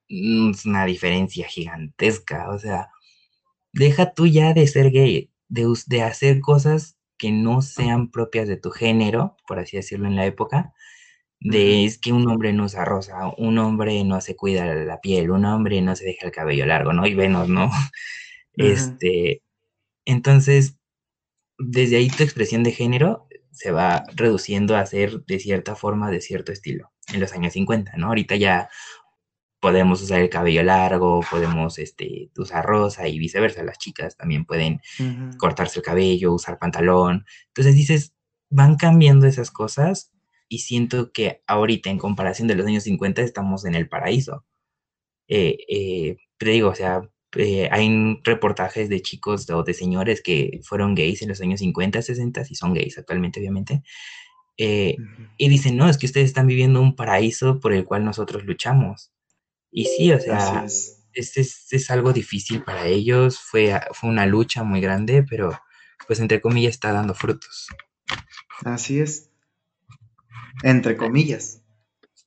Mm, 0.08 0.52
es 0.52 0.68
una 0.68 0.86
diferencia 0.86 1.48
gigantesca, 1.48 2.52
o 2.52 2.60
sea, 2.60 2.92
deja 3.74 4.14
tú 4.14 4.28
ya 4.28 4.54
de 4.54 4.68
ser 4.68 4.92
gay, 4.92 5.32
de, 5.48 5.66
de 5.88 6.04
hacer 6.04 6.42
cosas 6.42 7.01
que 7.22 7.32
no 7.32 7.62
sean 7.62 8.10
propias 8.10 8.48
de 8.48 8.58
tu 8.58 8.72
género, 8.72 9.38
por 9.48 9.60
así 9.60 9.78
decirlo 9.78 10.08
en 10.08 10.16
la 10.16 10.26
época, 10.26 10.74
de 11.40 11.86
es 11.86 12.00
que 12.00 12.14
un 12.14 12.28
hombre 12.28 12.52
no 12.52 12.64
usa 12.66 12.84
rosa, 12.84 13.32
un 13.38 13.60
hombre 13.60 14.04
no 14.04 14.22
se 14.22 14.36
cuida 14.36 14.66
la 14.74 15.02
piel, 15.02 15.30
un 15.30 15.46
hombre 15.46 15.84
no 15.84 15.96
se 15.96 16.06
deja 16.06 16.26
el 16.26 16.32
cabello 16.32 16.66
largo, 16.66 16.94
¿no? 16.94 17.06
Y 17.06 17.14
venos, 17.14 17.48
¿no? 17.48 17.70
Este, 18.54 19.44
entonces, 20.04 20.78
desde 21.58 21.98
ahí 21.98 22.10
tu 22.10 22.24
expresión 22.24 22.64
de 22.64 22.72
género 22.72 23.28
se 23.52 23.72
va 23.72 24.04
reduciendo 24.14 24.76
a 24.76 24.86
ser 24.86 25.24
de 25.26 25.40
cierta 25.40 25.76
forma, 25.76 26.12
de 26.12 26.22
cierto 26.22 26.52
estilo, 26.52 26.92
en 27.14 27.22
los 27.22 27.34
años 27.34 27.54
50, 27.54 27.94
¿no? 27.98 28.08
Ahorita 28.08 28.36
ya 28.36 28.70
podemos 29.62 30.02
usar 30.02 30.20
el 30.20 30.30
cabello 30.30 30.64
largo, 30.64 31.22
podemos 31.30 31.80
este, 31.80 32.32
usar 32.38 32.66
rosa 32.66 33.08
y 33.08 33.20
viceversa. 33.20 33.64
Las 33.64 33.78
chicas 33.78 34.18
también 34.18 34.46
pueden 34.46 34.82
cortarse 35.38 35.80
el 35.80 35.86
cabello, 35.86 36.34
usar 36.34 36.60
pantalón. 36.60 37.26
Entonces 37.48 37.76
dices, 37.76 38.14
van 38.50 38.76
cambiando 38.76 39.28
esas 39.28 39.52
cosas 39.52 40.12
y 40.50 40.60
siento 40.60 41.12
que 41.14 41.42
ahorita 41.48 41.90
en 41.90 41.98
comparación 41.98 42.48
de 42.48 42.56
los 42.56 42.66
años 42.66 42.84
50 42.84 43.22
estamos 43.22 43.66
en 43.66 43.76
el 43.76 43.88
paraíso. 43.88 44.46
Eh, 45.28 45.58
eh, 45.70 46.18
te 46.38 46.50
digo, 46.50 46.70
o 46.70 46.76
sea, 46.76 47.02
eh, 47.38 47.70
hay 47.72 48.20
reportajes 48.24 48.90
de 48.90 49.02
chicos 49.02 49.50
o 49.50 49.64
de 49.64 49.74
señores 49.74 50.22
que 50.22 50.60
fueron 50.64 50.96
gays 50.96 51.22
en 51.22 51.30
los 51.30 51.40
años 51.40 51.62
50, 51.62 52.02
60 52.02 52.44
y 52.50 52.56
son 52.56 52.74
gays 52.74 52.98
actualmente, 52.98 53.40
obviamente. 53.40 53.84
Eh, 54.58 54.98
y 55.38 55.50
dicen, 55.50 55.78
no, 55.78 55.90
es 55.90 55.98
que 55.98 56.06
ustedes 56.06 56.28
están 56.28 56.48
viviendo 56.48 56.82
un 56.82 56.96
paraíso 56.96 57.60
por 57.60 57.74
el 57.74 57.86
cual 57.86 58.04
nosotros 58.04 58.44
luchamos. 58.44 59.12
Y 59.72 59.86
sí, 59.86 60.12
o 60.12 60.20
sea, 60.20 60.66
es. 60.66 60.98
Es, 61.14 61.92
algo 61.92 62.14
difícil 62.14 62.64
para 62.64 62.86
ellos, 62.88 63.40
fue, 63.40 63.78
fue 63.92 64.10
una 64.10 64.26
lucha 64.26 64.64
muy 64.64 64.80
grande, 64.80 65.24
pero 65.24 65.60
pues 66.08 66.20
entre 66.20 66.40
comillas 66.40 66.72
está 66.72 66.94
dando 66.94 67.14
frutos. 67.14 67.68
Así 68.64 69.00
es. 69.00 69.30
Entre 70.64 70.96
comillas. 70.96 71.62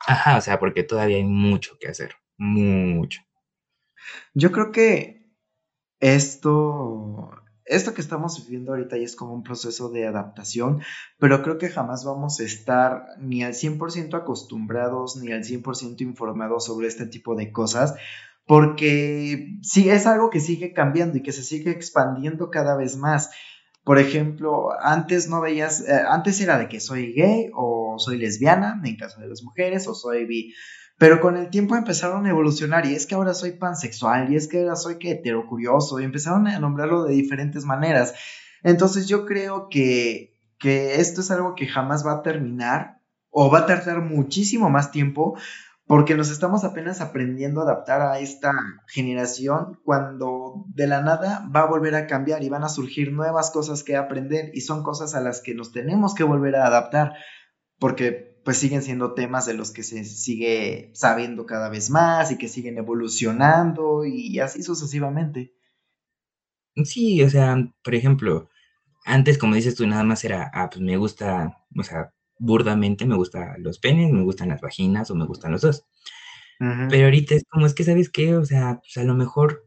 Ajá, 0.07 0.37
o 0.37 0.41
sea, 0.41 0.59
porque 0.59 0.83
todavía 0.83 1.17
hay 1.17 1.25
mucho 1.25 1.79
que 1.79 1.89
hacer, 1.89 2.17
mucho. 2.37 3.23
Yo 4.35 4.53
creo 4.53 4.71
que 4.71 5.31
esto, 6.01 7.31
esto 7.67 7.95
que 7.95 8.01
estamos 8.01 8.45
viviendo 8.45 8.73
ahorita 8.73 8.97
ya 8.97 9.05
es 9.05 9.17
como 9.17 9.35
un 9.35 9.43
proceso 9.43 9.89
de 9.89 10.07
adaptación, 10.07 10.83
pero 11.19 11.43
creo 11.43 11.59
que 11.59 11.71
jamás 11.71 12.05
vamos 12.05 12.41
a 12.41 12.45
estar 12.45 13.07
ni 13.19 13.43
al 13.43 13.55
100% 13.55 14.15
acostumbrados 14.15 15.17
ni 15.17 15.33
al 15.33 15.45
100% 15.45 16.01
informados 16.03 16.67
sobre 16.67 16.89
este 16.89 17.07
tipo 17.07 17.35
de 17.35 17.53
cosas, 17.53 17.95
porque 18.47 19.57
sí 19.63 19.89
es 19.89 20.07
algo 20.07 20.31
que 20.31 20.41
sigue 20.41 20.73
cambiando 20.73 21.17
y 21.17 21.23
que 21.23 21.33
se 21.33 21.43
sigue 21.43 21.71
expandiendo 21.71 22.51
cada 22.51 22.77
vez 22.77 22.97
más. 22.97 23.31
Por 23.85 23.99
ejemplo, 23.99 24.71
antes 24.81 25.29
no 25.29 25.41
veías, 25.41 25.81
eh, 25.87 26.03
antes 26.09 26.41
era 26.41 26.59
de 26.59 26.69
que 26.69 26.81
soy 26.81 27.13
gay 27.13 27.51
o 27.55 27.97
soy 27.99 28.17
lesbiana, 28.19 28.81
en 28.85 28.97
caso 28.97 29.21
de 29.21 29.29
las 29.29 29.43
mujeres, 29.43 29.87
o 29.89 29.95
soy 29.95 30.25
bi 30.25 30.55
pero 30.99 31.21
con 31.21 31.37
el 31.37 31.51
tiempo 31.51 31.77
empezaron 31.77 32.27
a 32.27 32.31
evolucionar 32.31 32.87
y 32.87 32.95
es 32.95 33.07
que 33.07 33.15
ahora 33.15 33.35
soy 33.35 33.53
pansexual 33.53 34.33
y 34.33 34.37
es 34.37 34.47
que 34.47 34.61
ahora 34.61 34.77
soy 34.77 34.99
que 34.99 35.11
heterocurioso 35.13 36.01
y 36.01 36.05
empezaron 36.05 36.47
a 36.47 36.59
nombrarlo 36.59 37.05
de 37.05 37.15
diferentes 37.15 37.65
maneras. 37.65 38.15
Entonces 38.63 39.09
yo 39.09 39.27
creo 39.27 39.69
que, 39.69 40.39
que 40.59 41.01
esto 41.01 41.21
es 41.21 41.31
algo 41.31 41.55
que 41.55 41.67
jamás 41.67 42.07
va 42.07 42.13
a 42.13 42.23
terminar 42.23 43.01
o 43.31 43.51
va 43.51 43.61
a 43.61 43.67
tardar 43.67 44.01
muchísimo 44.03 44.71
más 44.71 44.93
tiempo 44.93 45.37
porque 45.87 46.15
nos 46.15 46.31
estamos 46.31 46.65
apenas 46.65 47.01
aprendiendo 47.01 47.61
a 47.61 47.65
adaptar 47.65 48.01
a 48.01 48.19
esta 48.19 48.53
generación 48.87 49.81
cuando 49.85 50.65
de 50.69 50.87
la 50.87 51.03
nada 51.03 51.47
va 51.55 51.63
a 51.63 51.67
volver 51.67 51.95
a 51.95 52.07
cambiar 52.07 52.43
y 52.43 52.49
van 52.49 52.65
a 52.65 52.69
surgir 52.69 53.13
nuevas 53.13 53.51
cosas 53.51 53.83
que 53.83 53.97
aprender 53.97 54.51
y 54.55 54.63
son 54.63 54.83
cosas 54.83 55.15
a 55.15 55.21
las 55.21 55.43
que 55.43 55.55
nos 55.55 55.73
tenemos 55.73 56.15
que 56.15 56.25
volver 56.25 56.57
a 56.57 56.67
adaptar 56.67 57.15
porque 57.79 58.34
pues 58.45 58.59
siguen 58.59 58.83
siendo 58.83 59.15
temas 59.15 59.47
de 59.47 59.55
los 59.55 59.71
que 59.71 59.83
se 59.83 60.05
sigue 60.05 60.91
sabiendo 60.95 61.47
cada 61.47 61.69
vez 61.69 61.91
más 61.91 62.31
y 62.31 62.39
que 62.39 62.49
siguen 62.49 62.79
evolucionando 62.79 64.05
y 64.05 64.39
así 64.39 64.63
sucesivamente. 64.63 65.55
Sí, 66.85 67.23
o 67.23 67.31
sea, 67.31 67.57
por 67.83 67.95
ejemplo, 67.95 68.51
antes, 69.05 69.39
como 69.39 69.55
dices 69.55 69.77
tú, 69.77 69.87
nada 69.87 70.03
más 70.03 70.25
era, 70.25 70.51
ah, 70.53 70.69
pues 70.71 70.81
me 70.83 70.97
gusta, 70.97 71.59
o 71.77 71.83
sea, 71.83 72.13
burdamente 72.39 73.07
me 73.07 73.17
gustan 73.17 73.63
los 73.63 73.79
penes, 73.79 74.13
me 74.13 74.23
gustan 74.23 74.49
las 74.49 74.61
vaginas 74.61 75.11
o 75.11 75.15
me 75.15 75.27
gustan 75.27 75.53
los 75.53 75.63
dos. 75.63 75.87
Pero 76.59 77.05
ahorita 77.05 77.35
es 77.35 77.45
como, 77.51 77.67
es 77.67 77.75
que, 77.75 77.85
¿sabes 77.85 78.09
qué? 78.09 78.37
O 78.37 78.45
sea, 78.45 78.81
pues 78.81 78.97
a 78.97 79.05
lo 79.05 79.15
mejor 79.15 79.67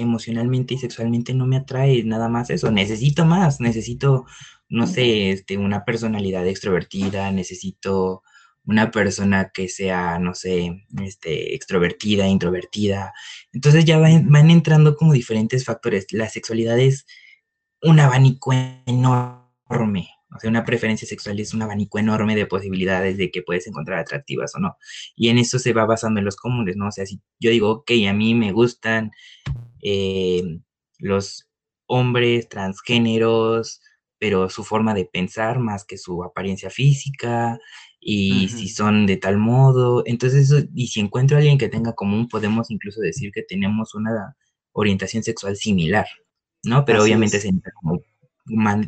emocionalmente 0.00 0.74
y 0.74 0.78
sexualmente 0.78 1.34
no 1.34 1.46
me 1.46 1.56
atrae 1.56 2.02
nada 2.04 2.28
más 2.28 2.50
eso. 2.50 2.70
Necesito 2.70 3.24
más, 3.24 3.60
necesito, 3.60 4.26
no 4.68 4.86
sé, 4.86 5.30
este, 5.30 5.58
una 5.58 5.84
personalidad 5.84 6.46
extrovertida, 6.46 7.30
necesito 7.30 8.22
una 8.64 8.90
persona 8.90 9.50
que 9.52 9.68
sea, 9.68 10.18
no 10.18 10.34
sé, 10.34 10.86
este, 11.02 11.54
extrovertida, 11.54 12.28
introvertida. 12.28 13.12
Entonces 13.52 13.84
ya 13.84 13.98
van, 13.98 14.28
van 14.30 14.50
entrando 14.50 14.96
como 14.96 15.12
diferentes 15.12 15.64
factores. 15.64 16.06
La 16.12 16.28
sexualidad 16.28 16.78
es 16.78 17.06
un 17.82 18.00
abanico 18.00 18.52
enorme. 18.86 20.10
O 20.34 20.38
sea, 20.38 20.48
una 20.48 20.64
preferencia 20.64 21.08
sexual 21.08 21.40
es 21.40 21.54
un 21.54 21.62
abanico 21.62 21.98
enorme 21.98 22.36
de 22.36 22.46
posibilidades 22.46 23.16
de 23.16 23.30
que 23.30 23.42
puedes 23.42 23.66
encontrar 23.66 23.98
atractivas 23.98 24.54
o 24.54 24.60
no. 24.60 24.76
Y 25.16 25.28
en 25.28 25.38
eso 25.38 25.58
se 25.58 25.72
va 25.72 25.86
basando 25.86 26.20
en 26.20 26.24
los 26.24 26.36
comunes, 26.36 26.76
¿no? 26.76 26.88
O 26.88 26.92
sea, 26.92 27.04
si 27.04 27.20
yo 27.40 27.50
digo, 27.50 27.70
ok, 27.70 27.90
a 28.08 28.12
mí 28.12 28.34
me 28.34 28.52
gustan 28.52 29.10
eh, 29.82 30.60
los 30.98 31.48
hombres 31.86 32.48
transgéneros, 32.48 33.80
pero 34.18 34.48
su 34.50 34.64
forma 34.64 34.94
de 34.94 35.06
pensar 35.06 35.58
más 35.58 35.84
que 35.84 35.96
su 35.96 36.22
apariencia 36.22 36.70
física, 36.70 37.58
y 38.00 38.48
si 38.48 38.68
son 38.68 39.06
de 39.06 39.18
tal 39.18 39.36
modo, 39.36 40.02
entonces, 40.06 40.68
y 40.74 40.88
si 40.88 41.00
encuentro 41.00 41.36
a 41.36 41.40
alguien 41.40 41.58
que 41.58 41.68
tenga 41.68 41.94
común, 41.94 42.28
podemos 42.28 42.70
incluso 42.70 43.00
decir 43.00 43.30
que 43.30 43.42
tenemos 43.42 43.94
una 43.94 44.36
orientación 44.72 45.22
sexual 45.22 45.56
similar, 45.56 46.06
¿no? 46.64 46.84
Pero 46.86 47.02
obviamente 47.02 47.40
se 47.40 47.48
necesitan 47.48 47.72
como 47.80 48.00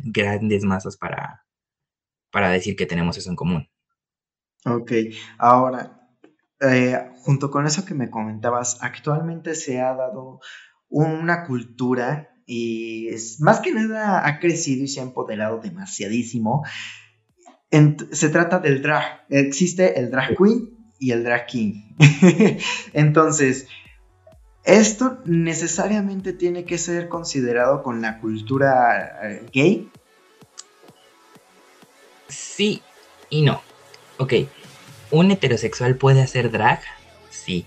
grandes 0.03 0.63
masas 0.63 0.97
para, 0.97 1.45
para 2.31 2.49
decir 2.49 2.75
que 2.75 2.87
tenemos 2.87 3.17
eso 3.17 3.29
en 3.29 3.35
común. 3.35 3.69
Ok, 4.65 4.91
ahora, 5.37 6.09
eh, 6.59 7.11
junto 7.17 7.51
con 7.51 7.67
eso 7.67 7.85
que 7.85 7.93
me 7.93 8.09
comentabas, 8.09 8.79
actualmente 8.81 9.53
se 9.53 9.79
ha 9.79 9.93
dado 9.93 10.39
una 10.93 11.45
cultura 11.45 12.29
y 12.45 13.07
es, 13.09 13.41
más 13.41 13.59
que 13.59 13.73
nada 13.73 14.27
ha 14.27 14.39
crecido 14.39 14.83
y 14.83 14.87
se 14.87 14.99
ha 14.99 15.03
empoderado 15.03 15.59
demasiadísimo. 15.59 16.63
se 18.11 18.29
trata 18.29 18.59
del 18.59 18.81
drag. 18.81 19.25
Existe 19.29 19.99
el 19.99 20.11
drag 20.11 20.37
queen 20.37 20.69
y 20.99 21.11
el 21.11 21.23
drag 21.23 21.47
king. 21.47 21.95
Entonces, 22.93 23.67
esto 24.63 25.19
necesariamente 25.25 26.31
tiene 26.31 26.63
que 26.65 26.77
ser 26.77 27.09
considerado 27.09 27.81
con 27.81 28.01
la 28.01 28.19
cultura 28.19 29.19
eh, 29.23 29.45
gay. 29.51 29.89
Sí 32.27 32.81
y 33.29 33.41
no. 33.41 33.61
Ok, 34.17 34.33
¿un 35.09 35.31
heterosexual 35.31 35.95
puede 35.95 36.21
hacer 36.21 36.51
drag? 36.51 36.81
Sí. 37.31 37.65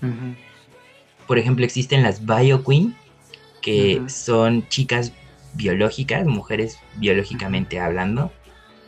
Por 1.27 1.37
ejemplo, 1.37 1.65
existen 1.65 2.03
las 2.03 2.25
bio 2.25 2.63
queen, 2.63 2.95
que 3.61 4.01
son 4.07 4.67
chicas 4.69 5.13
biológicas, 5.53 6.25
mujeres 6.25 6.79
biológicamente 6.95 7.79
hablando, 7.79 8.31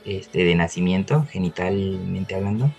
este, 0.05 0.43
de 0.43 0.55
nacimiento, 0.55 1.26
genitalmente 1.30 2.36
hablando, 2.36 2.72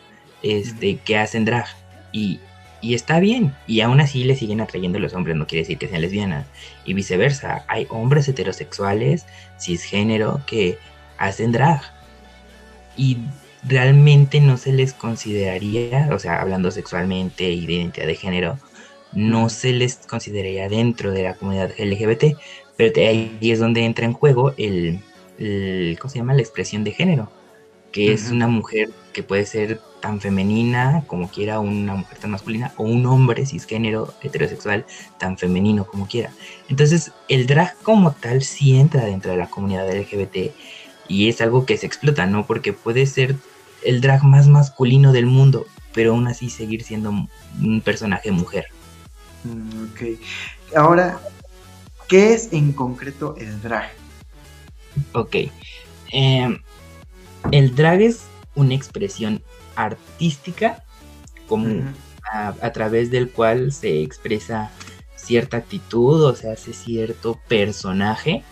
este, 0.43 0.97
que 0.99 1.19
hacen 1.19 1.45
drag. 1.45 1.67
Y 2.13 2.41
y 2.81 2.95
está 2.95 3.21
bien. 3.21 3.55
Y 3.67 3.81
aún 3.81 4.01
así 4.01 4.25
le 4.25 4.37
siguen 4.37 4.61
atrayendo 4.61 4.99
los 4.99 5.15
hombres, 5.15 5.37
no 5.37 5.47
quiere 5.47 5.63
decir 5.63 5.79
que 5.79 5.89
sean 5.89 6.01
lesbianas. 6.01 6.47
Y 6.85 6.95
viceversa, 6.95 7.65
hay 7.69 7.87
hombres 7.91 8.29
heterosexuales, 8.29 9.27
cisgénero, 9.59 10.41
que 10.47 10.79
hacen 11.19 11.53
drag. 11.53 11.83
Y 12.97 13.19
realmente 13.63 14.41
no 14.41 14.57
se 14.57 14.73
les 14.73 14.95
consideraría, 14.95 16.09
o 16.13 16.19
sea, 16.19 16.41
hablando 16.41 16.71
sexualmente 16.71 17.51
y 17.51 17.67
de 17.67 17.75
identidad 17.75 18.07
de 18.07 18.17
género, 18.17 18.59
no 19.13 19.49
se 19.49 19.73
les 19.73 19.97
consideraría 19.97 20.69
dentro 20.69 21.13
de 21.13 21.23
la 21.23 21.35
comunidad 21.35 21.73
LGBT. 21.79 22.37
Pero 22.77 23.01
ahí 23.01 23.39
es 23.43 23.59
donde 23.59 23.85
entra 23.85 24.05
en 24.07 24.13
juego 24.13 24.55
el, 24.57 25.01
¿cómo 25.99 26.11
se 26.11 26.19
llama? 26.19 26.35
La 26.35 26.43
expresión 26.43 26.85
de 26.85 26.93
género. 26.93 27.31
Que 27.93 28.13
es 28.13 28.31
una 28.31 28.47
mujer 28.47 28.91
que 29.13 29.23
puede 29.23 29.45
ser 29.45 29.81
tan 30.01 30.21
femenina 30.21 31.05
como 31.07 31.29
quiera, 31.29 31.61
una 31.61 31.95
mujer 31.95 32.19
tan 32.19 32.31
masculina, 32.31 32.73
o 32.77 32.85
un 32.85 33.05
hombre 33.07 33.45
cisgénero 33.45 34.15
heterosexual 34.23 34.87
tan 35.19 35.37
femenino 35.37 35.85
como 35.85 36.07
quiera. 36.07 36.33
Entonces, 36.69 37.13
el 37.29 37.47
drag 37.47 37.77
como 37.83 38.13
tal 38.13 38.43
sí 38.43 38.77
entra 38.77 39.05
dentro 39.05 39.33
de 39.33 39.37
la 39.39 39.51
comunidad 39.51 39.93
LGBT 39.93 40.53
y 41.09 41.29
es 41.29 41.41
algo 41.41 41.67
que 41.67 41.77
se 41.77 41.87
explota, 41.87 42.27
¿no? 42.27 42.47
Porque 42.47 42.73
puede 42.73 43.05
ser 43.07 43.35
el 43.85 44.01
drag 44.01 44.23
más 44.25 44.47
masculino 44.47 45.13
del 45.13 45.27
mundo, 45.27 45.67
pero 45.93 46.13
aún 46.13 46.29
así 46.29 46.49
seguir 46.49 46.85
siendo 46.85 47.13
un 47.61 47.81
personaje 47.81 48.31
mujer. 48.31 48.67
Mm, 49.45 49.85
ok. 49.85 50.77
Ahora, 50.77 51.21
¿qué 52.09 52.35
es 52.35 52.53
en 52.53 52.73
concreto 52.73 53.37
el 53.39 53.61
drag? 53.61 53.91
Ok. 55.13 55.37
Em, 56.13 56.59
el 57.53 57.75
drag 57.75 58.03
es 58.03 58.23
una 58.55 58.75
expresión 58.75 59.43
artística 59.77 60.85
como 61.49 61.83
a, 62.33 62.73
través 62.73 63.11
del 63.11 63.31
cual 63.31 63.73
se 63.73 64.03
expresa 64.03 64.71
cierta 65.17 65.57
actitud 65.57 66.23
o 66.23 66.35
se 66.35 66.51
hace 66.51 66.73
cierto 66.73 67.41
personaje 67.49 68.45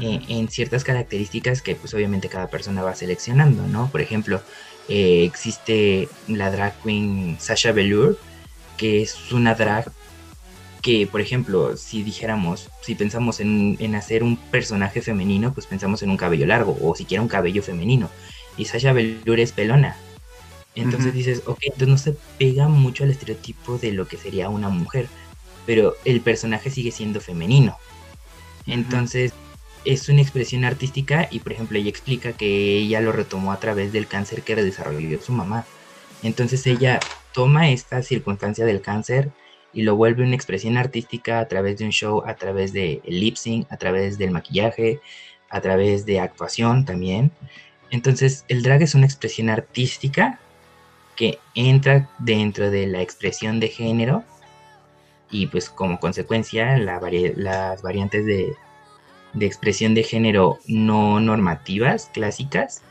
eh, 0.00 0.20
en 0.28 0.48
ciertas 0.48 0.84
características 0.84 1.62
que 1.62 1.74
pues 1.74 1.92
obviamente 1.94 2.28
cada 2.28 2.48
persona 2.48 2.82
va 2.82 2.94
seleccionando, 2.94 3.66
¿no? 3.66 3.90
Por 3.90 4.00
ejemplo, 4.00 4.40
eh, 4.88 5.24
existe 5.24 6.08
la 6.28 6.50
drag 6.50 6.80
queen 6.82 7.36
Sasha 7.40 7.72
Velour, 7.72 8.16
que 8.76 9.02
es 9.02 9.32
una 9.32 9.54
drag 9.54 9.90
que, 10.82 11.06
por 11.06 11.20
ejemplo, 11.20 11.76
si 11.76 12.02
dijéramos, 12.02 12.70
si 12.80 12.94
pensamos 12.94 13.40
en, 13.40 13.76
en, 13.80 13.94
hacer 13.94 14.22
un 14.22 14.36
personaje 14.36 15.02
femenino, 15.02 15.52
pues 15.52 15.66
pensamos 15.66 16.02
en 16.02 16.10
un 16.10 16.16
cabello 16.16 16.46
largo 16.46 16.76
o 16.80 16.94
siquiera 16.94 17.22
un 17.22 17.28
cabello 17.28 17.62
femenino. 17.62 18.08
Y 18.56 18.64
Sasha 18.64 18.92
Velour 18.92 19.40
es 19.40 19.52
pelona. 19.52 19.96
Entonces 20.74 21.12
dices, 21.12 21.42
ok, 21.46 21.58
entonces 21.64 21.88
no 21.88 21.98
se 21.98 22.16
pega 22.38 22.68
mucho 22.68 23.04
al 23.04 23.10
estereotipo 23.10 23.78
de 23.78 23.92
lo 23.92 24.06
que 24.06 24.16
sería 24.16 24.48
una 24.48 24.68
mujer, 24.68 25.08
pero 25.66 25.94
el 26.04 26.20
personaje 26.20 26.70
sigue 26.70 26.92
siendo 26.92 27.20
femenino. 27.20 27.76
Entonces 28.66 29.32
es 29.84 30.08
una 30.08 30.22
expresión 30.22 30.64
artística 30.64 31.28
y 31.30 31.40
por 31.40 31.52
ejemplo 31.52 31.78
ella 31.78 31.88
explica 31.88 32.32
que 32.32 32.78
ella 32.78 33.00
lo 33.00 33.12
retomó 33.12 33.52
a 33.52 33.60
través 33.60 33.92
del 33.92 34.06
cáncer 34.06 34.42
que 34.42 34.54
desarrolló 34.54 35.20
su 35.20 35.32
mamá. 35.32 35.66
Entonces 36.22 36.66
ella 36.66 37.00
toma 37.32 37.70
esta 37.70 38.02
circunstancia 38.02 38.64
del 38.64 38.80
cáncer 38.80 39.30
y 39.72 39.82
lo 39.82 39.96
vuelve 39.96 40.24
una 40.24 40.34
expresión 40.34 40.76
artística 40.76 41.40
a 41.40 41.48
través 41.48 41.78
de 41.78 41.84
un 41.84 41.90
show, 41.90 42.22
a 42.26 42.34
través 42.34 42.72
de 42.72 43.00
lip 43.06 43.36
sync, 43.36 43.70
a 43.70 43.76
través 43.76 44.18
del 44.18 44.30
maquillaje, 44.30 45.00
a 45.48 45.60
través 45.60 46.06
de 46.06 46.20
actuación 46.20 46.84
también. 46.84 47.30
Entonces 47.90 48.44
el 48.48 48.62
drag 48.62 48.82
es 48.82 48.94
una 48.94 49.06
expresión 49.06 49.50
artística 49.50 50.40
que 51.16 51.38
entra 51.54 52.08
dentro 52.18 52.70
de 52.70 52.86
la 52.86 53.02
expresión 53.02 53.60
de 53.60 53.68
género 53.68 54.24
y 55.30 55.46
pues 55.46 55.70
como 55.70 56.00
consecuencia 56.00 56.78
las 56.78 57.82
variantes 57.82 58.26
de, 58.26 58.54
expresión 59.38 59.94
de 59.94 60.02
género 60.02 60.58
no 60.66 61.20
normativas 61.20 62.10
clásicas 62.12 62.82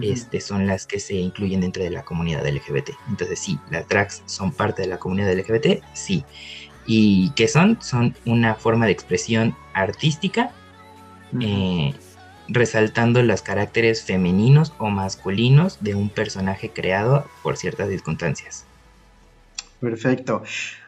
este, 0.00 0.40
son 0.40 0.66
las 0.66 0.86
que 0.86 1.00
se 1.00 1.14
incluyen 1.14 1.60
dentro 1.60 1.82
de 1.82 1.90
la 1.90 2.04
comunidad 2.04 2.46
LGBT. 2.46 2.90
Entonces 3.08 3.38
sí, 3.38 3.58
las 3.70 3.88
drags 3.88 4.22
son 4.26 4.52
parte 4.52 4.82
de 4.82 4.88
la 4.88 4.98
comunidad 4.98 5.32
LGBT, 5.32 5.82
sí. 5.92 6.24
¿Y 6.86 7.30
qué 7.30 7.48
son? 7.48 7.78
Son 7.80 8.14
una 8.24 8.54
forma 8.54 8.86
de 8.86 8.92
expresión 8.92 9.56
artística 9.74 10.52
resaltando 12.48 13.22
los 13.22 13.42
caracteres 13.42 14.02
femeninos 14.02 14.74
o 14.78 14.90
masculinos 14.90 15.78
de 15.80 15.94
un 15.94 16.08
personaje 16.10 16.70
creado 16.70 17.26
por 17.42 17.56
ciertas 17.56 17.88
circunstancias. 17.88 18.64
Perfecto. 19.80 20.42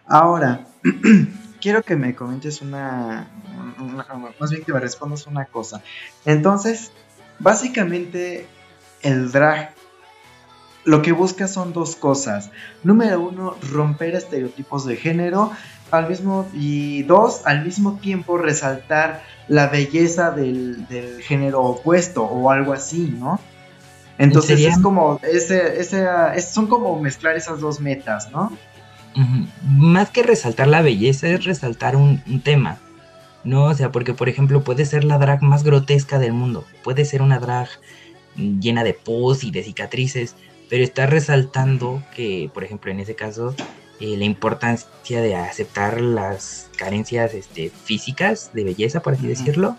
Ahora, 0.07 0.67
quiero 1.61 1.83
que 1.83 1.97
me 1.97 2.15
comentes 2.15 2.61
una, 2.61 3.29
más 4.39 4.51
bien 4.51 4.65
que 4.65 4.73
me 4.73 4.81
respondas 4.81 5.27
una 5.27 5.47
cosa. 5.47 5.83
Entonces, 6.27 6.93
básicamente 7.39 8.47
el 9.05 9.31
drag 9.31 9.75
lo 10.85 11.03
que 11.03 11.13
busca 11.13 11.49
son 11.49 11.73
dos 11.73 11.97
cosas. 11.97 12.51
Número 12.83 13.21
uno, 13.21 13.57
romper 13.73 14.15
estereotipos 14.15 14.85
de 14.85 14.97
género. 14.97 15.51
Al 15.91 16.09
mismo, 16.09 16.47
y 16.53 17.03
dos, 17.05 17.43
al 17.45 17.65
mismo 17.65 17.99
tiempo 17.99 18.37
resaltar 18.37 19.23
la 19.49 19.69
belleza 19.69 20.31
del, 20.31 20.87
género 21.23 21.63
opuesto 21.63 22.25
o 22.25 22.51
algo 22.51 22.73
así, 22.73 23.15
¿no? 23.19 23.39
Entonces 24.19 24.61
es 24.61 24.79
como, 24.79 25.21
ese, 25.23 25.81
ese, 25.81 26.07
son 26.41 26.67
como 26.67 27.01
mezclar 27.01 27.37
esas 27.37 27.61
dos 27.61 27.81
metas, 27.81 28.31
¿no? 28.31 28.53
Más 29.63 30.11
que 30.11 30.23
resaltar 30.23 30.67
la 30.67 30.83
belleza 30.83 31.29
es 31.29 31.45
resaltar 31.45 31.97
un, 31.97 32.21
tema, 32.43 32.79
¿no? 33.45 33.65
O 33.65 33.75
sea, 33.75 33.93
porque 33.93 34.15
por 34.15 34.29
ejemplo 34.29 34.63
puede 34.65 34.87
ser 34.87 35.05
la 35.05 35.19
drag 35.19 35.43
más 35.43 35.63
grotesca 35.63 36.19
del 36.19 36.33
mundo, 36.33 36.65
puede 36.83 37.05
ser 37.05 37.23
una 37.23 37.39
drag 37.39 37.69
llena 38.37 38.85
de 38.85 38.95
pus 38.95 39.45
y 39.45 39.51
de 39.51 39.63
cicatrices, 39.63 40.35
pero 40.69 40.83
está 40.83 41.07
resaltando 41.07 42.03
que, 42.15 42.51
por 42.53 42.65
ejemplo, 42.65 42.91
en 42.91 43.01
ese 43.01 43.15
caso, 43.15 43.55
eh, 44.01 44.17
la 44.17 44.25
importancia 44.25 45.21
de 45.21 45.37
aceptar 45.37 46.01
las 46.01 46.71
carencias 46.77 47.35
este, 47.35 47.71
físicas 47.71 48.51
de 48.53 48.65
belleza, 48.65 49.01
por 49.01 49.15
así 49.15 49.27
decirlo, 49.27 49.77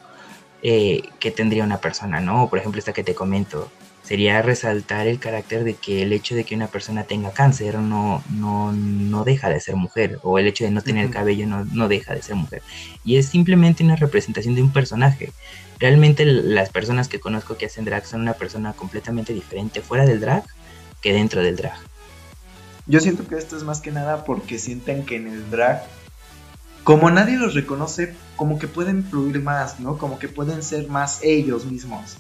eh, 0.64 1.04
que 1.20 1.32
tendría 1.32 1.64
una 1.64 1.82
persona, 1.82 2.22
¿no? 2.22 2.50
Por 2.50 2.60
ejemplo, 2.60 2.80
esta 2.80 2.94
que 2.94 3.04
te 3.04 3.14
comento, 3.14 3.70
sería 4.06 4.42
resaltar 4.44 5.08
el 5.08 5.20
carácter 5.20 5.64
de 5.64 5.74
que 5.74 6.04
el 6.04 6.14
hecho 6.14 6.36
de 6.36 6.44
que 6.44 6.56
una 6.56 6.68
persona 6.68 7.06
tenga 7.06 7.32
cáncer 7.32 7.80
no, 7.80 8.24
no, 8.30 8.72
no 8.72 9.24
deja 9.24 9.50
de 9.50 9.60
ser 9.60 9.76
mujer, 9.76 10.20
o 10.22 10.38
el 10.38 10.48
hecho 10.48 10.64
de 10.64 10.72
no 10.72 10.82
tener 10.82 11.10
cabello 11.10 11.48
no, 11.48 11.66
no, 11.66 11.88
deja 11.88 12.14
de 12.14 12.22
ser 12.22 12.36
mujer. 12.36 12.62
Y 13.04 13.18
es 13.18 13.28
simplemente 13.28 13.84
una 13.84 13.96
representación 13.96 14.54
de 14.54 14.62
un 14.62 14.72
personaje. 14.72 15.32
Realmente 15.80 16.24
las 16.26 16.70
personas 16.70 17.08
que 17.08 17.20
conozco 17.20 17.58
que 17.58 17.66
hacen 17.66 17.86
drag 17.86 18.06
son 18.06 18.22
una 18.22 18.34
persona 18.34 18.74
completamente 18.74 19.34
diferente 19.34 19.82
fuera 19.82 20.06
del 20.06 20.22
drag 20.22 20.44
que 21.02 21.12
dentro 21.12 21.42
del 21.42 21.56
drag. 21.56 21.78
Yo 22.86 23.00
siento 23.00 23.28
que 23.28 23.36
esto 23.36 23.58
es 23.58 23.64
más 23.64 23.82
que 23.82 23.92
nada 23.92 24.24
porque 24.24 24.60
sienten 24.60 25.04
que 25.06 25.16
en 25.16 25.28
el 25.28 25.50
drag, 25.50 25.84
como 26.84 27.10
nadie 27.10 27.38
los 27.38 27.56
reconoce, 27.56 28.14
como 28.36 28.60
que 28.60 28.68
pueden 28.68 29.04
fluir 29.04 29.42
más, 29.42 29.80
¿no? 29.80 29.98
Como 29.98 30.20
que 30.20 30.30
pueden 30.30 30.62
ser 30.62 30.88
más 30.88 31.20
ellos 31.24 31.66
mismos 31.66 32.18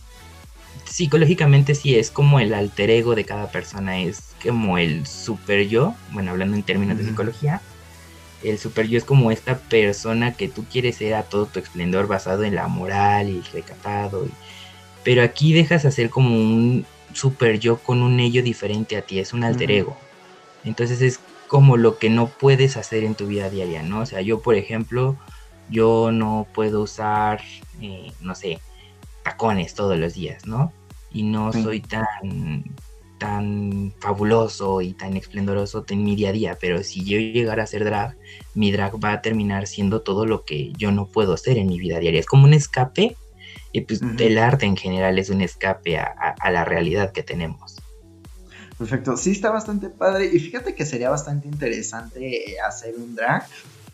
psicológicamente 0.95 1.75
sí 1.75 1.95
es 1.95 2.09
como 2.09 2.39
el 2.39 2.53
alter 2.53 2.89
ego 2.89 3.15
de 3.15 3.25
cada 3.25 3.51
persona, 3.51 3.99
es 3.99 4.33
como 4.41 4.77
el 4.77 5.05
super 5.05 5.67
yo, 5.67 5.93
bueno, 6.13 6.31
hablando 6.31 6.55
en 6.55 6.63
términos 6.63 6.97
de 6.97 7.03
psicología, 7.03 7.61
el 8.41 8.57
super 8.57 8.87
yo 8.87 8.97
es 8.97 9.03
como 9.03 9.29
esta 9.29 9.57
persona 9.57 10.35
que 10.35 10.47
tú 10.47 10.63
quieres 10.71 10.95
ser 10.95 11.15
a 11.15 11.23
todo 11.23 11.47
tu 11.47 11.59
esplendor 11.59 12.07
basado 12.07 12.45
en 12.45 12.55
la 12.55 12.69
moral 12.69 13.27
y 13.27 13.39
el 13.39 13.43
recatado, 13.43 14.25
pero 15.03 15.21
aquí 15.21 15.51
dejas 15.51 15.83
hacer 15.83 16.09
como 16.09 16.29
un 16.29 16.85
super 17.11 17.59
yo 17.59 17.75
con 17.77 18.01
un 18.01 18.21
ello 18.21 18.41
diferente 18.41 18.95
a 18.95 19.01
ti, 19.01 19.19
es 19.19 19.33
un 19.33 19.43
alter 19.43 19.71
ego. 19.71 19.97
Entonces 20.63 21.01
es 21.01 21.19
como 21.49 21.75
lo 21.75 21.97
que 21.97 22.09
no 22.09 22.27
puedes 22.27 22.77
hacer 22.77 23.03
en 23.03 23.15
tu 23.15 23.27
vida 23.27 23.49
diaria, 23.49 23.83
¿no? 23.83 23.99
O 23.99 24.05
sea, 24.05 24.21
yo 24.21 24.41
por 24.41 24.55
ejemplo, 24.55 25.17
yo 25.69 26.13
no 26.13 26.47
puedo 26.53 26.81
usar, 26.81 27.41
eh, 27.81 28.13
no 28.21 28.33
sé, 28.33 28.61
tacones 29.23 29.73
todos 29.73 29.97
los 29.97 30.13
días, 30.13 30.47
¿no? 30.47 30.71
Y 31.15 31.23
no 31.23 31.53
soy 31.53 31.79
tan, 31.79 32.75
tan 33.19 33.93
fabuloso 33.99 34.81
y 34.81 34.91
tan 34.91 35.15
esplendoroso 35.15 35.85
en 35.87 36.03
mi 36.03 36.13
día 36.17 36.29
a 36.29 36.33
día, 36.33 36.57
pero 36.59 36.83
si 36.83 37.05
yo 37.05 37.17
llegara 37.17 37.63
a 37.63 37.67
ser 37.67 37.85
drag, 37.85 38.17
mi 38.53 38.69
drag 38.73 39.01
va 39.01 39.13
a 39.13 39.21
terminar 39.21 39.65
siendo 39.65 40.01
todo 40.01 40.25
lo 40.25 40.43
que 40.43 40.73
yo 40.73 40.91
no 40.91 41.07
puedo 41.07 41.33
hacer 41.33 41.57
en 41.57 41.67
mi 41.67 41.79
vida 41.79 41.99
diaria. 41.99 42.19
Es 42.19 42.25
como 42.25 42.43
un 42.43 42.53
escape, 42.53 43.15
y 43.71 43.81
pues 43.81 44.01
el 44.19 44.37
arte 44.37 44.65
en 44.65 44.75
general 44.75 45.17
es 45.17 45.29
un 45.29 45.39
escape 45.39 45.97
a, 45.97 46.35
a 46.37 46.51
la 46.51 46.65
realidad 46.65 47.13
que 47.13 47.23
tenemos. 47.23 47.77
Perfecto, 48.77 49.15
sí 49.15 49.31
está 49.31 49.51
bastante 49.51 49.89
padre 49.89 50.25
y 50.25 50.37
fíjate 50.39 50.75
que 50.75 50.85
sería 50.85 51.09
bastante 51.09 51.47
interesante 51.47 52.57
hacer 52.67 52.95
un 52.97 53.15
drag 53.15 53.47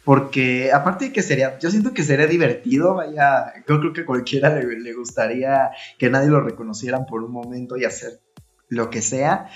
porque 0.04 0.72
aparte 0.74 1.06
de 1.06 1.14
que 1.14 1.22
sería, 1.22 1.60
yo 1.60 1.70
siento 1.70 1.94
que 1.94 2.04
sería 2.04 2.26
divertido, 2.26 2.96
vaya, 2.96 3.54
yo 3.68 3.80
creo 3.80 3.94
que 3.94 4.02
a 4.02 4.06
cualquiera 4.06 4.50
le, 4.50 4.94
gustaría 4.94 5.72
que 6.00 6.10
nadie 6.10 6.30
lo 6.30 6.42
reconocieran 6.42 7.06
por 7.06 7.24
un 7.24 7.32
momento 7.32 7.78
y 7.78 7.86
hacer 7.86 8.20
lo 8.68 8.90
que 8.90 9.02
sea. 9.02 9.50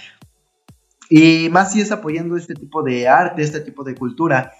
Y 1.09 1.49
más 1.49 1.71
si 1.71 1.81
es 1.81 1.91
apoyando 1.91 2.37
este 2.37 2.53
tipo 2.53 2.83
de 2.83 3.07
arte, 3.07 3.41
este 3.41 3.59
tipo 3.61 3.83
de 3.83 3.95
cultura. 3.95 4.51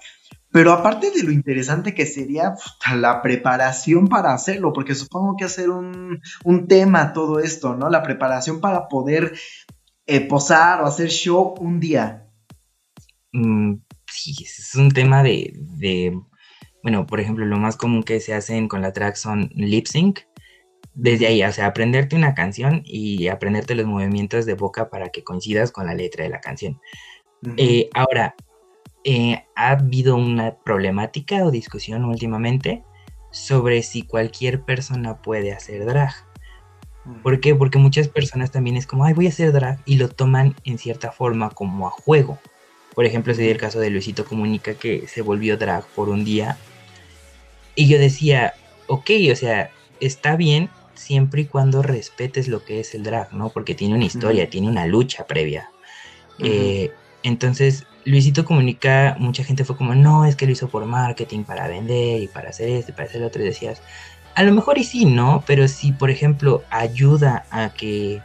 Pero 0.50 0.72
aparte 0.72 1.10
de 1.10 1.22
lo 1.22 1.30
interesante 1.30 1.94
que 1.94 2.06
sería 2.06 2.54
la 2.94 3.20
preparación 3.20 4.08
para 4.08 4.32
hacerlo, 4.32 4.72
porque 4.72 4.94
supongo 4.94 5.36
que 5.36 5.44
hacer 5.44 5.70
un, 5.70 6.20
tema 6.68 7.12
todo 7.12 7.40
esto, 7.40 7.76
¿no? 7.76 7.90
La 7.90 8.02
preparación 8.02 8.60
para 8.60 8.88
poder 8.88 9.34
eh, 10.06 10.20
posar 10.26 10.82
o 10.82 10.86
hacer 10.86 11.10
show 11.10 11.54
un 11.60 11.78
día. 11.78 12.26
Mm, 13.32 13.74
sí, 14.16 14.34
es 14.40 14.74
un 14.74 14.90
tema 14.90 15.22
de, 15.22 16.18
bueno, 16.82 17.06
por 17.06 17.20
ejemplo, 17.20 17.44
lo 17.44 17.58
más 17.58 17.76
común 17.76 18.02
que 18.02 18.20
se 18.20 18.34
hacen 18.34 18.68
con 18.68 18.82
la 18.82 18.92
track 18.92 19.16
son 19.16 19.50
lip 19.54 19.86
sync. 19.86 20.20
Desde 20.94 21.26
ahí, 21.26 21.42
o 21.42 21.52
sea, 21.52 21.66
aprenderte 21.66 22.16
una 22.16 22.34
canción 22.34 22.82
y 22.84 23.28
aprenderte 23.28 23.74
los 23.74 23.86
movimientos 23.86 24.46
de 24.46 24.54
boca 24.54 24.88
para 24.88 25.10
que 25.10 25.24
coincidas 25.24 25.70
con 25.70 25.86
la 25.86 25.94
letra 25.94 26.24
de 26.24 26.30
la 26.30 26.40
canción. 26.40 26.80
Eh, 27.58 27.90
ahora, 27.92 28.34
eh, 29.04 29.44
ha 29.54 29.70
habido 29.72 30.16
una 30.16 30.56
problemática 30.56 31.44
o 31.44 31.50
discusión 31.50 32.04
últimamente 32.04 32.82
sobre 33.30 33.82
si 33.82 34.02
cualquier 34.02 34.62
persona 34.62 35.20
puede 35.20 35.52
hacer 35.52 35.84
drag. 35.84 36.14
¿Por 37.22 37.38
qué? 37.40 37.54
Porque 37.54 37.78
muchas 37.78 38.08
personas 38.08 38.50
también 38.50 38.76
es 38.76 38.86
como, 38.86 39.04
ay, 39.04 39.14
voy 39.14 39.26
a 39.26 39.28
hacer 39.28 39.52
drag 39.52 39.80
y 39.84 39.96
lo 39.96 40.08
toman 40.08 40.56
en 40.64 40.78
cierta 40.78 41.12
forma 41.12 41.50
como 41.50 41.86
a 41.86 41.90
juego. 41.90 42.38
Por 42.96 43.04
ejemplo, 43.04 43.34
ese 43.34 43.50
el 43.50 43.58
caso 43.58 43.78
de 43.78 43.90
Luisito 43.90 44.24
Comunica 44.24 44.72
que 44.72 45.06
se 45.06 45.20
volvió 45.20 45.58
drag 45.58 45.84
por 45.88 46.08
un 46.08 46.24
día. 46.24 46.56
Y 47.74 47.88
yo 47.88 47.98
decía, 47.98 48.54
ok, 48.86 49.10
o 49.30 49.36
sea, 49.36 49.70
está 50.00 50.34
bien 50.34 50.70
siempre 50.94 51.42
y 51.42 51.44
cuando 51.44 51.82
respetes 51.82 52.48
lo 52.48 52.64
que 52.64 52.80
es 52.80 52.94
el 52.94 53.02
drag, 53.02 53.34
¿no? 53.34 53.50
Porque 53.50 53.74
tiene 53.74 53.94
una 53.94 54.06
historia, 54.06 54.48
tiene 54.48 54.68
una 54.68 54.86
lucha 54.86 55.26
previa. 55.26 55.68
Eh, 56.38 56.90
entonces, 57.22 57.84
Luisito 58.06 58.46
Comunica, 58.46 59.14
mucha 59.18 59.44
gente 59.44 59.66
fue 59.66 59.76
como, 59.76 59.94
no, 59.94 60.24
es 60.24 60.34
que 60.34 60.46
lo 60.46 60.52
hizo 60.52 60.68
por 60.68 60.86
marketing, 60.86 61.42
para 61.44 61.68
vender 61.68 62.22
y 62.22 62.28
para 62.28 62.48
hacer 62.48 62.70
esto 62.70 62.92
y 62.92 62.94
para 62.94 63.08
hacer 63.08 63.20
lo 63.20 63.26
otro. 63.26 63.42
Y 63.42 63.44
decías, 63.44 63.82
a 64.34 64.42
lo 64.42 64.54
mejor 64.54 64.78
y 64.78 64.84
sí, 64.84 65.04
¿no? 65.04 65.44
Pero 65.46 65.68
si, 65.68 65.92
por 65.92 66.08
ejemplo, 66.08 66.64
ayuda 66.70 67.44
a 67.50 67.74
que 67.74 68.22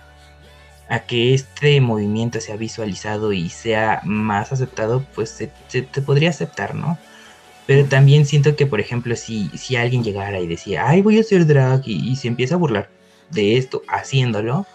a 0.92 1.00
que 1.00 1.34
este 1.34 1.80
movimiento 1.80 2.42
sea 2.42 2.58
visualizado 2.58 3.32
y 3.32 3.48
sea 3.48 4.02
más 4.04 4.52
aceptado, 4.52 5.06
pues 5.16 5.30
se, 5.30 5.48
te 5.70 6.02
podría 6.02 6.32
aceptar, 6.32 6.76
¿no? 6.76 6.98
Pero 7.66 7.86
también 7.88 8.26
siento 8.26 8.58
que, 8.58 8.68
por 8.68 8.82
ejemplo, 8.82 9.16
si, 9.16 9.48
si 9.58 9.78
alguien 9.78 10.04
llegara 10.04 10.42
y 10.42 10.48
decía, 10.48 10.89
ay, 10.89 11.02
voy 11.02 11.18
a 11.18 11.22
hacer 11.22 11.48
drag 11.48 11.84
y, 11.86 12.14
se 12.18 12.28
empieza 12.28 12.56
a 12.56 12.58
burlar 12.58 12.89
de 13.30 13.56
esto 13.56 13.84
haciéndolo, 13.88 14.66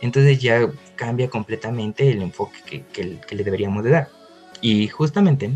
entonces 0.00 0.40
ya 0.40 0.66
cambia 0.94 1.28
completamente 1.28 2.10
el 2.10 2.22
enfoque 2.22 2.86
que, 2.90 3.18
le 3.34 3.44
deberíamos 3.44 3.84
de 3.84 3.90
dar. 3.90 4.08
Y 4.62 4.88
justamente 4.88 5.50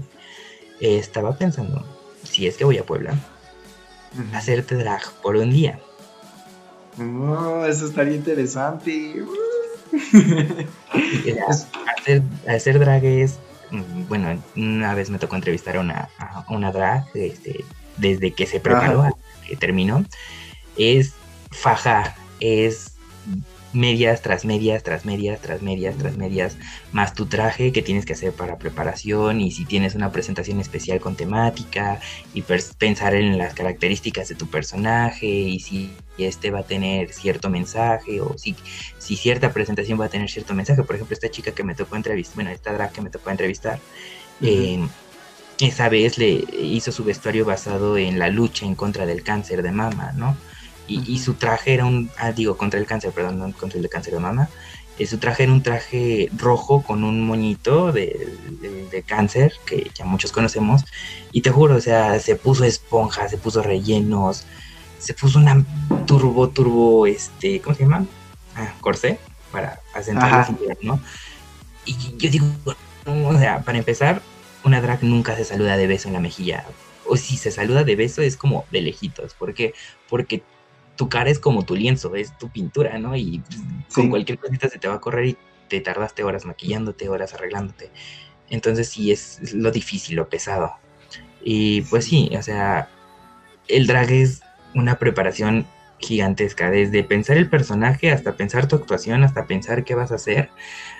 eh, 0.80 0.98
estaba 0.98 1.38
pensando, 1.38 1.82
si 2.24 2.46
es 2.46 2.58
que 2.58 2.66
voy 2.66 2.76
a 2.76 2.84
Puebla, 2.84 3.14
hacerte 4.34 4.74
drag 4.74 5.00
por 5.22 5.36
un 5.36 5.50
día. 5.50 5.80
Oh, 6.98 7.64
eso 7.64 7.86
estaría 7.86 8.16
interesante 8.16 9.24
hacer, 12.46 12.78
drag 12.78 13.04
es, 13.04 13.38
mm, 13.70 14.08
bueno, 14.08 14.42
una 14.56 14.94
vez 14.94 15.10
me 15.10 15.18
tocó 15.18 15.36
entrevistar 15.36 15.76
a 15.76 15.80
una, 15.80 16.08
una 16.48 16.72
drag 16.72 17.04
este, 17.14 17.64
desde 17.96 18.32
que 18.32 18.46
se 18.46 18.60
preparó 18.60 19.02
a 19.02 19.12
que 19.46 19.56
terminó. 19.56 20.04
Es 20.76 21.14
fajar, 21.50 22.14
es 22.38 22.92
medias 23.72 24.22
tras 24.22 24.44
medias, 24.44 24.82
tras 24.82 25.04
medias, 25.04 25.40
tras 25.40 25.62
medias, 25.62 25.96
tras 25.96 26.16
medias, 26.16 26.56
más 26.92 27.14
tu 27.14 27.26
traje 27.26 27.72
que 27.72 27.82
tienes 27.82 28.04
que 28.04 28.14
hacer 28.14 28.32
para 28.32 28.58
preparación 28.58 29.40
y 29.40 29.50
si 29.50 29.64
tienes 29.64 29.94
una 29.94 30.10
presentación 30.12 30.60
especial 30.60 31.00
con 31.00 31.16
temática 31.16 32.00
y 32.34 32.42
pensar 32.42 33.14
en 33.14 33.38
las 33.38 33.54
características 33.54 34.28
de 34.28 34.34
tu 34.34 34.48
personaje 34.48 35.26
y 35.26 35.60
si 35.60 35.90
este 36.18 36.50
va 36.50 36.60
a 36.60 36.64
tener 36.64 37.12
cierto 37.12 37.50
mensaje 37.50 38.20
o 38.20 38.36
si, 38.36 38.56
si 38.98 39.16
cierta 39.16 39.52
presentación 39.52 40.00
va 40.00 40.06
a 40.06 40.10
tener 40.10 40.30
cierto 40.30 40.54
mensaje. 40.54 40.82
Por 40.82 40.96
ejemplo, 40.96 41.14
esta 41.14 41.30
chica 41.30 41.52
que 41.52 41.64
me 41.64 41.74
tocó 41.74 41.96
entrevistar, 41.96 42.34
bueno, 42.34 42.50
esta 42.50 42.72
drag 42.72 42.92
que 42.92 43.02
me 43.02 43.10
tocó 43.10 43.30
entrevistar, 43.30 43.78
eh, 44.42 44.80
esa 45.60 45.88
vez 45.88 46.18
le 46.18 46.44
hizo 46.58 46.90
su 46.92 47.04
vestuario 47.04 47.44
basado 47.44 47.98
en 47.98 48.18
la 48.18 48.28
lucha 48.28 48.66
en 48.66 48.74
contra 48.74 49.06
del 49.06 49.22
cáncer 49.22 49.62
de 49.62 49.72
mama, 49.72 50.12
¿no? 50.16 50.36
Y, 50.90 51.18
su 51.18 51.34
traje 51.34 51.74
era 51.74 51.84
un, 51.84 52.10
ah, 52.18 52.32
digo, 52.32 52.56
contra 52.56 52.80
el 52.80 52.86
cáncer, 52.86 53.12
perdón, 53.12 53.38
no 53.38 53.52
contra 53.52 53.78
el 53.78 53.88
cáncer 53.88 54.14
de 54.14 54.20
mama, 54.20 54.48
eh, 54.98 55.06
su 55.06 55.18
traje 55.18 55.44
era 55.44 55.52
un 55.52 55.62
traje 55.62 56.28
rojo 56.36 56.82
con 56.82 57.04
un 57.04 57.22
moñito 57.22 57.92
de, 57.92 58.36
cáncer, 59.06 59.54
que 59.64 59.90
ya 59.94 60.04
muchos 60.04 60.32
conocemos, 60.32 60.84
y 61.32 61.40
te 61.42 61.50
juro, 61.50 61.76
o 61.76 61.80
sea, 61.80 62.18
se 62.18 62.36
puso 62.36 62.64
esponja, 62.64 63.28
se 63.28 63.38
puso 63.38 63.62
rellenos, 63.62 64.44
se 64.98 65.14
puso 65.14 65.38
una 65.38 65.64
turbo, 66.06 66.50
turbo, 66.50 67.06
este, 67.06 67.60
¿cómo 67.60 67.74
se 67.74 67.84
llama? 67.84 68.04
Ah, 68.56 68.74
corsé, 68.80 69.18
para 69.52 69.80
acentuar 69.94 70.46
¿no? 70.82 71.00
Y 71.86 71.96
yo 72.18 72.30
digo, 72.30 72.46
o 73.06 73.38
sea, 73.38 73.62
para 73.62 73.78
empezar, 73.78 74.20
una 74.64 74.80
drag 74.80 75.02
nunca 75.02 75.34
se 75.36 75.44
saluda 75.44 75.76
de 75.76 75.86
beso 75.86 76.08
en 76.08 76.14
la 76.14 76.20
mejilla. 76.20 76.66
O 77.06 77.16
si 77.16 77.36
se 77.36 77.50
saluda 77.50 77.84
de 77.84 77.96
beso 77.96 78.22
es 78.22 78.36
como 78.36 78.66
de 78.70 78.82
lejitos. 78.82 79.34
¿Por 79.34 79.54
qué? 79.54 79.72
Porque 80.08 80.42
tu 81.00 81.08
cara 81.08 81.30
es 81.30 81.38
como 81.38 81.64
tu 81.64 81.74
lienzo, 81.74 82.14
es 82.14 82.36
tu 82.36 82.50
pintura, 82.50 82.98
¿no? 82.98 83.16
Y 83.16 83.42
con 83.94 84.10
cualquier 84.10 84.38
cosita 84.38 84.68
se 84.68 84.78
te 84.78 84.86
va 84.86 84.96
a 84.96 85.00
correr 85.00 85.28
y 85.28 85.36
te 85.66 85.80
tardaste 85.80 86.24
horas 86.24 86.44
maquillándote, 86.44 87.08
horas 87.08 87.32
arreglándote. 87.32 87.90
Entonces 88.50 88.90
sí 88.90 89.10
es 89.10 89.54
lo 89.54 89.70
difícil, 89.70 90.16
lo 90.16 90.28
pesado. 90.28 90.74
Y 91.42 91.80
pues 91.88 92.04
sí, 92.04 92.30
o 92.38 92.42
sea, 92.42 92.90
el 93.66 93.86
drag 93.86 94.12
es 94.12 94.42
una 94.74 94.98
preparación 94.98 95.64
gigantesca, 96.00 96.70
desde 96.70 97.02
pensar 97.02 97.38
el 97.38 97.48
personaje 97.48 98.12
hasta 98.12 98.36
pensar 98.36 98.68
tu 98.68 98.76
actuación, 98.76 99.24
hasta 99.24 99.46
pensar 99.46 99.84
qué 99.84 99.94
vas 99.94 100.12
a 100.12 100.16
hacer, 100.16 100.50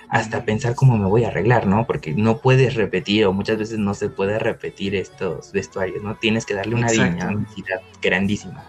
hasta 0.09 0.45
pensar 0.45 0.73
cómo 0.73 0.97
me 0.97 1.05
voy 1.05 1.25
a 1.25 1.27
arreglar, 1.27 1.67
¿no? 1.67 1.85
Porque 1.85 2.15
no 2.15 2.39
puedes 2.39 2.73
repetir 2.73 3.27
o 3.27 3.33
muchas 3.33 3.59
veces 3.59 3.77
no 3.77 3.93
se 3.93 4.09
puede 4.09 4.39
repetir 4.39 4.95
estos 4.95 5.51
vestuarios, 5.51 6.01
¿no? 6.01 6.15
Tienes 6.15 6.47
que 6.47 6.55
darle 6.55 6.73
una 6.73 6.89
dinámica 6.89 7.81
grandísima. 8.01 8.65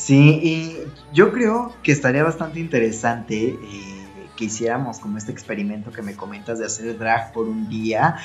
Sí, 0.00 0.40
y 0.42 0.76
yo 1.12 1.30
creo 1.30 1.74
que 1.82 1.92
estaría 1.92 2.24
bastante 2.24 2.58
interesante 2.58 3.48
eh, 3.48 4.28
que 4.34 4.46
hiciéramos 4.46 4.98
como 4.98 5.18
este 5.18 5.30
experimento 5.30 5.92
que 5.92 6.00
me 6.00 6.16
comentas 6.16 6.58
de 6.58 6.64
hacer 6.64 6.96
drag 6.96 7.34
por 7.34 7.46
un 7.46 7.68
día, 7.68 8.16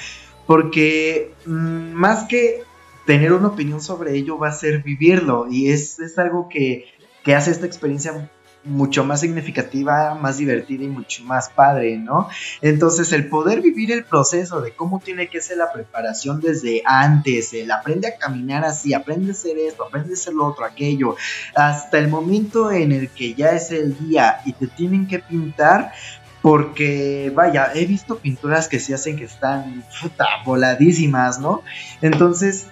porque 0.48 1.34
mm, 1.46 1.92
más 1.92 2.30
que 2.30 2.64
tener 3.06 3.34
una 3.34 3.50
opinión 3.50 3.82
sobre 3.82 4.16
ello 4.16 4.38
va 4.38 4.48
a 4.48 4.54
ser 4.54 4.84
vivirlo 4.84 5.48
y 5.52 5.70
es, 5.70 6.00
es 6.00 6.18
algo 6.18 6.48
que, 6.48 6.86
que 7.26 7.36
hace 7.36 7.52
esta 7.52 7.66
experiencia 7.66 8.32
mucho 8.66 9.04
más 9.04 9.22
significativa, 9.22 10.16
más 10.16 10.38
divertida 10.38 10.84
y 10.84 10.88
mucho 10.88 11.24
más 11.24 11.50
padre, 11.50 11.98
¿no? 11.98 12.28
Entonces 12.62 13.14
el 13.14 13.30
poder 13.30 13.62
vivir 13.62 13.92
el 13.92 14.04
proceso 14.04 14.62
de 14.62 14.72
cómo 14.72 15.00
tiene 15.00 15.28
que 15.28 15.40
ser 15.40 15.58
la 15.58 15.72
preparación 15.72 16.42
desde 16.42 16.82
antes, 16.86 17.54
el 17.54 17.72
aprende 17.72 18.08
a 18.08 18.18
caminar 18.18 18.66
así, 18.66 18.94
aprende 18.94 19.32
a 19.32 19.34
hacer 19.34 19.58
esto, 19.58 19.86
aprende 19.86 20.12
a 20.12 20.14
hacer 20.14 20.34
lo 20.34 20.48
otro, 20.48 20.66
aquello, 20.66 21.16
hasta 21.56 21.98
el 22.00 22.08
momento 22.08 22.72
en 22.72 22.92
el 22.92 23.10
que 23.10 23.34
ya 23.36 23.52
es 23.52 23.72
el 23.72 23.98
día 23.98 24.42
y 24.46 24.54
te 24.54 24.68
tienen 24.68 25.08
que 25.08 25.20
pintar, 25.20 25.94
porque 26.42 27.32
vaya, 27.34 27.72
he 27.74 27.86
visto 27.86 28.18
pinturas 28.18 28.68
que 28.68 28.80
se 28.80 28.94
hacen 28.94 29.16
que 29.18 29.26
están 29.26 29.84
puta, 30.02 30.26
voladísimas, 30.46 31.40
¿no? 31.40 31.64
Entonces, 32.02 32.68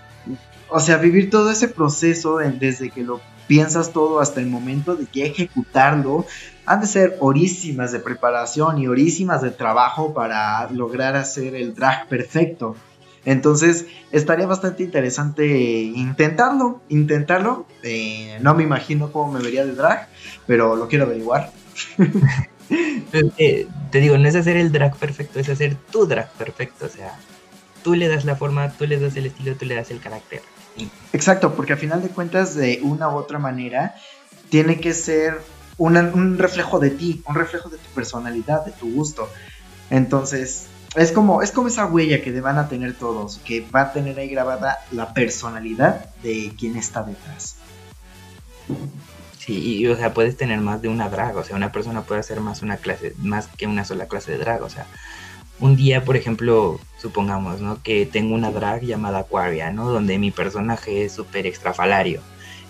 o 0.69 0.79
sea, 0.79 0.97
vivir 0.97 1.29
todo 1.29 1.51
ese 1.51 1.67
proceso 1.67 2.37
desde 2.37 2.89
que 2.89 3.03
lo 3.03 3.21
piensas 3.47 3.91
todo 3.91 4.19
hasta 4.19 4.39
el 4.39 4.47
momento 4.47 4.95
de 4.95 5.05
que 5.05 5.25
ejecutarlo, 5.25 6.25
han 6.65 6.81
de 6.81 6.87
ser 6.87 7.17
horísimas 7.19 7.91
de 7.91 7.99
preparación 7.99 8.79
y 8.79 8.87
horísimas 8.87 9.41
de 9.41 9.51
trabajo 9.51 10.13
para 10.13 10.69
lograr 10.71 11.15
hacer 11.15 11.55
el 11.55 11.73
drag 11.73 12.07
perfecto. 12.07 12.75
Entonces 13.25 13.85
estaría 14.11 14.47
bastante 14.47 14.83
interesante 14.83 15.45
intentarlo, 15.47 16.81
intentarlo. 16.89 17.65
Eh, 17.81 18.37
no 18.41 18.53
me 18.53 18.63
imagino 18.63 19.11
cómo 19.11 19.31
me 19.31 19.41
vería 19.41 19.65
de 19.65 19.73
drag, 19.73 20.09
pero 20.45 20.75
lo 20.75 20.87
quiero 20.87 21.05
averiguar. 21.05 21.51
Eh, 23.37 23.67
te 23.91 23.99
digo, 23.99 24.17
no 24.17 24.27
es 24.27 24.35
hacer 24.35 24.57
el 24.57 24.71
drag 24.71 24.95
perfecto, 24.95 25.37
es 25.37 25.47
hacer 25.47 25.75
tu 25.91 26.07
drag 26.07 26.31
perfecto. 26.31 26.85
O 26.85 26.89
sea, 26.89 27.13
tú 27.83 27.93
le 27.93 28.07
das 28.07 28.25
la 28.25 28.35
forma, 28.35 28.71
tú 28.71 28.87
le 28.87 28.99
das 28.99 29.15
el 29.15 29.27
estilo, 29.27 29.55
tú 29.55 29.65
le 29.65 29.75
das 29.75 29.91
el 29.91 29.99
carácter. 29.99 30.41
Exacto, 31.11 31.55
porque 31.55 31.73
a 31.73 31.77
final 31.77 32.01
de 32.01 32.09
cuentas, 32.09 32.55
de 32.55 32.79
una 32.83 33.09
u 33.09 33.15
otra 33.15 33.39
manera, 33.39 33.95
tiene 34.49 34.79
que 34.79 34.93
ser 34.93 35.41
un 35.77 36.37
reflejo 36.37 36.79
de 36.79 36.91
ti, 36.91 37.23
un 37.27 37.35
reflejo 37.35 37.69
de 37.69 37.77
tu 37.77 37.89
personalidad, 37.93 38.65
de 38.65 38.71
tu 38.71 38.91
gusto. 38.91 39.29
Entonces, 39.89 40.65
es 40.95 41.11
como, 41.11 41.41
es 41.41 41.51
como 41.51 41.67
esa 41.67 41.85
huella 41.85 42.21
que 42.21 42.39
van 42.39 42.57
a 42.57 42.67
tener 42.67 42.97
todos, 42.97 43.39
que 43.45 43.67
va 43.73 43.81
a 43.81 43.93
tener 43.93 44.17
ahí 44.19 44.29
grabada 44.29 44.77
la 44.91 45.13
personalidad 45.13 46.05
de 46.21 46.53
quien 46.57 46.77
está 46.77 47.03
detrás. 47.03 47.55
Sí, 49.37 49.79
y, 49.79 49.87
o 49.87 49.95
sea, 49.97 50.13
puedes 50.13 50.37
tener 50.37 50.59
más 50.61 50.81
de 50.81 50.87
una 50.87 51.09
drag, 51.09 51.35
o 51.35 51.43
sea, 51.43 51.55
una 51.55 51.71
persona 51.71 52.01
puede 52.01 52.21
hacer 52.21 52.39
más 52.39 52.61
una 52.61 52.77
clase, 52.77 53.13
más 53.17 53.47
que 53.57 53.67
una 53.67 53.83
sola 53.83 54.07
clase 54.07 54.31
de 54.31 54.37
drag, 54.37 54.63
o 54.63 54.69
sea, 54.69 54.87
un 55.59 55.75
día, 55.75 56.03
por 56.03 56.17
ejemplo, 56.17 56.79
supongamos, 56.99 57.61
¿no? 57.61 57.81
Que 57.81 58.05
tengo 58.05 58.35
una 58.35 58.51
drag 58.51 58.81
llamada 58.81 59.19
Aquaria, 59.19 59.71
¿no? 59.71 59.89
Donde 59.89 60.17
mi 60.17 60.31
personaje 60.31 61.05
es 61.05 61.13
súper 61.13 61.45
extrafalario. 61.45 62.21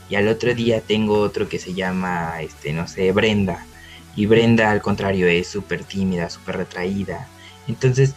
Y 0.09 0.15
al 0.15 0.27
otro 0.27 0.53
día 0.53 0.81
tengo 0.81 1.19
otro 1.19 1.47
que 1.47 1.59
se 1.59 1.73
llama, 1.73 2.41
este, 2.41 2.73
no 2.73 2.87
sé, 2.87 3.11
Brenda. 3.11 3.65
Y 4.15 4.25
Brenda, 4.25 4.69
al 4.69 4.81
contrario, 4.81 5.27
es 5.27 5.47
súper 5.47 5.83
tímida, 5.83 6.29
súper 6.29 6.57
retraída. 6.57 7.27
Entonces, 7.67 8.13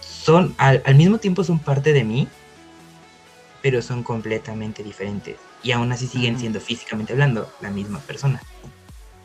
son, 0.00 0.54
al, 0.58 0.82
mismo 0.96 1.18
tiempo 1.18 1.44
son 1.44 1.58
parte 1.58 1.92
de 1.92 2.02
mí, 2.02 2.26
pero 3.62 3.82
son 3.82 4.02
completamente 4.02 4.82
diferentes. 4.82 5.36
Y 5.62 5.72
aún 5.72 5.92
así 5.92 6.06
siguen 6.06 6.38
siendo 6.38 6.60
físicamente 6.60 7.12
hablando 7.12 7.48
la 7.60 7.70
misma 7.70 8.00
persona. 8.00 8.42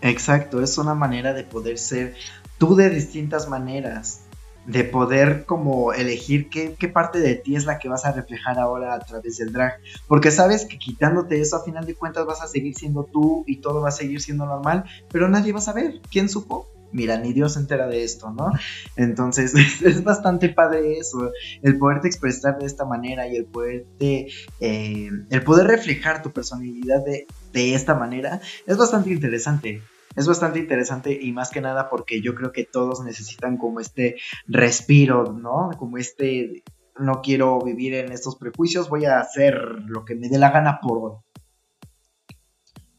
Exacto, 0.01 0.61
es 0.61 0.77
una 0.77 0.95
manera 0.95 1.33
de 1.33 1.43
poder 1.43 1.77
ser 1.77 2.15
tú 2.57 2.75
de 2.75 2.89
distintas 2.89 3.47
maneras 3.47 4.21
de 4.65 4.83
poder 4.83 5.45
como 5.45 5.93
elegir 5.93 6.49
qué, 6.49 6.87
parte 6.87 7.19
de 7.19 7.35
ti 7.35 7.55
es 7.55 7.65
la 7.65 7.79
que 7.79 7.89
vas 7.89 8.05
a 8.05 8.11
reflejar 8.11 8.59
ahora 8.59 8.93
a 8.93 8.99
través 8.99 9.37
del 9.37 9.51
drag. 9.51 9.79
Porque 10.07 10.31
sabes 10.31 10.65
que 10.65 10.77
quitándote 10.77 11.41
eso, 11.41 11.55
a 11.55 11.63
final 11.63 11.85
de 11.85 11.95
cuentas 11.95 12.25
vas 12.25 12.41
a 12.41 12.47
seguir 12.47 12.75
siendo 12.75 13.03
tú 13.05 13.43
y 13.47 13.57
todo 13.57 13.81
va 13.81 13.89
a 13.89 13.91
seguir 13.91 14.21
siendo 14.21 14.45
normal, 14.45 14.85
pero 15.11 15.29
nadie 15.29 15.53
va 15.53 15.59
a 15.59 15.63
saber. 15.63 16.01
¿Quién 16.11 16.29
supo? 16.29 16.67
Mira, 16.93 17.17
ni 17.17 17.31
Dios 17.31 17.53
se 17.53 17.59
entera 17.59 17.87
de 17.87 18.03
esto, 18.03 18.31
¿no? 18.31 18.51
Entonces 18.97 19.53
es 19.81 20.03
bastante 20.03 20.49
padre 20.49 20.97
eso, 20.97 21.31
el 21.61 21.77
poderte 21.77 22.07
expresar 22.07 22.59
de 22.59 22.65
esta 22.65 22.85
manera 22.85 23.27
y 23.27 23.37
el 23.37 23.45
poderte, 23.45 24.27
eh, 24.59 25.09
el 25.29 25.43
poder 25.43 25.67
reflejar 25.67 26.21
tu 26.21 26.31
personalidad 26.31 27.03
de, 27.05 27.27
de 27.53 27.75
esta 27.75 27.95
manera 27.95 28.41
es 28.67 28.77
bastante 28.77 29.09
interesante 29.11 29.81
es 30.15 30.27
bastante 30.27 30.59
interesante 30.59 31.17
y 31.19 31.31
más 31.31 31.51
que 31.51 31.61
nada 31.61 31.89
porque 31.89 32.21
yo 32.21 32.35
creo 32.35 32.51
que 32.51 32.65
todos 32.65 33.03
necesitan 33.03 33.57
como 33.57 33.79
este 33.79 34.17
respiro, 34.47 35.33
¿no? 35.33 35.69
Como 35.77 35.97
este, 35.97 36.63
no 36.99 37.21
quiero 37.21 37.59
vivir 37.61 37.95
en 37.95 38.11
estos 38.11 38.35
prejuicios, 38.35 38.89
voy 38.89 39.05
a 39.05 39.19
hacer 39.19 39.55
lo 39.87 40.05
que 40.05 40.15
me 40.15 40.29
dé 40.29 40.37
la 40.37 40.51
gana 40.51 40.79
por 40.81 40.97
hoy. 40.97 41.17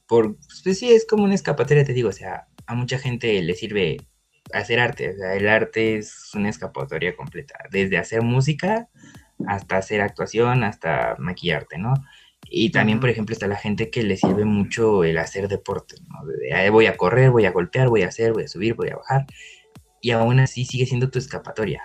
Por, 0.06 0.36
pues 0.64 0.78
sí, 0.78 0.92
es 0.92 1.06
como 1.06 1.24
una 1.24 1.34
escapatoria, 1.34 1.84
te 1.84 1.92
digo, 1.92 2.08
o 2.08 2.12
sea, 2.12 2.48
a 2.66 2.74
mucha 2.74 2.98
gente 2.98 3.40
le 3.42 3.54
sirve 3.54 3.98
hacer 4.52 4.80
arte, 4.80 5.10
o 5.10 5.16
sea, 5.16 5.34
el 5.34 5.48
arte 5.48 5.96
es 5.96 6.30
una 6.34 6.50
escapatoria 6.50 7.16
completa, 7.16 7.54
desde 7.70 7.98
hacer 7.98 8.22
música 8.22 8.88
hasta 9.46 9.76
hacer 9.78 10.00
actuación, 10.00 10.64
hasta 10.64 11.16
maquillarte, 11.18 11.78
¿no? 11.78 11.94
Y 12.48 12.70
también, 12.70 13.00
por 13.00 13.08
ejemplo, 13.08 13.32
está 13.32 13.46
la 13.46 13.56
gente 13.56 13.90
que 13.90 14.02
le 14.02 14.16
sirve 14.16 14.44
mucho 14.44 15.04
el 15.04 15.18
hacer 15.18 15.48
deporte, 15.48 15.96
¿no? 16.08 16.72
voy 16.72 16.86
a 16.86 16.96
correr, 16.96 17.30
voy 17.30 17.46
a 17.46 17.52
golpear, 17.52 17.88
voy 17.88 18.02
a 18.02 18.08
hacer, 18.08 18.32
voy 18.32 18.44
a 18.44 18.48
subir, 18.48 18.74
voy 18.74 18.90
a 18.90 18.96
bajar. 18.96 19.26
Y 20.00 20.10
aún 20.10 20.40
así 20.40 20.64
sigue 20.64 20.84
siendo 20.84 21.10
tu 21.10 21.18
escapatoria. 21.18 21.82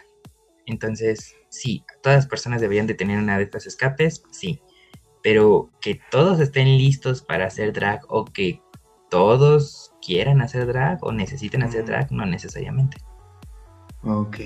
Entonces, 0.66 1.36
sí, 1.50 1.84
todas 2.02 2.18
las 2.18 2.28
personas 2.28 2.60
deberían 2.60 2.88
de 2.88 2.94
tener 2.94 3.18
una 3.18 3.38
de 3.38 3.44
estas 3.44 3.66
escapes, 3.66 4.24
sí. 4.32 4.62
Pero 5.24 5.70
que 5.82 6.00
todos 6.12 6.40
estén 6.40 6.78
listos 6.78 7.22
para 7.22 7.46
hacer 7.46 7.72
drag 7.74 8.02
o 8.10 8.26
que 8.26 8.62
todos 9.10 9.94
quieran 10.06 10.42
hacer 10.42 10.68
drag 10.68 11.04
o 11.04 11.12
necesiten 11.12 11.64
hacer 11.64 11.86
drag, 11.86 12.12
no 12.12 12.26
necesariamente. 12.26 12.98
Ok. 14.04 14.38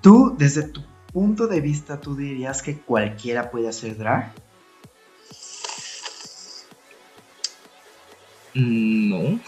Tú, 0.00 0.34
desde 0.38 0.64
tu 0.64 0.82
punto 1.12 1.46
de 1.46 1.60
vista, 1.60 2.00
¿tú 2.00 2.16
dirías 2.16 2.62
que 2.62 2.78
cualquiera 2.78 3.50
puede 3.50 3.68
hacer 3.68 3.96
drag? 3.96 4.32
No. 8.54 9.40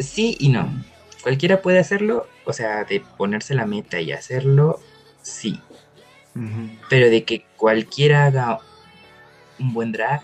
sí 0.00 0.36
y 0.38 0.48
no. 0.48 0.70
Cualquiera 1.22 1.62
puede 1.62 1.78
hacerlo, 1.78 2.26
o 2.44 2.52
sea, 2.52 2.84
de 2.84 3.00
ponerse 3.16 3.54
la 3.54 3.66
meta 3.66 4.00
y 4.00 4.12
hacerlo, 4.12 4.80
sí. 5.22 5.60
Pero 6.88 7.10
de 7.10 7.24
que 7.24 7.44
cualquiera 7.56 8.26
haga 8.26 8.60
un 9.58 9.72
buen 9.72 9.90
drag, 9.90 10.22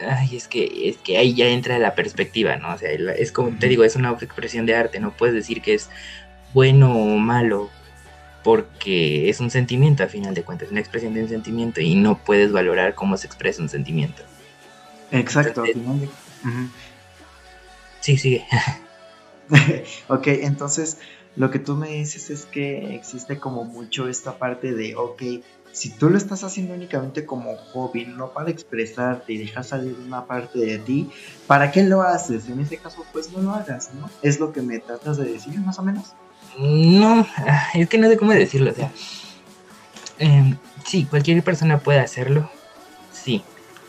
ay, 0.00 0.36
es 0.36 0.48
que, 0.48 0.88
es 0.88 0.96
que 0.96 1.18
ahí 1.18 1.34
ya 1.34 1.48
entra 1.48 1.78
la 1.78 1.94
perspectiva, 1.94 2.56
¿no? 2.56 2.72
O 2.72 2.78
sea, 2.78 2.90
es 2.90 3.30
como 3.30 3.58
te 3.58 3.68
digo, 3.68 3.84
es 3.84 3.94
una 3.94 4.12
expresión 4.12 4.64
de 4.64 4.74
arte, 4.74 5.00
no 5.00 5.14
puedes 5.14 5.34
decir 5.34 5.60
que 5.60 5.74
es 5.74 5.90
bueno 6.54 6.96
o 6.96 7.18
malo, 7.18 7.68
porque 8.42 9.28
es 9.28 9.40
un 9.40 9.50
sentimiento 9.50 10.02
a 10.02 10.06
final 10.06 10.34
de 10.34 10.42
cuentas, 10.42 10.70
una 10.70 10.80
expresión 10.80 11.12
de 11.12 11.22
un 11.22 11.28
sentimiento 11.28 11.80
y 11.80 11.94
no 11.94 12.16
puedes 12.16 12.52
valorar 12.52 12.94
cómo 12.94 13.16
se 13.16 13.26
expresa 13.26 13.60
un 13.60 13.68
sentimiento. 13.68 14.22
Exacto. 15.10 15.64
Sí, 18.00 18.16
sigue. 18.18 18.46
ok, 20.08 20.26
entonces 20.28 20.98
lo 21.36 21.50
que 21.50 21.58
tú 21.58 21.74
me 21.76 21.88
dices 21.88 22.30
es 22.30 22.46
que 22.46 22.94
existe 22.94 23.38
como 23.38 23.64
mucho 23.64 24.08
esta 24.08 24.38
parte 24.38 24.72
de, 24.72 24.94
ok, 24.96 25.22
si 25.72 25.90
tú 25.90 26.08
lo 26.08 26.16
estás 26.16 26.42
haciendo 26.42 26.72
únicamente 26.72 27.26
como 27.26 27.56
hobby, 27.56 28.06
no 28.06 28.32
para 28.32 28.50
expresarte 28.50 29.34
y 29.34 29.38
dejar 29.38 29.64
salir 29.64 29.94
una 30.06 30.24
parte 30.24 30.58
de 30.58 30.78
ti, 30.78 31.10
¿para 31.46 31.70
qué 31.70 31.82
lo 31.82 32.00
haces? 32.00 32.48
En 32.48 32.60
ese 32.60 32.78
caso, 32.78 33.04
pues 33.12 33.30
no 33.32 33.42
lo 33.42 33.50
hagas, 33.50 33.92
¿no? 33.92 34.08
Es 34.22 34.40
lo 34.40 34.52
que 34.52 34.62
me 34.62 34.78
tratas 34.78 35.18
de 35.18 35.24
decir, 35.26 35.58
más 35.60 35.78
o 35.78 35.82
menos. 35.82 36.14
No, 36.58 37.26
es 37.74 37.88
que 37.90 37.98
no 37.98 38.08
sé 38.08 38.16
cómo 38.16 38.32
decirlo, 38.32 38.70
o 38.70 38.74
sea, 38.74 38.90
em, 40.18 40.56
sí, 40.86 41.04
cualquier 41.04 41.42
persona 41.42 41.78
puede 41.78 42.00
hacerlo, 42.00 42.48
sí, 43.12 43.44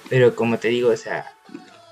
pero 0.09 0.35
como 0.35 0.57
te 0.57 0.69
digo, 0.69 0.89
o 0.89 0.97
sea, 0.97 1.33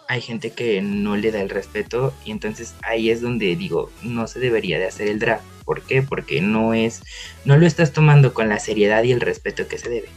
hay 0.07 0.22
gente 0.22 0.51
que 0.51 0.82
no 0.82 1.18
le 1.18 1.32
da 1.32 1.41
el 1.41 1.49
respeto 1.49 2.13
y 2.24 2.32
entonces 2.32 2.76
ahí 2.84 3.09
es 3.09 3.22
donde 3.22 3.55
digo, 3.55 3.91
no 4.03 4.28
se 4.28 4.39
debería 4.39 4.80
de 4.80 4.88
hacer 4.88 5.07
el 5.07 5.20
drag. 5.20 5.41
¿Por 5.63 5.82
qué? 5.82 6.03
Porque 6.03 6.41
no 6.41 6.74
es, 6.74 7.01
no 7.43 7.57
lo 7.57 7.66
estás 7.66 7.91
tomando 7.91 8.34
con 8.34 8.49
la 8.49 8.59
seriedad 8.59 9.03
y 9.03 9.11
el 9.11 9.22
respeto 9.22 9.68
que 9.68 9.80
se 9.80 9.89
debe. 9.89 10.09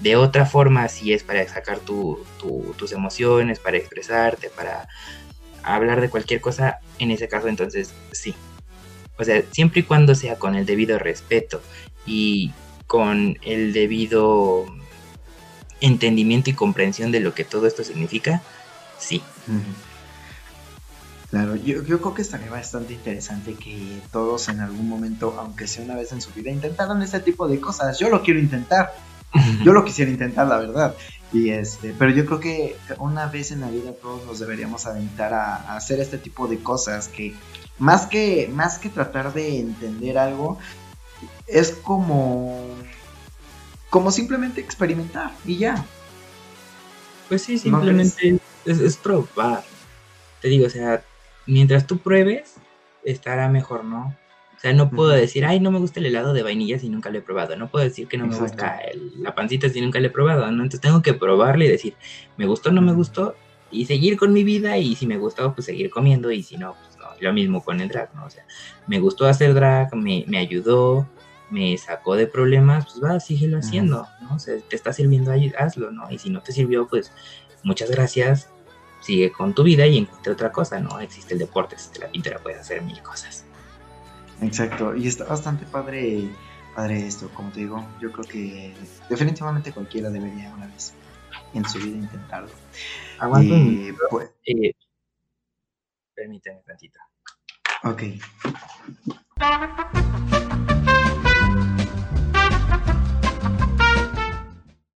De 0.00 0.16
otra 0.16 0.46
forma, 0.46 0.88
si 0.88 1.12
es 1.12 1.22
para 1.22 1.46
sacar 1.48 1.80
tus 1.80 2.92
emociones, 2.92 3.58
para 3.58 3.76
expresarte, 3.76 4.50
para 4.50 4.88
hablar 5.62 6.00
de 6.00 6.08
cualquier 6.08 6.40
cosa, 6.40 6.78
en 6.98 7.10
ese 7.10 7.28
caso 7.28 7.48
entonces 7.48 7.92
sí. 8.12 8.34
O 9.18 9.24
sea, 9.24 9.42
siempre 9.50 9.80
y 9.80 9.84
cuando 9.84 10.14
sea 10.14 10.36
con 10.36 10.54
el 10.54 10.66
debido 10.66 10.98
respeto 10.98 11.62
y 12.06 12.52
con 12.86 13.38
el 13.42 13.72
debido 13.72 14.66
entendimiento 15.80 16.50
y 16.50 16.54
comprensión 16.54 17.12
de 17.12 17.20
lo 17.20 17.34
que 17.34 17.44
todo 17.44 17.66
esto 17.66 17.84
significa, 17.84 18.42
sí. 18.98 19.22
Claro, 21.30 21.56
yo, 21.56 21.82
yo, 21.82 22.00
creo 22.00 22.14
que 22.14 22.22
estaría 22.22 22.50
bastante 22.50 22.94
interesante 22.94 23.54
que 23.54 24.00
todos 24.12 24.48
en 24.48 24.60
algún 24.60 24.88
momento, 24.88 25.36
aunque 25.38 25.66
sea 25.66 25.84
una 25.84 25.96
vez 25.96 26.12
en 26.12 26.20
su 26.20 26.30
vida, 26.32 26.50
intentaran 26.50 27.02
ese 27.02 27.20
tipo 27.20 27.48
de 27.48 27.60
cosas. 27.60 27.98
Yo 27.98 28.08
lo 28.08 28.22
quiero 28.22 28.40
intentar. 28.40 28.94
Yo 29.64 29.72
lo 29.72 29.84
quisiera 29.84 30.10
intentar, 30.10 30.46
la 30.46 30.58
verdad. 30.58 30.94
Y 31.32 31.50
este, 31.50 31.94
pero 31.98 32.12
yo 32.12 32.24
creo 32.24 32.40
que 32.40 32.76
una 32.98 33.26
vez 33.26 33.50
en 33.50 33.60
la 33.60 33.70
vida 33.70 33.92
todos 34.00 34.24
nos 34.24 34.38
deberíamos 34.38 34.86
aventar 34.86 35.34
a, 35.34 35.76
hacer 35.76 36.00
este 36.00 36.18
tipo 36.18 36.46
de 36.46 36.58
cosas 36.58 37.08
que 37.08 37.34
más 37.78 38.06
que 38.06 38.48
más 38.52 38.78
que 38.78 38.88
tratar 38.88 39.34
de 39.34 39.60
entender 39.60 40.18
algo 40.18 40.58
es 41.46 41.72
como 41.72 42.64
como 43.96 44.10
simplemente 44.10 44.60
experimentar 44.60 45.30
y 45.46 45.56
ya. 45.56 45.82
Pues 47.30 47.40
sí, 47.40 47.56
simplemente 47.56 48.38
es, 48.66 48.78
es, 48.78 48.98
probar. 48.98 49.64
Te 50.42 50.48
digo, 50.48 50.66
o 50.66 50.68
sea, 50.68 51.02
mientras 51.46 51.86
tú 51.86 51.96
pruebes, 51.96 52.56
estará 53.04 53.48
mejor, 53.48 53.84
¿no? 53.84 54.14
O 54.54 54.60
sea, 54.60 54.74
no 54.74 54.90
puedo 54.90 55.08
decir, 55.08 55.46
ay, 55.46 55.60
no 55.60 55.70
me 55.70 55.78
gusta 55.78 56.00
el 56.00 56.04
helado 56.04 56.34
de 56.34 56.42
vainilla 56.42 56.78
si 56.78 56.90
nunca 56.90 57.08
lo 57.08 57.16
he 57.16 57.22
probado. 57.22 57.56
No 57.56 57.70
puedo 57.70 57.86
decir 57.86 58.06
que 58.06 58.18
no 58.18 58.26
me 58.26 58.36
gusta 58.36 58.78
la 59.18 59.34
pancita 59.34 59.70
si 59.70 59.80
nunca 59.80 59.98
lo 59.98 60.08
he 60.08 60.10
probado, 60.10 60.42
¿no? 60.50 60.62
Entonces 60.62 60.82
tengo 60.82 61.00
que 61.00 61.14
probarle 61.14 61.64
y 61.64 61.68
decir, 61.68 61.94
me 62.36 62.44
gustó, 62.44 62.72
no 62.72 62.82
me 62.82 62.92
gustó, 62.92 63.34
y 63.70 63.86
seguir 63.86 64.18
con 64.18 64.34
mi 64.34 64.44
vida, 64.44 64.76
y 64.76 64.94
si 64.94 65.06
me 65.06 65.16
gustó, 65.16 65.54
pues 65.54 65.64
seguir 65.64 65.88
comiendo, 65.88 66.30
y 66.30 66.42
si 66.42 66.58
no, 66.58 66.74
pues 66.84 66.98
no. 66.98 67.06
Lo 67.18 67.32
mismo 67.32 67.64
con 67.64 67.80
el 67.80 67.88
drag, 67.88 68.14
¿no? 68.14 68.26
O 68.26 68.30
sea, 68.30 68.44
me 68.86 69.00
gustó 69.00 69.24
hacer 69.24 69.54
drag, 69.54 69.96
me, 69.96 70.26
ayudó, 70.36 71.08
me 71.50 71.76
sacó 71.78 72.16
de 72.16 72.26
problemas, 72.26 72.86
pues 72.86 73.02
va, 73.02 73.20
síguelo 73.20 73.58
haciendo, 73.58 74.06
¿no? 74.20 74.34
O 74.34 74.38
sea, 74.38 74.58
te 74.60 74.76
está 74.76 74.92
sirviendo 74.92 75.30
ahí, 75.30 75.52
hazlo, 75.58 75.90
¿no? 75.90 76.10
Y 76.10 76.18
si 76.18 76.30
no 76.30 76.42
te 76.42 76.52
sirvió, 76.52 76.88
pues 76.88 77.12
muchas 77.62 77.90
gracias, 77.90 78.48
sigue 79.00 79.30
con 79.30 79.54
tu 79.54 79.62
vida 79.62 79.86
y 79.86 79.98
encuentra 79.98 80.32
otra 80.32 80.52
cosa, 80.52 80.80
¿no? 80.80 80.98
Existe 81.00 81.34
el 81.34 81.40
deporte, 81.40 81.74
existe 81.76 82.00
la 82.00 82.08
pintura, 82.08 82.38
puedes 82.38 82.60
hacer 82.60 82.82
mil 82.82 83.00
cosas. 83.02 83.44
Exacto, 84.42 84.94
y 84.94 85.06
está 85.06 85.24
bastante 85.24 85.64
padre, 85.66 86.28
padre 86.74 87.06
esto, 87.06 87.30
como 87.32 87.50
te 87.50 87.60
digo, 87.60 87.86
yo 88.00 88.12
creo 88.12 88.24
que 88.24 88.74
definitivamente 89.08 89.72
cualquiera 89.72 90.10
debería 90.10 90.52
una 90.54 90.66
vez 90.66 90.92
en 91.54 91.64
su 91.68 91.78
vida 91.78 91.96
intentarlo. 91.96 92.50
Aguanta 93.18 93.54
eh, 93.54 93.94
pues, 94.10 94.30
eh, 94.44 94.72
permíteme 96.14 96.62
tantito. 96.66 96.98
Ok. 97.84 98.02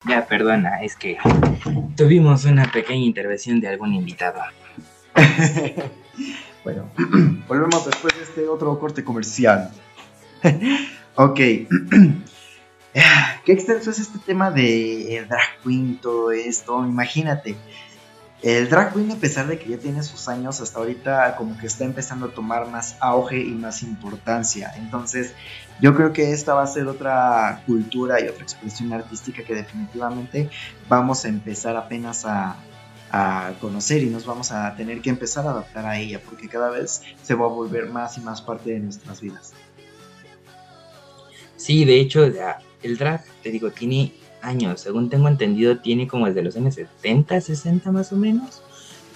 Ya, 0.09 0.27
perdona, 0.27 0.83
es 0.83 0.97
que 0.97 1.19
tuvimos 1.97 2.45
una 2.45 2.71
pequeña 2.73 3.05
intervención 3.05 3.61
de 3.61 3.69
algún 3.69 3.95
invitado. 3.95 4.41
Bueno, 6.65 6.91
volvemos 7.49 7.87
después 7.87 8.15
de 8.15 8.25
este 8.25 8.47
otro 8.47 8.79
corte 8.79 9.03
comercial. 9.03 9.71
ok. 11.15 11.37
Qué 13.45 13.53
extenso 13.53 13.91
es 13.91 14.01
este 14.01 14.19
tema 14.19 14.51
de 14.51 15.17
el 15.17 15.29
drag 15.29 15.63
queen, 15.65 15.99
todo 15.99 16.31
esto. 16.31 16.85
Imagínate. 16.85 17.57
El 18.43 18.69
drag 18.69 18.93
queen, 18.93 19.13
a 19.13 19.17
pesar 19.17 19.47
de 19.47 19.59
que 19.59 19.71
ya 19.71 19.79
tiene 19.79 20.03
sus 20.03 20.29
años, 20.29 20.61
hasta 20.61 20.79
ahorita 20.79 21.37
como 21.37 21.57
que 21.57 21.67
está 21.67 21.85
empezando 21.85 22.27
a 22.27 22.35
tomar 22.35 22.69
más 22.69 22.97
auge 23.01 23.41
y 23.41 23.53
más 23.53 23.83
importancia. 23.83 24.75
Entonces, 24.77 25.33
yo 25.81 25.95
creo 25.95 26.13
que 26.13 26.33
esta 26.33 26.55
va 26.55 26.63
a 26.63 26.67
ser 26.67 26.87
otra 26.89 27.63
cultura 27.67 28.21
y 28.21 28.29
otra 28.29 28.43
expresión 28.43 28.93
artística 28.93 29.45
que 29.45 29.55
definitivamente 29.55 30.51
vamos 30.89 31.25
a 31.25 31.29
empezar 31.29 31.77
apenas 31.77 32.25
a, 32.25 32.57
conocer 33.59 34.03
y 34.03 34.11
nos 34.11 34.27
vamos 34.27 34.53
a 34.53 34.77
tener 34.77 35.01
que 35.01 35.09
empezar 35.09 35.47
a 35.47 35.53
adaptar 35.53 35.87
a 35.87 35.99
ella 35.99 36.21
porque 36.23 36.47
cada 36.47 36.69
vez 36.69 37.01
se 37.23 37.35
va 37.35 37.47
a 37.47 37.49
volver 37.49 37.89
más 37.89 38.19
y 38.19 38.21
más 38.21 38.43
parte 38.43 38.73
de 38.73 38.81
nuestras 38.81 39.23
vidas. 39.23 39.55
Sí, 41.57 41.87
de 41.87 42.01
hecho, 42.01 42.23
el 42.83 42.99
drag, 42.99 43.25
te 43.43 43.51
digo, 43.51 43.71
tiene 43.71 44.13
años, 44.43 44.83
según 44.83 45.09
tengo 45.09 45.29
entendido, 45.29 45.79
tiene 45.79 46.07
como 46.07 46.27
desde 46.27 46.43
los 46.43 46.55
años 46.57 46.75
70, 46.75 47.41
60 47.41 47.91
más 47.91 48.13
o 48.13 48.17
menos, 48.17 48.63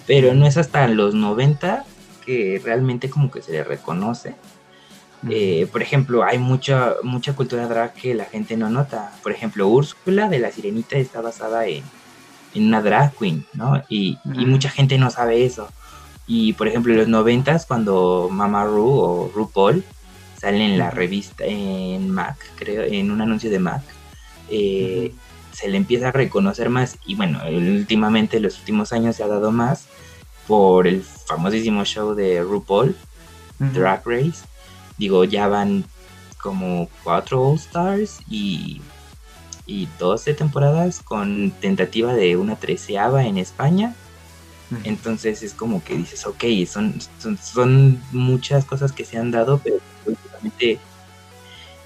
pero 0.07 0.33
no 0.33 0.47
es 0.47 0.57
hasta 0.57 0.87
los 0.87 1.13
90 1.13 1.85
que 2.25 2.59
realmente 2.63 3.09
como 3.09 3.29
que 3.29 3.41
se 3.41 3.51
le 3.51 3.63
reconoce. 3.63 4.35
Eh, 5.29 5.67
por 5.71 5.81
ejemplo, 5.81 6.23
hay 6.23 6.37
mucha, 6.37 6.95
mucha 7.03 7.33
cultura 7.33 7.67
drag 7.67 7.93
que 7.93 8.13
la 8.13 8.25
gente 8.25 8.57
no 8.57 8.69
nota. 8.69 9.13
Por 9.23 9.31
ejemplo, 9.31 9.67
Úrsula 9.67 10.27
de 10.29 10.39
la 10.39 10.51
Sirenita 10.51 10.97
está 10.97 11.21
basada 11.21 11.65
en, 11.65 11.83
en 12.53 12.67
una 12.67 12.81
drag 12.81 13.13
queen, 13.17 13.45
¿no? 13.53 13.81
Y, 13.89 14.17
mucha 14.25 14.69
gente 14.69 14.97
no 14.97 15.09
sabe 15.09 15.45
eso. 15.45 15.69
Y 16.27 16.53
por 16.53 16.67
ejemplo, 16.67 16.93
en 16.93 16.99
los 16.99 17.07
noventas, 17.07 17.65
cuando 17.65 18.29
Mama 18.31 18.65
Ru 18.65 18.89
o 18.89 19.31
RuPaul 19.33 19.83
sale 20.39 20.65
en 20.65 20.77
la 20.77 20.89
revista, 20.89 21.45
en 21.45 22.09
Mac, 22.09 22.37
creo, 22.55 22.83
en 22.83 23.11
un 23.11 23.21
anuncio 23.21 23.49
de 23.49 23.59
Mac, 23.59 23.81
eh, 24.49 25.13
se 25.51 25.69
le 25.69 25.77
empieza 25.77 26.09
a 26.09 26.11
reconocer 26.11 26.69
más. 26.69 26.97
Y 27.05 27.15
bueno, 27.15 27.39
últimamente, 27.49 28.37
en 28.37 28.43
los 28.43 28.59
últimos 28.59 28.93
años 28.93 29.15
se 29.15 29.23
ha 29.23 29.27
dado 29.27 29.51
más 29.51 29.87
por 30.47 30.87
el 30.87 31.01
famosísimo 31.01 31.85
show 31.85 32.13
de 32.13 32.41
RuPaul, 32.41 32.95
Drag 33.59 34.01
Race. 34.05 34.52
Digo, 34.97 35.23
ya 35.23 35.47
van 35.47 35.85
como 36.41 36.89
cuatro 37.03 37.41
All 37.41 37.55
Stars 37.55 38.19
y 38.29 38.81
y 39.65 39.87
12 39.99 40.33
temporadas 40.33 41.01
con 41.01 41.51
tentativa 41.51 42.13
de 42.13 42.35
una 42.35 42.55
treceava 42.55 43.25
en 43.25 43.37
España. 43.37 43.95
Entonces 44.83 45.43
es 45.43 45.53
como 45.53 45.83
que 45.83 45.95
dices, 45.95 46.25
ok, 46.25 46.43
son, 46.67 46.95
son, 47.39 48.01
muchas 48.11 48.65
cosas 48.65 48.91
que 48.91 49.05
se 49.05 49.17
han 49.19 49.29
dado, 49.29 49.61
pero 49.63 49.77
últimamente 50.05 50.79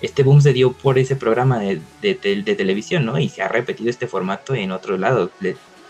este 0.01 0.24
boom 0.24 0.39
se 0.41 0.53
dio 0.53 0.72
por 0.72 0.97
ese 0.97 1.18
programa 1.18 1.60
de, 1.60 1.82
de, 2.01 2.16
televisión, 2.55 3.05
¿no? 3.05 3.20
Y 3.20 3.28
se 3.28 3.41
ha 3.41 3.49
repetido 3.49 3.89
este 3.89 4.08
formato 4.08 4.55
en 4.55 4.72
otros 4.72 4.97
lados. 4.99 5.32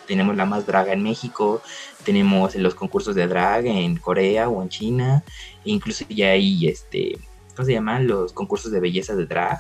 Tenemos 0.07 0.35
la 0.35 0.45
más 0.45 0.65
draga 0.65 0.93
en 0.93 1.03
México, 1.03 1.61
tenemos 2.03 2.55
los 2.55 2.73
concursos 2.73 3.15
de 3.15 3.27
drag 3.27 3.65
en 3.67 3.97
Corea 3.97 4.49
o 4.49 4.63
en 4.63 4.69
China, 4.69 5.23
e 5.65 5.71
incluso 5.71 6.05
ya 6.09 6.31
hay, 6.31 6.67
este, 6.67 7.17
¿cómo 7.55 7.65
se 7.65 7.73
llaman? 7.73 8.07
Los 8.07 8.33
concursos 8.33 8.71
de 8.71 8.79
belleza 8.79 9.15
de 9.15 9.25
drag 9.25 9.59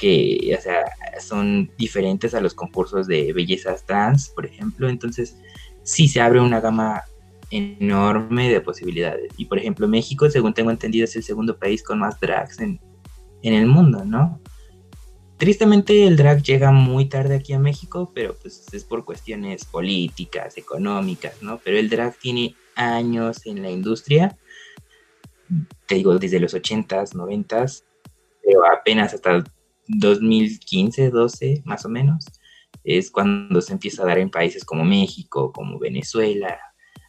que, 0.00 0.56
o 0.58 0.60
sea, 0.62 0.84
son 1.20 1.70
diferentes 1.76 2.34
a 2.34 2.40
los 2.40 2.54
concursos 2.54 3.06
de 3.06 3.34
bellezas 3.34 3.84
trans, 3.84 4.30
por 4.30 4.46
ejemplo. 4.46 4.88
Entonces, 4.88 5.36
sí 5.82 6.08
se 6.08 6.22
abre 6.22 6.40
una 6.40 6.60
gama 6.60 7.02
enorme 7.50 8.48
de 8.48 8.60
posibilidades. 8.60 9.32
Y 9.36 9.44
por 9.44 9.58
ejemplo, 9.58 9.86
México, 9.88 10.30
según 10.30 10.54
tengo 10.54 10.70
entendido, 10.70 11.04
es 11.04 11.16
el 11.16 11.22
segundo 11.22 11.58
país 11.58 11.82
con 11.82 11.98
más 11.98 12.18
drags 12.18 12.60
en, 12.60 12.80
el 13.42 13.66
mundo, 13.66 14.04
¿no? 14.04 14.40
Tristemente 15.40 16.06
el 16.06 16.18
drag 16.18 16.42
llega 16.42 16.70
muy 16.70 17.06
tarde 17.06 17.36
aquí 17.36 17.54
a 17.54 17.58
México, 17.58 18.12
pero 18.14 18.36
pues 18.36 18.66
es 18.74 18.84
por 18.84 19.06
cuestiones 19.06 19.64
políticas, 19.64 20.58
económicas, 20.58 21.42
¿no? 21.42 21.58
Pero 21.64 21.78
el 21.78 21.88
drag 21.88 22.14
tiene 22.18 22.54
años 22.74 23.46
en 23.46 23.62
la 23.62 23.70
industria, 23.70 24.36
te 25.86 25.94
digo, 25.94 26.18
desde 26.18 26.40
los 26.40 26.52
80s, 26.52 27.14
90s, 27.14 27.84
pero 28.44 28.66
apenas 28.70 29.14
hasta 29.14 29.42
2015, 29.88 31.08
12 31.08 31.62
más 31.64 31.86
o 31.86 31.88
menos, 31.88 32.26
es 32.84 33.10
cuando 33.10 33.62
se 33.62 33.72
empieza 33.72 34.02
a 34.02 34.06
dar 34.06 34.18
en 34.18 34.30
países 34.30 34.62
como 34.62 34.84
México, 34.84 35.52
como 35.52 35.78
Venezuela. 35.78 36.60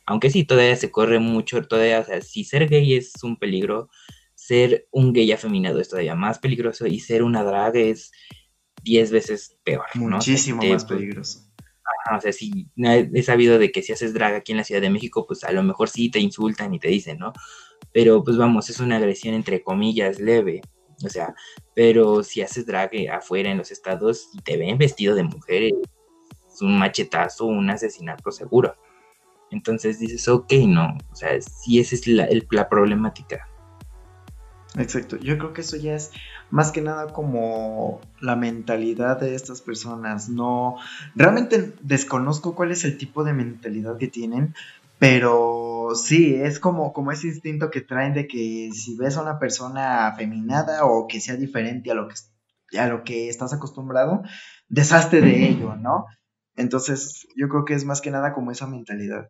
Aunque 0.05 0.29
sí, 0.29 0.45
todavía 0.45 0.77
se 0.77 0.89
corre 0.89 1.19
mucho, 1.19 1.61
todavía, 1.63 1.99
o 1.99 2.21
si 2.21 2.45
ser 2.45 2.69
gay 2.69 2.93
es 2.93 3.11
un 3.23 3.35
peligro, 3.35 3.89
ser 4.41 4.87
un 4.89 5.13
gay 5.13 5.31
afeminado 5.31 5.79
es 5.79 5.87
todavía 5.87 6.15
más 6.15 6.39
peligroso 6.39 6.87
y 6.87 6.99
ser 6.99 7.21
una 7.21 7.43
drag 7.43 7.75
es 7.75 8.11
10 8.81 9.11
veces 9.11 9.59
peor. 9.63 9.85
Muchísimo 9.93 10.63
más 10.63 10.83
peligroso. 10.83 11.41
o 12.11 12.19
sea, 12.19 12.33
sí, 12.33 12.67
he 12.75 13.21
sabido 13.21 13.59
de 13.59 13.71
que 13.71 13.83
si 13.83 13.93
haces 13.93 14.15
drag 14.15 14.33
aquí 14.33 14.51
en 14.51 14.57
la 14.57 14.63
Ciudad 14.63 14.81
de 14.81 14.89
México, 14.89 15.27
pues 15.27 15.43
a 15.43 15.51
lo 15.51 15.61
mejor 15.61 15.89
sí 15.89 16.09
te 16.09 16.19
insultan 16.19 16.73
y 16.73 16.79
te 16.79 16.87
dicen, 16.87 17.19
¿no? 17.19 17.33
Pero 17.93 18.23
pues 18.23 18.35
vamos, 18.35 18.67
es 18.71 18.79
una 18.79 18.97
agresión 18.97 19.35
entre 19.35 19.61
comillas 19.61 20.19
leve. 20.19 20.61
O 21.05 21.09
sea, 21.09 21.35
pero 21.75 22.23
si 22.23 22.41
haces 22.41 22.65
drag 22.65 22.89
afuera 23.11 23.51
en 23.51 23.59
los 23.59 23.69
estados 23.69 24.29
y 24.33 24.41
te 24.41 24.57
ven 24.57 24.79
vestido 24.79 25.13
de 25.13 25.23
mujer, 25.23 25.65
es 25.65 26.61
un 26.63 26.79
machetazo, 26.79 27.45
un 27.45 27.69
asesinato 27.69 28.31
seguro. 28.31 28.75
Entonces 29.51 29.99
dices, 29.99 30.27
ok, 30.27 30.51
no, 30.65 30.97
o 31.11 31.15
sea, 31.15 31.39
si 31.41 31.79
esa 31.79 31.93
es 31.93 32.07
la, 32.07 32.27
la 32.49 32.69
problemática. 32.69 33.50
Exacto, 34.77 35.17
yo 35.17 35.37
creo 35.37 35.51
que 35.51 35.61
eso 35.61 35.75
ya 35.75 35.95
es 35.95 36.11
más 36.49 36.71
que 36.71 36.81
nada 36.81 37.11
como 37.11 37.99
la 38.21 38.37
mentalidad 38.37 39.19
de 39.19 39.35
estas 39.35 39.61
personas. 39.61 40.29
No, 40.29 40.77
realmente 41.13 41.73
desconozco 41.81 42.55
cuál 42.55 42.71
es 42.71 42.85
el 42.85 42.97
tipo 42.97 43.25
de 43.25 43.33
mentalidad 43.33 43.97
que 43.97 44.07
tienen, 44.07 44.55
pero 44.97 45.89
sí, 45.95 46.35
es 46.35 46.59
como, 46.59 46.93
como 46.93 47.11
ese 47.11 47.27
instinto 47.27 47.69
que 47.69 47.81
traen 47.81 48.13
de 48.13 48.27
que 48.27 48.69
si 48.73 48.95
ves 48.95 49.17
a 49.17 49.23
una 49.23 49.39
persona 49.39 50.07
afeminada 50.07 50.85
o 50.85 51.05
que 51.07 51.19
sea 51.19 51.35
diferente 51.35 51.91
a 51.91 51.95
lo 51.95 52.07
que, 52.07 52.15
a 52.77 52.87
lo 52.87 53.03
que 53.03 53.27
estás 53.27 53.51
acostumbrado, 53.53 54.23
deshazte 54.69 55.19
de 55.19 55.49
ello, 55.49 55.75
¿no? 55.75 56.05
Entonces, 56.55 57.27
yo 57.35 57.49
creo 57.49 57.65
que 57.65 57.73
es 57.73 57.83
más 57.83 57.99
que 57.99 58.11
nada 58.11 58.33
como 58.33 58.51
esa 58.51 58.67
mentalidad. 58.67 59.29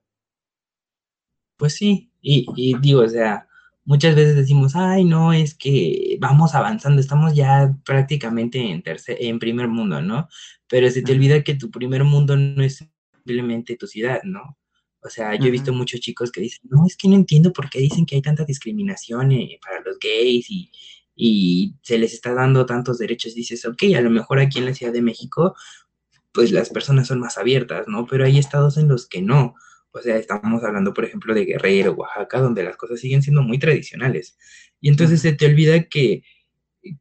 Pues 1.58 1.76
sí, 1.76 2.12
y, 2.22 2.46
y 2.56 2.78
digo, 2.80 3.02
o 3.02 3.08
sea, 3.08 3.48
muchas 3.86 4.16
veces 4.16 4.36
decimos, 4.36 4.76
ay, 4.76 5.04
no, 5.04 5.34
es 5.34 5.56
que 5.56 6.18
vamos 6.20 6.56
avanzando, 6.56 7.02
estamos 7.02 7.36
ya 7.36 7.76
prácticamente 7.86 8.60
en, 8.60 8.84
tercer, 8.84 9.18
en 9.20 9.40
primer 9.40 9.68
mundo, 9.68 10.02
¿no? 10.02 10.28
Pero 10.68 10.90
se 10.90 11.02
te 11.02 11.12
olvida 11.12 11.44
que 11.44 11.56
tu 11.56 11.72
primer 11.72 12.04
mundo 12.04 12.36
no 12.38 12.64
es 12.64 12.86
simplemente 13.14 13.78
tu 13.78 13.88
ciudad, 13.88 14.22
¿no? 14.24 14.58
O 15.04 15.10
sea, 15.10 15.36
yo 15.36 15.48
he 15.48 15.52
visto 15.52 15.74
muchos 15.74 16.00
chicos 16.00 16.32
que 16.32 16.42
dicen, 16.42 16.62
no, 16.70 16.86
es 16.86 16.96
que 16.96 17.08
no 17.08 17.16
entiendo 17.16 17.52
por 17.52 17.70
qué 17.70 17.80
dicen 17.80 18.06
que 18.06 18.16
hay 18.16 18.22
tanta 18.22 18.46
discriminación 18.46 19.32
eh, 19.32 19.60
para 19.64 19.82
los 19.82 19.98
gays 20.00 20.50
y, 20.50 20.72
y 21.16 21.76
se 21.82 21.98
les 21.98 22.14
está 22.14 22.34
dando 22.34 22.66
tantos 22.66 23.00
derechos. 23.00 23.34
Dices, 23.34 23.66
ok, 23.66 23.84
a 23.96 24.02
lo 24.02 24.12
mejor 24.12 24.40
aquí 24.40 24.60
en 24.60 24.66
la 24.66 24.76
Ciudad 24.76 24.94
de 24.94 25.02
México, 25.02 25.56
pues 26.32 26.52
las 26.52 26.70
personas 26.70 27.08
son 27.08 27.20
más 27.20 27.38
abiertas, 27.38 27.88
¿no? 27.88 28.06
Pero 28.06 28.26
hay 28.26 28.38
estados 28.38 28.78
en 28.78 28.88
los 28.88 29.08
que 29.08 29.22
no. 29.22 29.56
O 29.92 30.02
sea, 30.02 30.18
estamos 30.18 30.64
hablando, 30.64 30.94
por 30.94 31.06
ejemplo, 31.06 31.34
de 31.34 31.46
Guerrero, 31.46 31.94
Oaxaca, 31.94 32.40
donde 32.40 32.64
las 32.64 32.78
cosas 32.78 33.00
siguen 33.00 33.22
siendo 33.22 33.44
muy 33.44 33.60
tradicionales. 33.60 34.38
Y 34.80 34.90
entonces 34.90 35.22
se 35.22 35.34
te 35.34 35.46
olvida 35.46 35.84
que, 35.84 36.24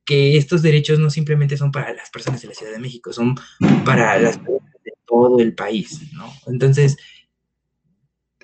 que 0.04 0.36
estos 0.36 0.62
derechos 0.62 0.98
no 0.98 1.10
simplemente 1.10 1.56
son 1.56 1.70
para 1.70 1.94
las 1.94 2.10
personas 2.10 2.42
de 2.42 2.48
la 2.48 2.54
Ciudad 2.54 2.72
de 2.72 2.78
México, 2.78 3.12
son 3.12 3.36
para 3.84 4.18
las 4.18 4.38
personas 4.38 4.72
de 4.84 4.92
todo 5.06 5.40
el 5.40 5.54
país, 5.54 6.12
¿no? 6.12 6.32
Entonces, 6.46 6.96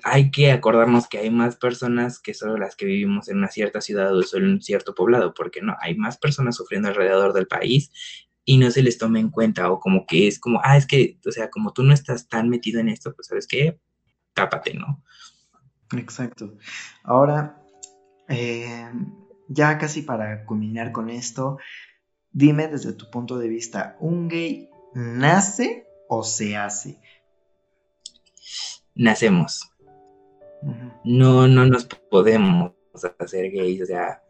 hay 0.03 0.31
que 0.31 0.51
acordarnos 0.51 1.07
que 1.07 1.17
hay 1.17 1.29
más 1.29 1.57
personas 1.57 2.19
que 2.19 2.33
solo 2.33 2.57
las 2.57 2.75
que 2.75 2.85
vivimos 2.85 3.27
en 3.27 3.37
una 3.37 3.49
cierta 3.49 3.81
ciudad 3.81 4.15
o 4.15 4.23
solo 4.23 4.45
en 4.45 4.53
un 4.53 4.61
cierto 4.61 4.95
poblado, 4.95 5.33
porque 5.33 5.61
no, 5.61 5.75
hay 5.81 5.95
más 5.95 6.17
personas 6.17 6.55
sufriendo 6.55 6.87
alrededor 6.87 7.33
del 7.33 7.47
país 7.47 7.91
y 8.45 8.57
no 8.57 8.71
se 8.71 8.83
les 8.83 8.97
tome 8.97 9.19
en 9.19 9.29
cuenta 9.29 9.69
o 9.69 9.79
como 9.79 10.05
que 10.05 10.27
es 10.27 10.39
como, 10.39 10.61
ah, 10.63 10.77
es 10.77 10.87
que, 10.87 11.19
o 11.25 11.31
sea, 11.31 11.49
como 11.49 11.73
tú 11.73 11.83
no 11.83 11.93
estás 11.93 12.29
tan 12.29 12.47
metido 12.47 12.79
en 12.79 12.87
esto, 12.87 13.13
pues 13.13 13.27
sabes 13.27 13.47
qué, 13.47 13.79
tápate, 14.37 14.75
¿no? 14.75 15.03
Exacto. 15.97 16.53
Ahora, 17.03 17.59
eh, 18.29 18.87
ya 19.47 19.77
casi 19.79 20.03
para 20.03 20.45
culminar 20.45 20.91
con 20.91 21.09
esto, 21.09 21.57
dime 22.31 22.67
desde 22.67 22.93
tu 22.93 23.09
punto 23.09 23.39
de 23.39 23.47
vista, 23.47 23.97
¿un 23.99 24.27
gay 24.27 24.69
nace 24.93 25.87
o 26.07 26.23
se 26.23 26.55
hace? 26.55 27.01
Nacemos. 28.93 29.71
No, 31.03 31.47
no 31.47 31.65
nos 31.65 31.85
podemos 31.85 32.73
hacer 33.19 33.51
gays, 33.51 33.81
o 33.81 33.85
sea, 33.85 34.21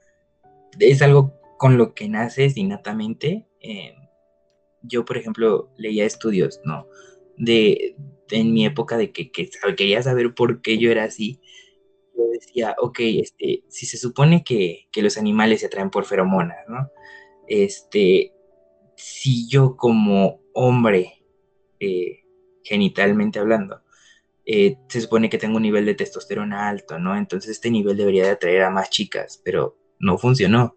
es 0.80 1.02
algo 1.02 1.34
con 1.58 1.78
lo 1.78 1.94
que 1.94 2.08
naces 2.08 2.56
innatamente. 2.56 3.48
Eh, 3.60 3.96
yo, 4.84 5.04
por 5.04 5.18
ejemplo, 5.18 5.74
leía 5.78 6.06
estudios, 6.06 6.62
¿no? 6.64 6.88
De, 7.38 7.96
en 8.32 8.54
mi 8.54 8.66
época 8.66 8.98
de 8.98 9.12
que, 9.12 9.32
quería 9.32 10.02
saber 10.04 10.34
por 10.34 10.62
qué 10.62 10.78
yo 10.78 10.92
era 10.92 11.04
así, 11.04 11.40
yo 12.16 12.24
decía, 12.32 12.76
ok, 12.80 13.00
este, 13.00 13.64
si 13.70 13.86
se 13.86 13.98
supone 13.98 14.44
que, 14.44 14.88
los 14.96 15.18
animales 15.18 15.62
se 15.62 15.68
atraen 15.68 15.90
por 15.90 16.06
feromonas, 16.06 16.58
¿no? 16.68 16.90
Este, 17.48 18.34
si 18.96 19.48
yo 19.48 19.78
como 19.78 20.42
hombre, 20.54 21.24
eh, 21.80 22.24
genitalmente 22.64 23.40
hablando, 23.40 23.84
eh, 24.46 24.78
se 24.88 25.02
supone 25.02 25.30
que 25.30 25.38
tengo 25.38 25.58
un 25.58 25.64
nivel 25.64 25.86
de 25.86 25.94
testosterona 25.94 26.70
alto, 26.70 26.98
¿no? 27.00 27.18
Entonces 27.18 27.52
este 27.52 27.70
nivel 27.70 27.98
debería 27.98 28.24
de 28.24 28.32
atraer 28.32 28.64
a 28.64 28.70
más 28.70 28.90
chicas, 28.90 29.42
pero 29.44 29.78
no 30.00 30.18
funcionó. 30.18 30.76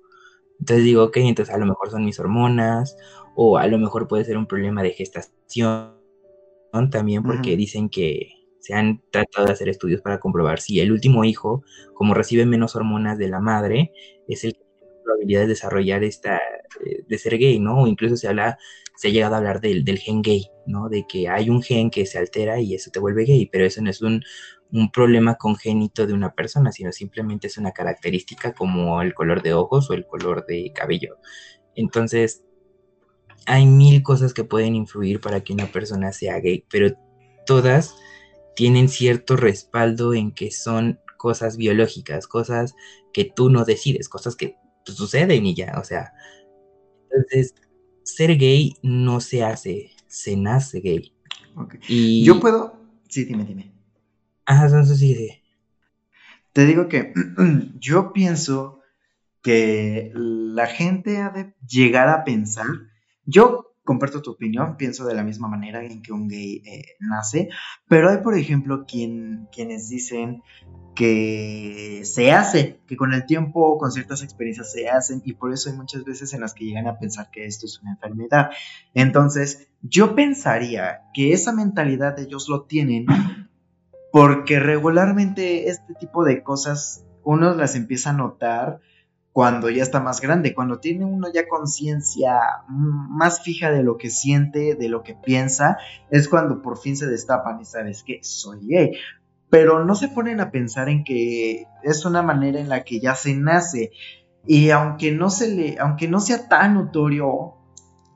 Entonces 0.58 0.84
digo, 0.84 1.04
ok, 1.04 1.16
entonces 1.18 1.54
a 1.54 1.58
lo 1.58 1.66
mejor 1.66 1.90
son 1.90 2.04
mis 2.04 2.18
hormonas, 2.18 2.96
o 3.36 3.58
a 3.58 3.66
lo 3.68 3.78
mejor 3.78 4.08
puede 4.08 4.24
ser 4.24 4.36
un 4.36 4.46
problema 4.46 4.82
de 4.82 4.90
gestación 4.90 5.99
también 6.90 7.22
porque 7.22 7.56
dicen 7.56 7.88
que 7.88 8.28
se 8.60 8.74
han 8.74 9.02
tratado 9.10 9.46
de 9.46 9.52
hacer 9.52 9.68
estudios 9.68 10.02
para 10.02 10.20
comprobar 10.20 10.60
si 10.60 10.80
el 10.80 10.92
último 10.92 11.24
hijo, 11.24 11.64
como 11.94 12.14
recibe 12.14 12.46
menos 12.46 12.76
hormonas 12.76 13.18
de 13.18 13.28
la 13.28 13.40
madre, 13.40 13.92
es 14.28 14.44
el 14.44 14.52
que 14.52 14.60
tiene 14.78 14.94
probabilidad 15.02 15.40
de 15.42 15.46
desarrollar 15.48 16.04
esta, 16.04 16.36
eh, 16.36 17.02
de 17.08 17.18
ser 17.18 17.38
gay, 17.38 17.58
¿no? 17.58 17.82
O 17.82 17.86
incluso 17.86 18.16
se 18.16 18.28
habla, 18.28 18.58
se 18.96 19.08
ha 19.08 19.10
llegado 19.10 19.34
a 19.34 19.38
hablar 19.38 19.60
del, 19.60 19.84
del, 19.84 19.98
gen 19.98 20.22
gay, 20.22 20.46
¿no? 20.66 20.88
De 20.88 21.04
que 21.08 21.28
hay 21.28 21.50
un 21.50 21.62
gen 21.62 21.90
que 21.90 22.06
se 22.06 22.18
altera 22.18 22.60
y 22.60 22.74
eso 22.74 22.90
te 22.90 23.00
vuelve 23.00 23.24
gay, 23.24 23.48
pero 23.50 23.64
eso 23.64 23.82
no 23.82 23.90
es 23.90 24.02
un, 24.02 24.22
un 24.72 24.90
problema 24.92 25.36
congénito 25.36 26.06
de 26.06 26.12
una 26.12 26.34
persona, 26.34 26.70
sino 26.72 26.92
simplemente 26.92 27.46
es 27.46 27.58
una 27.58 27.72
característica 27.72 28.52
como 28.52 29.02
el 29.02 29.14
color 29.14 29.42
de 29.42 29.54
ojos 29.54 29.90
o 29.90 29.94
el 29.94 30.06
color 30.06 30.46
de 30.46 30.72
cabello. 30.74 31.16
Entonces, 31.74 32.44
hay 33.46 33.66
mil 33.66 34.02
cosas 34.02 34.34
que 34.34 34.44
pueden 34.44 34.74
influir 34.74 35.20
para 35.20 35.40
que 35.42 35.52
una 35.52 35.66
persona 35.66 36.12
sea 36.12 36.38
gay, 36.40 36.64
pero 36.70 36.96
todas 37.46 37.96
tienen 38.54 38.88
cierto 38.88 39.36
respaldo 39.36 40.14
en 40.14 40.32
que 40.32 40.50
son 40.50 40.98
cosas 41.16 41.56
biológicas, 41.56 42.26
cosas 42.26 42.74
que 43.12 43.24
tú 43.24 43.50
no 43.50 43.64
decides, 43.64 44.08
cosas 44.08 44.36
que 44.36 44.56
suceden 44.84 45.46
y 45.46 45.54
ya, 45.54 45.78
o 45.78 45.84
sea. 45.84 46.12
Entonces, 47.10 47.54
ser 48.02 48.36
gay 48.36 48.74
no 48.82 49.20
se 49.20 49.42
hace, 49.42 49.90
se 50.06 50.36
nace 50.36 50.80
gay. 50.80 51.12
Y... 51.88 52.24
Yo 52.24 52.40
puedo... 52.40 52.76
Sí, 53.08 53.24
dime, 53.24 53.44
dime. 53.44 53.72
Ah, 54.46 54.64
entonces 54.64 54.98
sí, 54.98 55.14
sí. 55.14 55.30
Te 56.52 56.66
digo 56.66 56.88
que 56.88 57.12
yo 57.78 58.12
pienso 58.12 58.80
que 59.42 60.12
la 60.14 60.66
gente 60.66 61.18
ha 61.18 61.30
de 61.30 61.54
llegar 61.66 62.08
a 62.08 62.24
pensar 62.24 62.89
yo 63.30 63.70
comparto 63.84 64.22
tu 64.22 64.30
opinión, 64.30 64.76
pienso 64.76 65.04
de 65.06 65.14
la 65.14 65.24
misma 65.24 65.48
manera 65.48 65.82
en 65.84 66.02
que 66.02 66.12
un 66.12 66.28
gay 66.28 66.62
eh, 66.64 66.96
nace, 67.00 67.48
pero 67.88 68.10
hay, 68.10 68.18
por 68.18 68.36
ejemplo, 68.36 68.84
quien, 68.86 69.48
quienes 69.52 69.88
dicen 69.88 70.42
que 70.94 72.02
se 72.04 72.30
hace, 72.30 72.80
que 72.86 72.96
con 72.96 73.14
el 73.14 73.26
tiempo, 73.26 73.78
con 73.78 73.90
ciertas 73.90 74.22
experiencias 74.22 74.70
se 74.70 74.88
hacen, 74.88 75.22
y 75.24 75.32
por 75.32 75.52
eso 75.52 75.70
hay 75.70 75.76
muchas 75.76 76.04
veces 76.04 76.32
en 76.34 76.40
las 76.40 76.54
que 76.54 76.64
llegan 76.66 76.86
a 76.86 76.98
pensar 76.98 77.30
que 77.30 77.46
esto 77.46 77.66
es 77.66 77.80
una 77.80 77.92
enfermedad. 77.92 78.50
Entonces, 78.94 79.68
yo 79.82 80.14
pensaría 80.14 81.02
que 81.14 81.32
esa 81.32 81.52
mentalidad 81.52 82.18
ellos 82.18 82.48
lo 82.48 82.64
tienen 82.64 83.06
porque 84.12 84.60
regularmente 84.60 85.68
este 85.68 85.94
tipo 85.94 86.24
de 86.24 86.42
cosas 86.42 87.04
uno 87.24 87.54
las 87.54 87.74
empieza 87.74 88.10
a 88.10 88.14
notar 88.14 88.80
cuando 89.32 89.70
ya 89.70 89.82
está 89.82 90.00
más 90.00 90.20
grande, 90.20 90.54
cuando 90.54 90.80
tiene 90.80 91.04
uno 91.04 91.28
ya 91.32 91.46
conciencia 91.46 92.38
más 92.68 93.42
fija 93.42 93.70
de 93.70 93.82
lo 93.82 93.96
que 93.96 94.10
siente, 94.10 94.74
de 94.74 94.88
lo 94.88 95.02
que 95.02 95.14
piensa, 95.14 95.78
es 96.10 96.28
cuando 96.28 96.62
por 96.62 96.78
fin 96.78 96.96
se 96.96 97.06
destapan 97.06 97.60
y 97.60 97.64
sabes 97.64 98.02
que 98.02 98.18
soy 98.22 98.66
gay. 98.66 98.92
Pero 99.48 99.84
no 99.84 99.94
se 99.94 100.08
ponen 100.08 100.40
a 100.40 100.50
pensar 100.50 100.88
en 100.88 101.04
que 101.04 101.66
es 101.82 102.04
una 102.04 102.22
manera 102.22 102.60
en 102.60 102.68
la 102.68 102.82
que 102.82 103.00
ya 103.00 103.14
se 103.14 103.34
nace. 103.34 103.92
Y 104.46 104.70
aunque 104.70 105.12
no 105.12 105.30
se 105.30 105.48
le, 105.48 105.78
aunque 105.78 106.08
no 106.08 106.20
sea 106.20 106.48
tan 106.48 106.74
notorio 106.74 107.59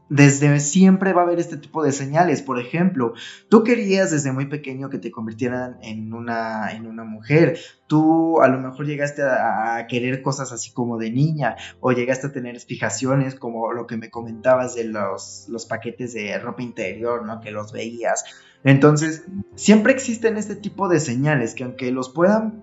desde 0.08 0.60
siempre 0.60 1.12
va 1.12 1.22
a 1.22 1.24
haber 1.24 1.38
este 1.40 1.56
tipo 1.56 1.82
de 1.82 1.92
señales. 1.92 2.42
Por 2.42 2.60
ejemplo, 2.60 3.14
tú 3.48 3.64
querías 3.64 4.10
desde 4.10 4.32
muy 4.32 4.46
pequeño 4.46 4.90
que 4.90 4.98
te 4.98 5.10
convirtieran 5.10 5.78
en 5.82 6.12
una, 6.12 6.72
en 6.72 6.86
una 6.86 7.04
mujer. 7.04 7.58
Tú 7.86 8.40
a 8.40 8.48
lo 8.48 8.60
mejor 8.60 8.86
llegaste 8.86 9.22
a, 9.22 9.86
querer 9.88 10.22
cosas 10.22 10.52
así 10.52 10.72
como 10.72 10.98
de 10.98 11.10
niña 11.10 11.56
o 11.80 11.92
llegaste 11.92 12.28
a 12.28 12.32
tener 12.32 12.58
fijaciones 12.60 13.34
como 13.34 13.72
lo 13.72 13.86
que 13.86 13.96
me 13.96 14.10
comentabas 14.10 14.74
de 14.74 14.84
los, 14.84 15.46
los 15.48 15.66
paquetes 15.66 16.12
de 16.14 16.38
ropa 16.38 16.62
interior, 16.62 17.24
¿no? 17.24 17.40
Que 17.40 17.50
los 17.50 17.72
veías. 17.72 18.24
Entonces, 18.62 19.24
siempre 19.56 19.92
existen 19.92 20.36
este 20.36 20.56
tipo 20.56 20.88
de 20.88 21.00
señales 21.00 21.54
que 21.54 21.64
aunque 21.64 21.90
los 21.92 22.08
puedan 22.10 22.62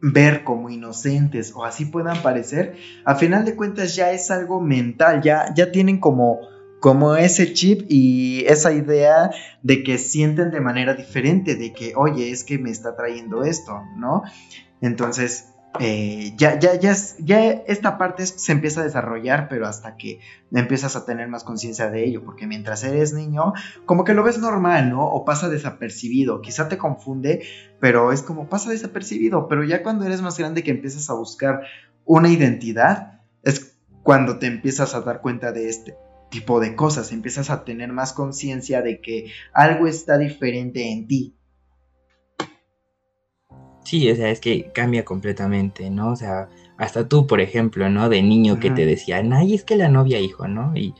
ver 0.00 0.44
como 0.44 0.70
inocentes 0.70 1.52
o 1.54 1.64
así 1.64 1.86
puedan 1.86 2.22
parecer, 2.22 2.76
a 3.04 3.14
final 3.14 3.44
de 3.44 3.56
cuentas 3.56 3.96
ya 3.96 4.12
es 4.12 4.30
algo 4.30 4.60
mental, 4.60 5.22
ya, 5.22 5.52
ya 5.54 5.72
tienen 5.72 5.98
como 5.98 6.40
como 6.80 7.16
ese 7.16 7.52
chip 7.52 7.86
y 7.88 8.44
esa 8.46 8.72
idea 8.72 9.30
de 9.62 9.82
que 9.82 9.98
sienten 9.98 10.50
de 10.50 10.60
manera 10.60 10.94
diferente, 10.94 11.56
de 11.56 11.72
que, 11.72 11.94
oye, 11.96 12.30
es 12.30 12.44
que 12.44 12.58
me 12.58 12.70
está 12.70 12.96
trayendo 12.96 13.44
esto, 13.44 13.82
¿no? 13.96 14.22
Entonces, 14.80 15.48
eh, 15.80 16.32
ya, 16.36 16.58
ya, 16.58 16.74
ya, 16.74 16.94
ya 17.18 17.50
esta 17.66 17.98
parte 17.98 18.26
se 18.26 18.52
empieza 18.52 18.80
a 18.80 18.84
desarrollar, 18.84 19.48
pero 19.48 19.66
hasta 19.66 19.96
que 19.96 20.20
empiezas 20.52 20.96
a 20.96 21.04
tener 21.04 21.28
más 21.28 21.44
conciencia 21.44 21.90
de 21.90 22.04
ello, 22.04 22.24
porque 22.24 22.46
mientras 22.46 22.84
eres 22.84 23.12
niño, 23.12 23.52
como 23.84 24.04
que 24.04 24.14
lo 24.14 24.22
ves 24.22 24.38
normal, 24.38 24.90
¿no? 24.90 25.06
O 25.06 25.24
pasa 25.24 25.48
desapercibido, 25.48 26.40
quizá 26.40 26.68
te 26.68 26.78
confunde, 26.78 27.42
pero 27.80 28.12
es 28.12 28.22
como 28.22 28.48
pasa 28.48 28.70
desapercibido, 28.70 29.48
pero 29.48 29.64
ya 29.64 29.82
cuando 29.82 30.04
eres 30.06 30.22
más 30.22 30.38
grande 30.38 30.62
que 30.62 30.70
empiezas 30.70 31.10
a 31.10 31.14
buscar 31.14 31.62
una 32.04 32.28
identidad, 32.28 33.20
es 33.42 33.76
cuando 34.02 34.38
te 34.38 34.46
empiezas 34.46 34.94
a 34.94 35.00
dar 35.00 35.20
cuenta 35.20 35.52
de 35.52 35.68
este 35.68 35.94
tipo 36.30 36.60
de 36.60 36.74
cosas, 36.74 37.12
empiezas 37.12 37.50
a 37.50 37.64
tener 37.64 37.92
más 37.92 38.12
conciencia 38.12 38.82
de 38.82 39.00
que 39.00 39.30
algo 39.52 39.86
está 39.86 40.18
diferente 40.18 40.90
en 40.90 41.06
ti. 41.06 41.34
Sí, 43.84 44.10
o 44.10 44.16
sea, 44.16 44.30
es 44.30 44.40
que 44.40 44.72
cambia 44.72 45.04
completamente, 45.04 45.90
¿no? 45.90 46.10
O 46.10 46.16
sea, 46.16 46.48
hasta 46.76 47.08
tú, 47.08 47.26
por 47.26 47.40
ejemplo, 47.40 47.88
¿no? 47.88 48.08
De 48.08 48.20
niño 48.22 48.58
que 48.58 48.70
te 48.70 48.84
decían, 48.84 49.32
ay, 49.32 49.54
es 49.54 49.62
que 49.62 49.76
la 49.76 49.88
novia, 49.88 50.18
hijo, 50.18 50.48
¿no? 50.48 50.76
Y 50.76 50.92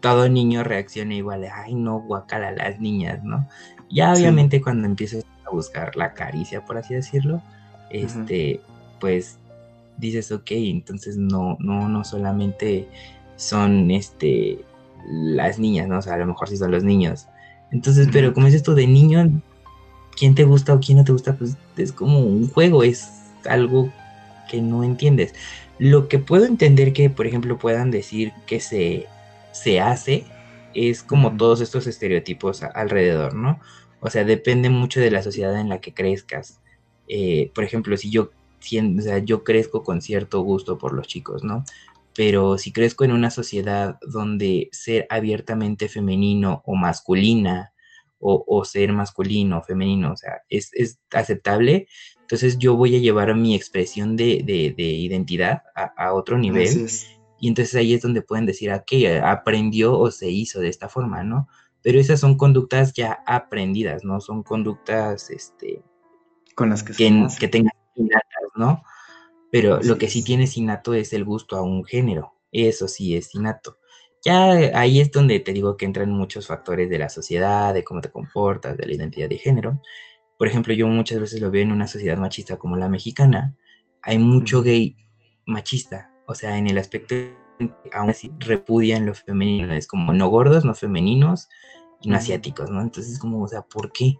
todo 0.00 0.28
niño 0.28 0.62
reacciona 0.62 1.14
igual 1.14 1.46
ay, 1.52 1.74
no, 1.74 2.00
guacala 2.00 2.52
las 2.52 2.80
niñas, 2.80 3.24
¿no? 3.24 3.48
Ya 3.90 4.12
obviamente 4.12 4.60
cuando 4.60 4.86
empiezas 4.86 5.24
a 5.46 5.50
buscar 5.50 5.96
la 5.96 6.12
caricia, 6.12 6.64
por 6.64 6.76
así 6.76 6.94
decirlo, 6.94 7.42
este, 7.90 8.60
pues 9.00 9.38
dices, 9.96 10.30
ok, 10.30 10.50
entonces 10.50 11.16
no, 11.16 11.56
no, 11.60 11.88
no 11.88 12.04
solamente 12.04 12.88
son, 13.38 13.90
este, 13.90 14.58
las 15.06 15.58
niñas, 15.58 15.88
¿no? 15.88 15.98
O 15.98 16.02
sea, 16.02 16.14
a 16.14 16.18
lo 16.18 16.26
mejor 16.26 16.48
sí 16.48 16.58
son 16.58 16.70
los 16.70 16.84
niños. 16.84 17.26
Entonces, 17.72 18.08
pero 18.12 18.34
como 18.34 18.46
es 18.46 18.54
esto 18.54 18.74
de 18.74 18.86
niño, 18.86 19.40
quién 20.16 20.34
te 20.34 20.44
gusta 20.44 20.74
o 20.74 20.80
quién 20.80 20.98
no 20.98 21.04
te 21.04 21.12
gusta, 21.12 21.36
pues 21.36 21.56
es 21.76 21.92
como 21.92 22.20
un 22.20 22.48
juego, 22.50 22.82
es 22.82 23.08
algo 23.48 23.90
que 24.50 24.60
no 24.60 24.84
entiendes. 24.84 25.34
Lo 25.78 26.08
que 26.08 26.18
puedo 26.18 26.44
entender 26.44 26.92
que, 26.92 27.08
por 27.08 27.26
ejemplo, 27.26 27.58
puedan 27.58 27.90
decir 27.90 28.32
que 28.46 28.60
se, 28.60 29.06
se 29.52 29.80
hace 29.80 30.24
es 30.74 31.02
como 31.02 31.36
todos 31.36 31.60
estos 31.60 31.86
estereotipos 31.86 32.62
alrededor, 32.62 33.34
¿no? 33.34 33.60
O 34.00 34.10
sea, 34.10 34.24
depende 34.24 34.70
mucho 34.70 35.00
de 35.00 35.10
la 35.10 35.22
sociedad 35.22 35.58
en 35.60 35.68
la 35.68 35.80
que 35.80 35.94
crezcas. 35.94 36.60
Eh, 37.08 37.50
por 37.54 37.64
ejemplo, 37.64 37.96
si 37.96 38.10
yo, 38.10 38.30
o 38.30 39.00
sea, 39.00 39.18
yo 39.18 39.44
crezco 39.44 39.82
con 39.82 40.02
cierto 40.02 40.40
gusto 40.40 40.78
por 40.78 40.92
los 40.92 41.06
chicos, 41.06 41.44
¿no? 41.44 41.64
Pero 42.18 42.58
si 42.58 42.72
crezco 42.72 43.04
en 43.04 43.12
una 43.12 43.30
sociedad 43.30 43.96
donde 44.02 44.70
ser 44.72 45.06
abiertamente 45.08 45.88
femenino 45.88 46.64
o 46.66 46.74
masculina 46.74 47.72
o, 48.18 48.64
ser 48.64 48.92
masculino 48.92 49.58
o 49.58 49.62
femenino, 49.62 50.14
o 50.14 50.16
sea, 50.16 50.42
es, 50.48 50.72
aceptable, 51.12 51.86
entonces 52.22 52.58
yo 52.58 52.74
voy 52.74 52.96
a 52.96 52.98
llevar 52.98 53.36
mi 53.36 53.54
expresión 53.54 54.16
de, 54.16 54.42
identidad 54.76 55.62
a, 55.76 56.12
otro 56.12 56.38
nivel. 56.38 56.88
Y 57.38 57.46
entonces 57.46 57.76
ahí 57.76 57.94
es 57.94 58.02
donde 58.02 58.22
pueden 58.22 58.46
decir, 58.46 58.72
ah, 58.72 58.82
que 58.84 59.20
aprendió 59.20 59.96
o 59.96 60.10
se 60.10 60.28
hizo 60.28 60.58
de 60.58 60.70
esta 60.70 60.88
forma, 60.88 61.22
¿no? 61.22 61.46
Pero 61.82 62.00
esas 62.00 62.18
son 62.18 62.36
conductas 62.36 62.94
ya 62.94 63.22
aprendidas, 63.28 64.02
¿no? 64.02 64.20
Son 64.20 64.42
conductas, 64.42 65.30
este... 65.30 65.84
Con 66.56 66.70
las 66.70 66.82
que, 66.82 66.94
que, 66.94 67.46
tengan 67.46 67.74
innatas, 67.94 68.50
¿no? 68.56 68.82
Pero 69.50 69.80
lo 69.82 69.98
que 69.98 70.08
sí 70.08 70.22
tienes 70.22 70.56
innato 70.56 70.94
es 70.94 71.12
el 71.12 71.24
gusto 71.24 71.56
a 71.56 71.62
un 71.62 71.84
género. 71.84 72.34
Eso 72.52 72.88
sí 72.88 73.16
es 73.16 73.34
innato. 73.34 73.78
Ya 74.24 74.50
ahí 74.78 75.00
es 75.00 75.10
donde 75.10 75.40
te 75.40 75.52
digo 75.52 75.76
que 75.76 75.86
entran 75.86 76.10
muchos 76.10 76.46
factores 76.46 76.90
de 76.90 76.98
la 76.98 77.08
sociedad, 77.08 77.72
de 77.72 77.84
cómo 77.84 78.00
te 78.00 78.10
comportas, 78.10 78.76
de 78.76 78.86
la 78.86 78.94
identidad 78.94 79.28
de 79.28 79.38
género. 79.38 79.80
Por 80.36 80.48
ejemplo, 80.48 80.74
yo 80.74 80.86
muchas 80.88 81.20
veces 81.20 81.40
lo 81.40 81.50
veo 81.50 81.62
en 81.62 81.72
una 81.72 81.86
sociedad 81.86 82.18
machista 82.18 82.56
como 82.56 82.76
la 82.76 82.88
mexicana. 82.88 83.56
Hay 84.02 84.18
mucho 84.18 84.62
gay 84.62 84.96
machista, 85.46 86.12
o 86.26 86.34
sea, 86.34 86.58
en 86.58 86.68
el 86.68 86.78
aspecto 86.78 87.14
aún 87.92 88.10
así 88.10 88.30
repudian 88.38 89.06
lo 89.06 89.14
femenino, 89.14 89.72
es 89.72 89.86
como 89.86 90.12
no 90.12 90.28
gordos, 90.28 90.64
no 90.64 90.74
femeninos 90.74 91.48
y 92.00 92.08
no 92.08 92.16
asiáticos, 92.16 92.70
¿no? 92.70 92.80
Entonces, 92.80 93.18
como, 93.18 93.42
o 93.42 93.48
sea, 93.48 93.62
¿por 93.62 93.92
qué? 93.92 94.16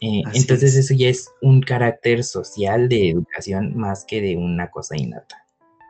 Eh, 0.00 0.22
entonces 0.34 0.76
eso 0.76 0.94
ya 0.94 1.08
es 1.08 1.28
un 1.42 1.60
carácter 1.60 2.22
social 2.22 2.88
de 2.88 3.10
educación 3.10 3.76
más 3.76 4.04
que 4.04 4.20
de 4.20 4.36
una 4.36 4.70
cosa 4.70 4.96
innata 4.96 5.44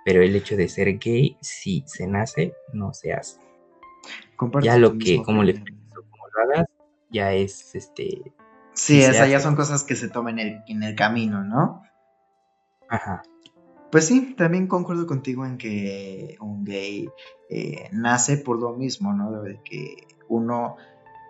pero 0.08 0.22
el 0.22 0.34
hecho 0.34 0.56
de 0.56 0.70
ser 0.70 0.98
gay, 0.98 1.36
si 1.42 1.84
se 1.86 2.06
nace, 2.06 2.54
no 2.72 2.94
se 2.94 3.12
hace. 3.12 3.38
ya 4.62 4.78
lo 4.78 4.96
que, 4.96 5.22
como 5.22 5.42
le 5.42 5.52
como 5.52 6.28
lo 6.34 6.54
hagas, 6.54 6.66
ya 7.10 7.34
es 7.34 7.74
este. 7.74 8.32
Sí, 8.72 9.02
esas 9.02 9.28
ya 9.28 9.38
son 9.38 9.54
cosas 9.54 9.84
que 9.84 9.96
se 9.96 10.08
toman 10.08 10.38
en 10.38 10.82
el, 10.82 10.94
camino, 10.94 11.44
¿no? 11.44 11.82
Ajá. 12.88 13.22
Pues 13.92 14.06
sí, 14.06 14.34
también 14.34 14.66
concuerdo 14.66 15.06
contigo 15.06 15.44
en 15.44 15.58
que 15.58 16.38
un 16.40 16.64
gay 16.64 17.10
eh, 17.50 17.90
nace 17.92 18.38
por 18.38 18.58
lo 18.58 18.72
mismo, 18.76 19.12
¿no? 19.12 19.42
De 19.42 19.60
que 19.62 20.06
uno 20.28 20.76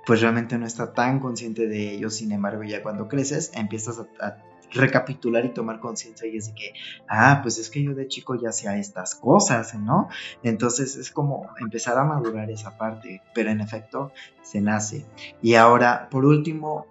pues 0.09 0.23
realmente 0.23 0.57
no 0.57 0.65
está 0.65 0.95
tan 0.95 1.21
consciente 1.21 1.69
de 1.69 1.93
ello, 1.93 2.09
sin 2.09 2.33
embargo 2.33 2.63
ya 2.63 2.83
cuando 2.83 3.09
creces 3.09 3.51
empiezas 3.53 4.01
a 4.21 4.39
recapitular 4.71 5.45
y 5.45 5.51
tomar 5.51 5.81
conciencia 5.81 6.27
y 6.27 6.39
es 6.39 6.47
de 6.47 6.55
que, 6.55 6.73
ah, 7.11 7.41
pues 7.43 7.59
es 7.59 7.69
que 7.69 7.83
yo 7.83 7.95
de 7.95 8.09
chico 8.09 8.35
ya 8.35 8.49
hacía 8.49 8.79
estas 8.79 9.15
cosas, 9.15 9.75
¿no? 9.75 10.09
Entonces 10.43 10.97
es 10.97 11.11
como 11.11 11.51
empezar 11.61 11.99
a 11.99 12.05
madurar 12.05 12.51
esa 12.51 12.79
parte, 12.79 13.21
pero 13.35 13.51
en 13.51 13.61
efecto 13.61 14.11
se 14.41 14.63
nace. 14.63 15.05
Y 15.43 15.57
ahora, 15.57 16.09
por 16.11 16.25
último, 16.25 16.87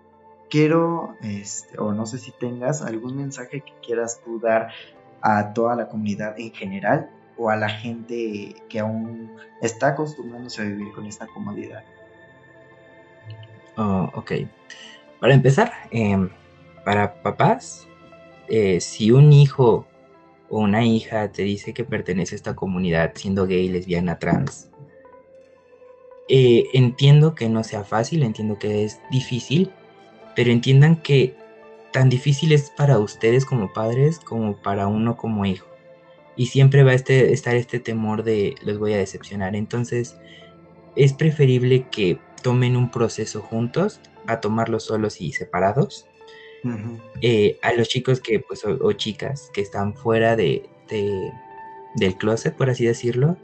quiero, 0.51 1.15
este, 1.23 1.79
o 1.79 1.93
no 1.93 2.05
sé 2.05 2.19
si 2.19 2.31
tengas 2.31 2.83
algún 2.83 3.17
mensaje 3.17 3.61
que 3.61 3.73
quieras 3.83 4.21
tú 4.23 4.39
dar 4.39 4.69
a 5.23 5.53
toda 5.53 5.75
la 5.75 5.87
comunidad 5.87 6.39
en 6.39 6.53
general 6.53 7.09
o 7.35 7.49
a 7.49 7.55
la 7.55 7.69
gente 7.69 8.53
que 8.69 8.79
aún 8.79 9.31
está 9.59 9.87
acostumbrándose 9.87 10.61
a 10.61 10.65
vivir 10.65 10.91
con 10.93 11.07
esta 11.07 11.25
comodidad. 11.25 11.83
Oh, 13.77 14.09
ok. 14.15 14.31
Para 15.19 15.33
empezar, 15.33 15.71
eh, 15.91 16.27
para 16.83 17.21
papás, 17.21 17.87
eh, 18.49 18.81
si 18.81 19.11
un 19.11 19.31
hijo 19.31 19.85
o 20.49 20.59
una 20.59 20.85
hija 20.85 21.31
te 21.31 21.43
dice 21.43 21.73
que 21.73 21.83
pertenece 21.83 22.35
a 22.35 22.37
esta 22.37 22.55
comunidad 22.55 23.11
siendo 23.15 23.45
gay, 23.45 23.69
lesbiana, 23.69 24.19
trans, 24.19 24.69
eh, 26.29 26.65
entiendo 26.73 27.35
que 27.35 27.49
no 27.49 27.63
sea 27.63 27.83
fácil, 27.83 28.23
entiendo 28.23 28.57
que 28.59 28.83
es 28.83 28.99
difícil, 29.11 29.71
pero 30.35 30.51
entiendan 30.51 31.01
que 31.01 31.35
tan 31.91 32.09
difícil 32.09 32.51
es 32.51 32.69
para 32.69 32.99
ustedes 32.99 33.45
como 33.45 33.71
padres 33.73 34.19
como 34.19 34.57
para 34.57 34.87
uno 34.87 35.17
como 35.17 35.45
hijo. 35.45 35.67
Y 36.35 36.47
siempre 36.47 36.83
va 36.83 36.91
a 36.91 36.95
este, 36.95 37.33
estar 37.33 37.55
este 37.55 37.79
temor 37.79 38.23
de 38.23 38.55
los 38.61 38.77
voy 38.77 38.93
a 38.93 38.97
decepcionar. 38.97 39.55
Entonces 39.55 40.17
es 40.97 41.13
preferible 41.13 41.87
que 41.89 42.19
tomen 42.41 42.75
un 42.75 42.91
proceso 42.91 43.41
juntos 43.41 44.01
a 44.25 44.41
tomarlo 44.41 44.79
solos 44.79 45.21
y 45.21 45.31
separados 45.31 46.07
eh, 47.21 47.57
a 47.61 47.71
los 47.73 47.87
chicos 47.87 48.19
que, 48.19 48.39
pues, 48.39 48.65
o, 48.65 48.91
chicas 48.93 49.49
que 49.53 49.61
están 49.61 49.93
fuera 49.93 50.35
de, 50.35 50.63
del 51.95 52.17
closet, 52.17 52.55
por 52.55 52.69
así 52.69 52.85
decirlo, 52.85 53.37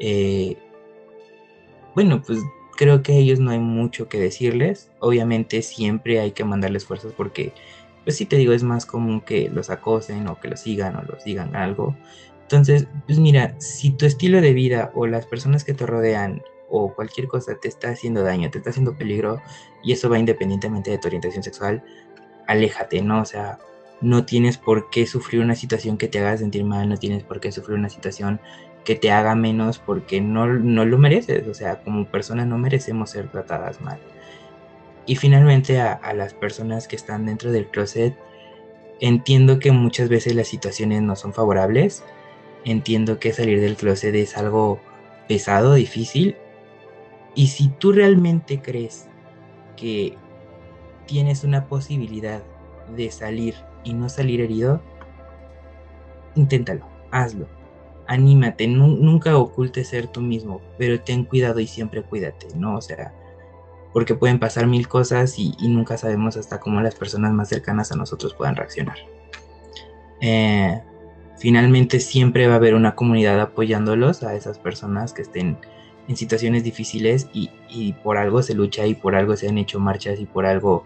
eh, 0.00 0.56
bueno, 1.94 2.22
pues 2.22 2.40
creo 2.76 3.02
que 3.02 3.12
a 3.12 3.16
ellos 3.16 3.38
no 3.38 3.52
hay 3.52 3.60
mucho 3.60 4.08
que 4.08 4.18
decirles. 4.18 4.90
Obviamente 4.98 5.62
siempre 5.62 6.18
hay 6.18 6.32
que 6.32 6.44
mandarles 6.44 6.84
fuerzas 6.84 7.12
porque, 7.16 7.52
pues 8.02 8.16
si 8.16 8.26
te 8.26 8.36
digo, 8.36 8.52
es 8.52 8.64
más 8.64 8.86
común 8.86 9.20
que 9.20 9.48
los 9.50 9.70
acosen 9.70 10.26
o 10.26 10.40
que 10.40 10.48
los 10.48 10.60
sigan 10.60 10.96
o 10.96 11.02
los 11.02 11.22
digan 11.24 11.54
algo. 11.54 11.96
Entonces, 12.42 12.88
pues 13.06 13.20
mira, 13.20 13.54
si 13.60 13.90
tu 13.90 14.06
estilo 14.06 14.40
de 14.40 14.52
vida 14.52 14.90
o 14.94 15.06
las 15.06 15.26
personas 15.26 15.64
que 15.64 15.74
te 15.74 15.86
rodean 15.86 16.42
o 16.68 16.94
cualquier 16.94 17.28
cosa 17.28 17.56
te 17.60 17.68
está 17.68 17.90
haciendo 17.90 18.22
daño, 18.22 18.50
te 18.50 18.58
está 18.58 18.70
haciendo 18.70 18.96
peligro, 18.96 19.40
y 19.82 19.92
eso 19.92 20.08
va 20.08 20.18
independientemente 20.18 20.90
de 20.90 20.98
tu 20.98 21.08
orientación 21.08 21.42
sexual, 21.42 21.82
aléjate, 22.46 23.02
¿no? 23.02 23.20
O 23.20 23.24
sea, 23.24 23.58
no 24.00 24.26
tienes 24.26 24.58
por 24.58 24.90
qué 24.90 25.06
sufrir 25.06 25.40
una 25.40 25.54
situación 25.54 25.96
que 25.96 26.08
te 26.08 26.18
haga 26.18 26.36
sentir 26.36 26.64
mal, 26.64 26.88
no 26.88 26.96
tienes 26.96 27.22
por 27.22 27.40
qué 27.40 27.52
sufrir 27.52 27.78
una 27.78 27.88
situación 27.88 28.40
que 28.84 28.94
te 28.94 29.10
haga 29.10 29.34
menos 29.34 29.78
porque 29.78 30.20
no, 30.20 30.46
no 30.46 30.84
lo 30.84 30.98
mereces, 30.98 31.46
o 31.48 31.54
sea, 31.54 31.82
como 31.82 32.06
personas 32.06 32.46
no 32.46 32.58
merecemos 32.58 33.10
ser 33.10 33.30
tratadas 33.30 33.80
mal. 33.80 33.98
Y 35.06 35.16
finalmente 35.16 35.80
a, 35.80 35.92
a 35.92 36.12
las 36.14 36.34
personas 36.34 36.86
que 36.88 36.96
están 36.96 37.26
dentro 37.26 37.50
del 37.50 37.66
closet, 37.68 38.16
entiendo 39.00 39.58
que 39.58 39.72
muchas 39.72 40.08
veces 40.08 40.34
las 40.34 40.48
situaciones 40.48 41.02
no 41.02 41.16
son 41.16 41.32
favorables, 41.32 42.04
entiendo 42.64 43.18
que 43.18 43.32
salir 43.32 43.60
del 43.60 43.76
closet 43.76 44.14
es 44.14 44.36
algo 44.36 44.80
pesado, 45.28 45.74
difícil, 45.74 46.36
y 47.34 47.48
si 47.48 47.68
tú 47.68 47.92
realmente 47.92 48.60
crees 48.60 49.08
que 49.76 50.16
tienes 51.06 51.44
una 51.44 51.66
posibilidad 51.66 52.42
de 52.96 53.10
salir 53.10 53.54
y 53.82 53.92
no 53.92 54.08
salir 54.08 54.40
herido, 54.40 54.80
inténtalo, 56.34 56.86
hazlo. 57.10 57.46
Anímate, 58.06 58.68
nunca 58.68 59.36
ocultes 59.38 59.88
ser 59.88 60.08
tú 60.08 60.20
mismo, 60.20 60.60
pero 60.78 61.00
ten 61.00 61.24
cuidado 61.24 61.58
y 61.60 61.66
siempre 61.66 62.02
cuídate, 62.02 62.48
¿no? 62.54 62.76
O 62.76 62.80
sea, 62.82 63.14
porque 63.94 64.14
pueden 64.14 64.38
pasar 64.38 64.66
mil 64.66 64.88
cosas 64.88 65.38
y, 65.38 65.56
nunca 65.62 65.96
sabemos 65.96 66.36
hasta 66.36 66.60
cómo 66.60 66.82
las 66.82 66.96
personas 66.96 67.32
más 67.32 67.48
cercanas 67.48 67.92
a 67.92 67.96
nosotros 67.96 68.34
puedan 68.34 68.56
reaccionar. 68.56 68.98
Eh, 70.20 70.82
finalmente 71.38 72.00
siempre 72.00 72.46
va 72.46 72.54
a 72.54 72.56
haber 72.56 72.74
una 72.74 72.94
comunidad 72.94 73.40
apoyándolos 73.40 74.22
a 74.22 74.34
esas 74.34 74.58
personas 74.58 75.12
que 75.14 75.22
estén 75.22 75.58
en 76.08 76.16
situaciones 76.16 76.64
difíciles 76.64 77.28
y, 77.32 77.50
y, 77.68 77.92
por 77.92 78.18
algo 78.18 78.42
se 78.42 78.54
lucha 78.54 78.86
y 78.86 78.94
por 78.94 79.14
algo 79.14 79.36
se 79.36 79.48
han 79.48 79.58
hecho 79.58 79.80
marchas 79.80 80.20
y 80.20 80.26
por 80.26 80.46
algo 80.46 80.84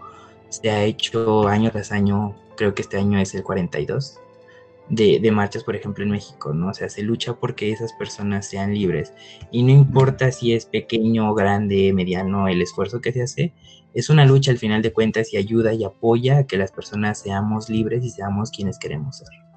se 0.49 0.69
ha 0.69 0.83
hecho 0.83 1.47
año 1.47 1.71
tras 1.71 1.91
año, 1.91 2.35
creo 2.55 2.73
que 2.73 2.81
este 2.81 2.97
año 2.97 3.19
es 3.19 3.35
el 3.35 3.43
42, 3.43 4.19
de, 4.89 5.31
marchas, 5.31 5.63
por 5.63 5.75
ejemplo, 5.75 6.03
en 6.03 6.11
México, 6.11 6.53
¿no? 6.53 6.69
O 6.69 6.73
sea, 6.73 6.89
se 6.89 7.03
lucha 7.03 7.35
porque 7.35 7.71
esas 7.71 7.93
personas 7.93 8.47
sean 8.47 8.73
libres. 8.73 9.13
Y 9.51 9.63
no 9.63 9.71
importa 9.71 10.31
si 10.31 10.53
es 10.53 10.65
pequeño, 10.65 11.33
grande, 11.33 11.93
mediano, 11.93 12.47
el 12.47 12.61
esfuerzo 12.61 12.99
que 12.99 13.13
se 13.13 13.21
hace, 13.21 13.53
es 13.93 14.09
una 14.09 14.25
lucha 14.25 14.51
al 14.51 14.57
final 14.57 14.81
de 14.81 14.93
cuentas 14.93 15.33
y 15.33 15.37
ayuda 15.37 15.73
y 15.73 15.83
apoya 15.83 16.39
a 16.39 16.47
que 16.47 16.57
las 16.57 16.71
personas 16.71 17.19
seamos 17.19 17.69
libres 17.69 18.03
y 18.03 18.09
seamos 18.09 18.51
quienes 18.51 18.79
queremos 18.79 19.17
ser. 19.17 19.48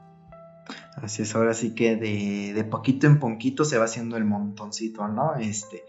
Así 0.97 1.23
es, 1.23 1.35
ahora 1.35 1.55
sí 1.55 1.75
que 1.75 1.97
de, 1.97 2.53
de 2.55 2.65
poquito 2.65 3.07
en 3.07 3.19
poquito 3.19 3.65
se 3.65 3.79
va 3.79 3.85
haciendo 3.85 4.17
el 4.17 4.25
montoncito, 4.25 5.09
¿no? 5.09 5.37
Este, 5.37 5.85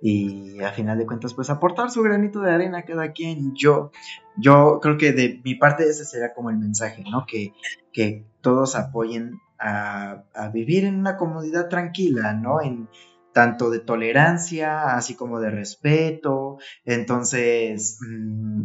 y 0.00 0.60
a 0.60 0.72
final 0.72 0.98
de 0.98 1.06
cuentas 1.06 1.34
pues 1.34 1.50
aportar 1.50 1.90
su 1.90 2.02
granito 2.02 2.40
de 2.40 2.52
arena 2.52 2.78
a 2.78 2.84
cada 2.84 3.12
quien. 3.12 3.54
Yo, 3.54 3.90
yo 4.36 4.78
creo 4.82 4.98
que 4.98 5.12
de 5.12 5.40
mi 5.44 5.54
parte 5.54 5.88
ese 5.88 6.04
sería 6.04 6.34
como 6.34 6.50
el 6.50 6.58
mensaje, 6.58 7.02
¿no? 7.10 7.24
Que, 7.26 7.52
que 7.92 8.26
todos 8.40 8.76
apoyen 8.76 9.40
a, 9.58 10.24
vivir 10.52 10.84
en 10.84 10.96
una 10.96 11.16
comunidad 11.16 11.68
tranquila, 11.68 12.34
¿no? 12.34 12.60
En 12.60 12.88
tanto 13.32 13.70
de 13.70 13.80
tolerancia, 13.80 14.96
así 14.96 15.14
como 15.14 15.40
de 15.40 15.50
respeto. 15.50 16.58
Entonces, 16.84 17.98
mm, 18.06 18.64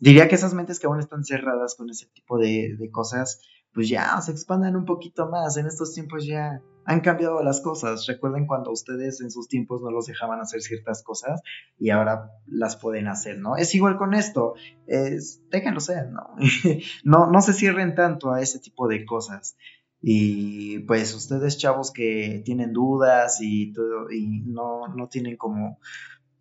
diría 0.00 0.28
que 0.28 0.36
esas 0.36 0.54
mentes 0.54 0.78
que 0.78 0.86
aún 0.86 1.00
están 1.00 1.24
cerradas 1.24 1.74
con 1.76 1.90
ese 1.90 2.06
tipo 2.06 2.38
de, 2.38 2.76
de 2.78 2.90
cosas, 2.90 3.40
pues 3.72 3.88
ya 3.88 4.20
se 4.20 4.32
expandan 4.32 4.76
un 4.76 4.84
poquito 4.84 5.28
más. 5.28 5.56
En 5.56 5.66
estos 5.66 5.94
tiempos 5.94 6.26
ya 6.26 6.62
han 6.84 7.00
cambiado 7.00 7.42
las 7.42 7.60
cosas. 7.60 8.06
Recuerden 8.06 8.46
cuando 8.46 8.70
ustedes 8.70 9.20
en 9.20 9.30
sus 9.30 9.48
tiempos 9.48 9.82
no 9.82 9.90
los 9.90 10.06
dejaban 10.06 10.40
hacer 10.40 10.60
ciertas 10.60 11.02
cosas 11.02 11.40
y 11.78 11.90
ahora 11.90 12.30
las 12.46 12.76
pueden 12.76 13.08
hacer, 13.08 13.38
¿no? 13.38 13.56
Es 13.56 13.74
igual 13.74 13.96
con 13.96 14.14
esto. 14.14 14.54
Es, 14.86 15.42
déjenlo 15.50 15.80
ser, 15.80 16.10
¿no? 16.10 16.36
no, 17.04 17.30
no 17.30 17.40
se 17.40 17.52
cierren 17.52 17.94
tanto 17.94 18.32
a 18.32 18.40
ese 18.40 18.58
tipo 18.58 18.88
de 18.88 19.04
cosas. 19.06 19.56
Y 20.00 20.80
pues 20.80 21.14
ustedes 21.14 21.58
chavos 21.58 21.92
que 21.92 22.42
tienen 22.44 22.72
dudas 22.72 23.38
y 23.40 23.72
todo, 23.72 24.10
y 24.10 24.42
no, 24.46 24.88
no 24.88 25.08
tienen 25.08 25.36
como 25.36 25.78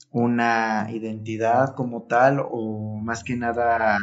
una 0.09 0.89
identidad 0.91 1.75
como 1.75 2.03
tal 2.03 2.39
o 2.39 2.97
más 2.97 3.23
que 3.23 3.35
nada 3.35 3.97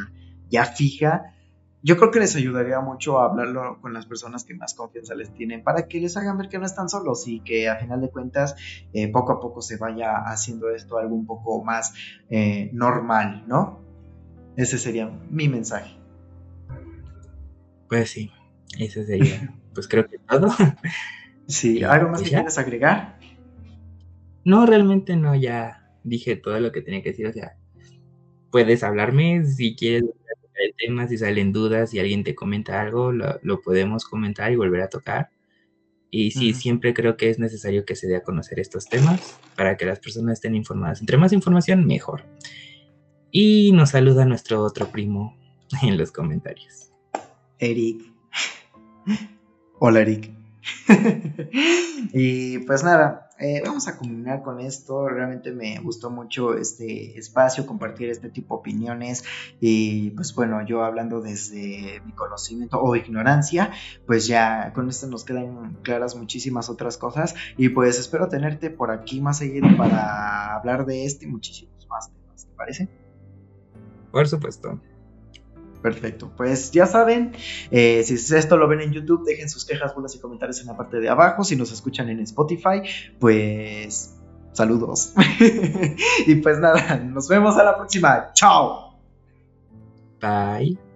ya 0.49 0.64
fija, 0.64 1.35
yo 1.83 1.97
creo 1.97 2.11
que 2.11 2.18
les 2.18 2.35
ayudaría 2.35 2.81
mucho 2.81 3.20
a 3.20 3.26
hablarlo 3.26 3.81
con 3.81 3.93
las 3.93 4.07
personas 4.07 4.45
que 4.45 4.55
más 4.55 4.74
confianza 4.74 5.14
les 5.14 5.33
tienen 5.33 5.62
para 5.62 5.87
que 5.87 6.01
les 6.01 6.16
hagan 6.16 6.37
ver 6.37 6.49
que 6.49 6.59
no 6.59 6.66
están 6.66 6.89
solos 6.89 7.29
y 7.29 7.41
que 7.41 7.68
a 7.68 7.76
final 7.76 8.01
de 8.01 8.11
cuentas 8.11 8.57
eh, 8.93 9.09
poco 9.09 9.33
a 9.33 9.41
poco 9.41 9.62
se 9.62 9.76
vaya 9.76 10.16
haciendo 10.26 10.70
esto 10.70 10.99
algo 10.99 11.14
un 11.14 11.26
poco 11.26 11.62
más 11.62 11.95
eh, 12.31 12.70
normal, 12.72 13.45
¿no? 13.47 13.81
Ese 14.57 14.76
sería 14.79 15.09
mi 15.31 15.49
mensaje. 15.49 15.97
Pues 17.89 18.11
sí, 18.11 18.33
ese 18.79 19.07
sería, 19.07 19.55
pues 19.74 19.87
creo 19.87 20.09
que 20.09 20.18
todo. 20.18 20.49
Sí, 21.47 21.85
¿algo 21.85 22.11
más 22.11 22.22
que 22.22 22.31
quieres 22.31 22.59
agregar? 22.59 23.18
No, 24.45 24.66
realmente 24.66 25.16
no, 25.16 25.35
ya 25.35 25.91
dije 26.03 26.37
todo 26.37 26.59
lo 26.61 26.72
que 26.72 26.83
tenía 26.83 27.03
que 27.03 27.11
decir, 27.11 27.26
o 27.26 27.33
sea, 27.33 27.57
puedes 28.51 28.83
hablarme 28.83 29.45
si 29.45 29.76
quieres 29.76 30.05
el 30.59 30.74
tema, 30.76 31.09
si 31.09 31.18
salen 31.18 31.52
dudas, 31.52 31.90
si 31.90 31.98
alguien 31.98 32.24
te 32.24 32.34
comenta 32.34 32.80
algo, 32.80 33.12
lo, 33.12 33.61
podemos 33.61 34.04
comentar 34.04 34.52
y 34.52 34.56
volver 34.56 34.82
a 34.82 34.88
tocar. 34.88 35.30
Y 36.11 36.30
sí, 36.30 36.54
siempre 36.54 36.94
creo 36.94 37.16
que 37.16 37.28
es 37.28 37.38
necesario 37.38 37.84
que 37.84 37.94
se 37.94 38.06
dé 38.06 38.16
a 38.16 38.22
conocer 38.22 38.59
estos 38.61 38.86
temas 38.86 39.38
para 39.56 39.76
que 39.76 39.84
las 39.84 40.00
personas 40.00 40.34
estén 40.34 40.54
informadas. 40.54 41.00
Entre 41.00 41.18
más 41.18 41.32
información, 41.32 41.86
mejor. 41.86 42.24
Y 43.30 43.72
nos 43.72 43.90
saluda 43.90 44.24
nuestro 44.24 44.62
otro 44.62 44.90
primo 44.90 45.36
en 45.82 45.98
los 45.98 46.12
comentarios. 46.12 46.92
Eric. 47.59 48.02
Hola, 49.78 50.00
Eric. 50.00 50.38
y 52.12 52.59
pues 52.59 52.82
nada, 52.84 53.30
eh, 53.38 53.62
vamos 53.64 53.86
a 53.88 53.96
culminar 53.96 54.42
con 54.42 54.61
esto. 54.61 55.09
Realmente 55.09 55.52
me 55.52 55.78
gustó 55.78 56.11
mucho 56.11 56.54
este 56.54 57.18
espacio, 57.18 57.66
compartir 57.66 58.11
este 58.11 58.28
tipo 58.30 58.54
de 58.54 58.61
opiniones. 58.61 59.24
Y 59.61 60.11
pues 60.11 60.34
bueno, 60.34 60.64
yo 60.66 60.84
hablando 60.84 61.20
desde 61.20 62.00
mi 62.04 62.12
conocimiento 62.12 62.80
o 62.80 62.96
ignorancia, 62.96 63.70
pues 64.06 64.26
ya 64.26 64.72
con 64.72 64.88
esto 64.88 65.06
nos 65.06 65.24
quedan 65.24 65.78
claras 65.82 66.16
muchísimas 66.16 66.68
otras 66.68 66.98
cosas. 66.98 67.34
Y 67.56 67.68
pues 67.68 67.98
espero 67.98 68.28
tenerte 68.28 68.70
por 68.70 68.90
aquí 68.90 69.20
más 69.20 69.38
seguido 69.38 69.68
para 69.76 70.56
hablar 70.56 70.86
de 70.86 71.04
este 71.04 71.26
y 71.26 71.28
muchísimos 71.28 71.86
más 71.88 72.11
temas. 72.11 72.46
¿Te 72.46 72.54
parece? 72.56 72.88
Por 74.11 74.26
supuesto. 74.26 74.80
Perfecto, 75.83 76.33
pues 76.37 76.72
ya 76.72 76.87
saben, 76.87 77.33
eh, 77.70 78.03
si 78.05 78.14
esto 78.14 78.57
lo 78.57 78.66
ven 78.66 78.81
en 78.81 78.93
YouTube, 78.93 79.24
dejen 79.24 79.49
sus 79.49 79.64
quejas, 79.64 79.95
buenas 79.95 80.14
y 80.14 80.18
comentarios 80.18 80.61
en 80.61 80.66
la 80.66 80.76
parte 80.76 80.99
de 80.99 81.09
abajo. 81.09 81.45
Si 81.45 81.55
nos 81.55 81.70
escuchan 81.70 82.09
en 82.09 82.20
Spotify, 82.20 82.83
pues 83.20 84.16
saludos. 84.53 85.12
y 86.26 86.35
pues 86.37 86.59
nada, 86.59 86.97
nos 86.97 87.29
vemos 87.29 87.57
a 87.57 87.64
la 87.64 87.76
próxima. 87.76 88.33
Chao. 88.35 88.99
Bye. 90.20 90.88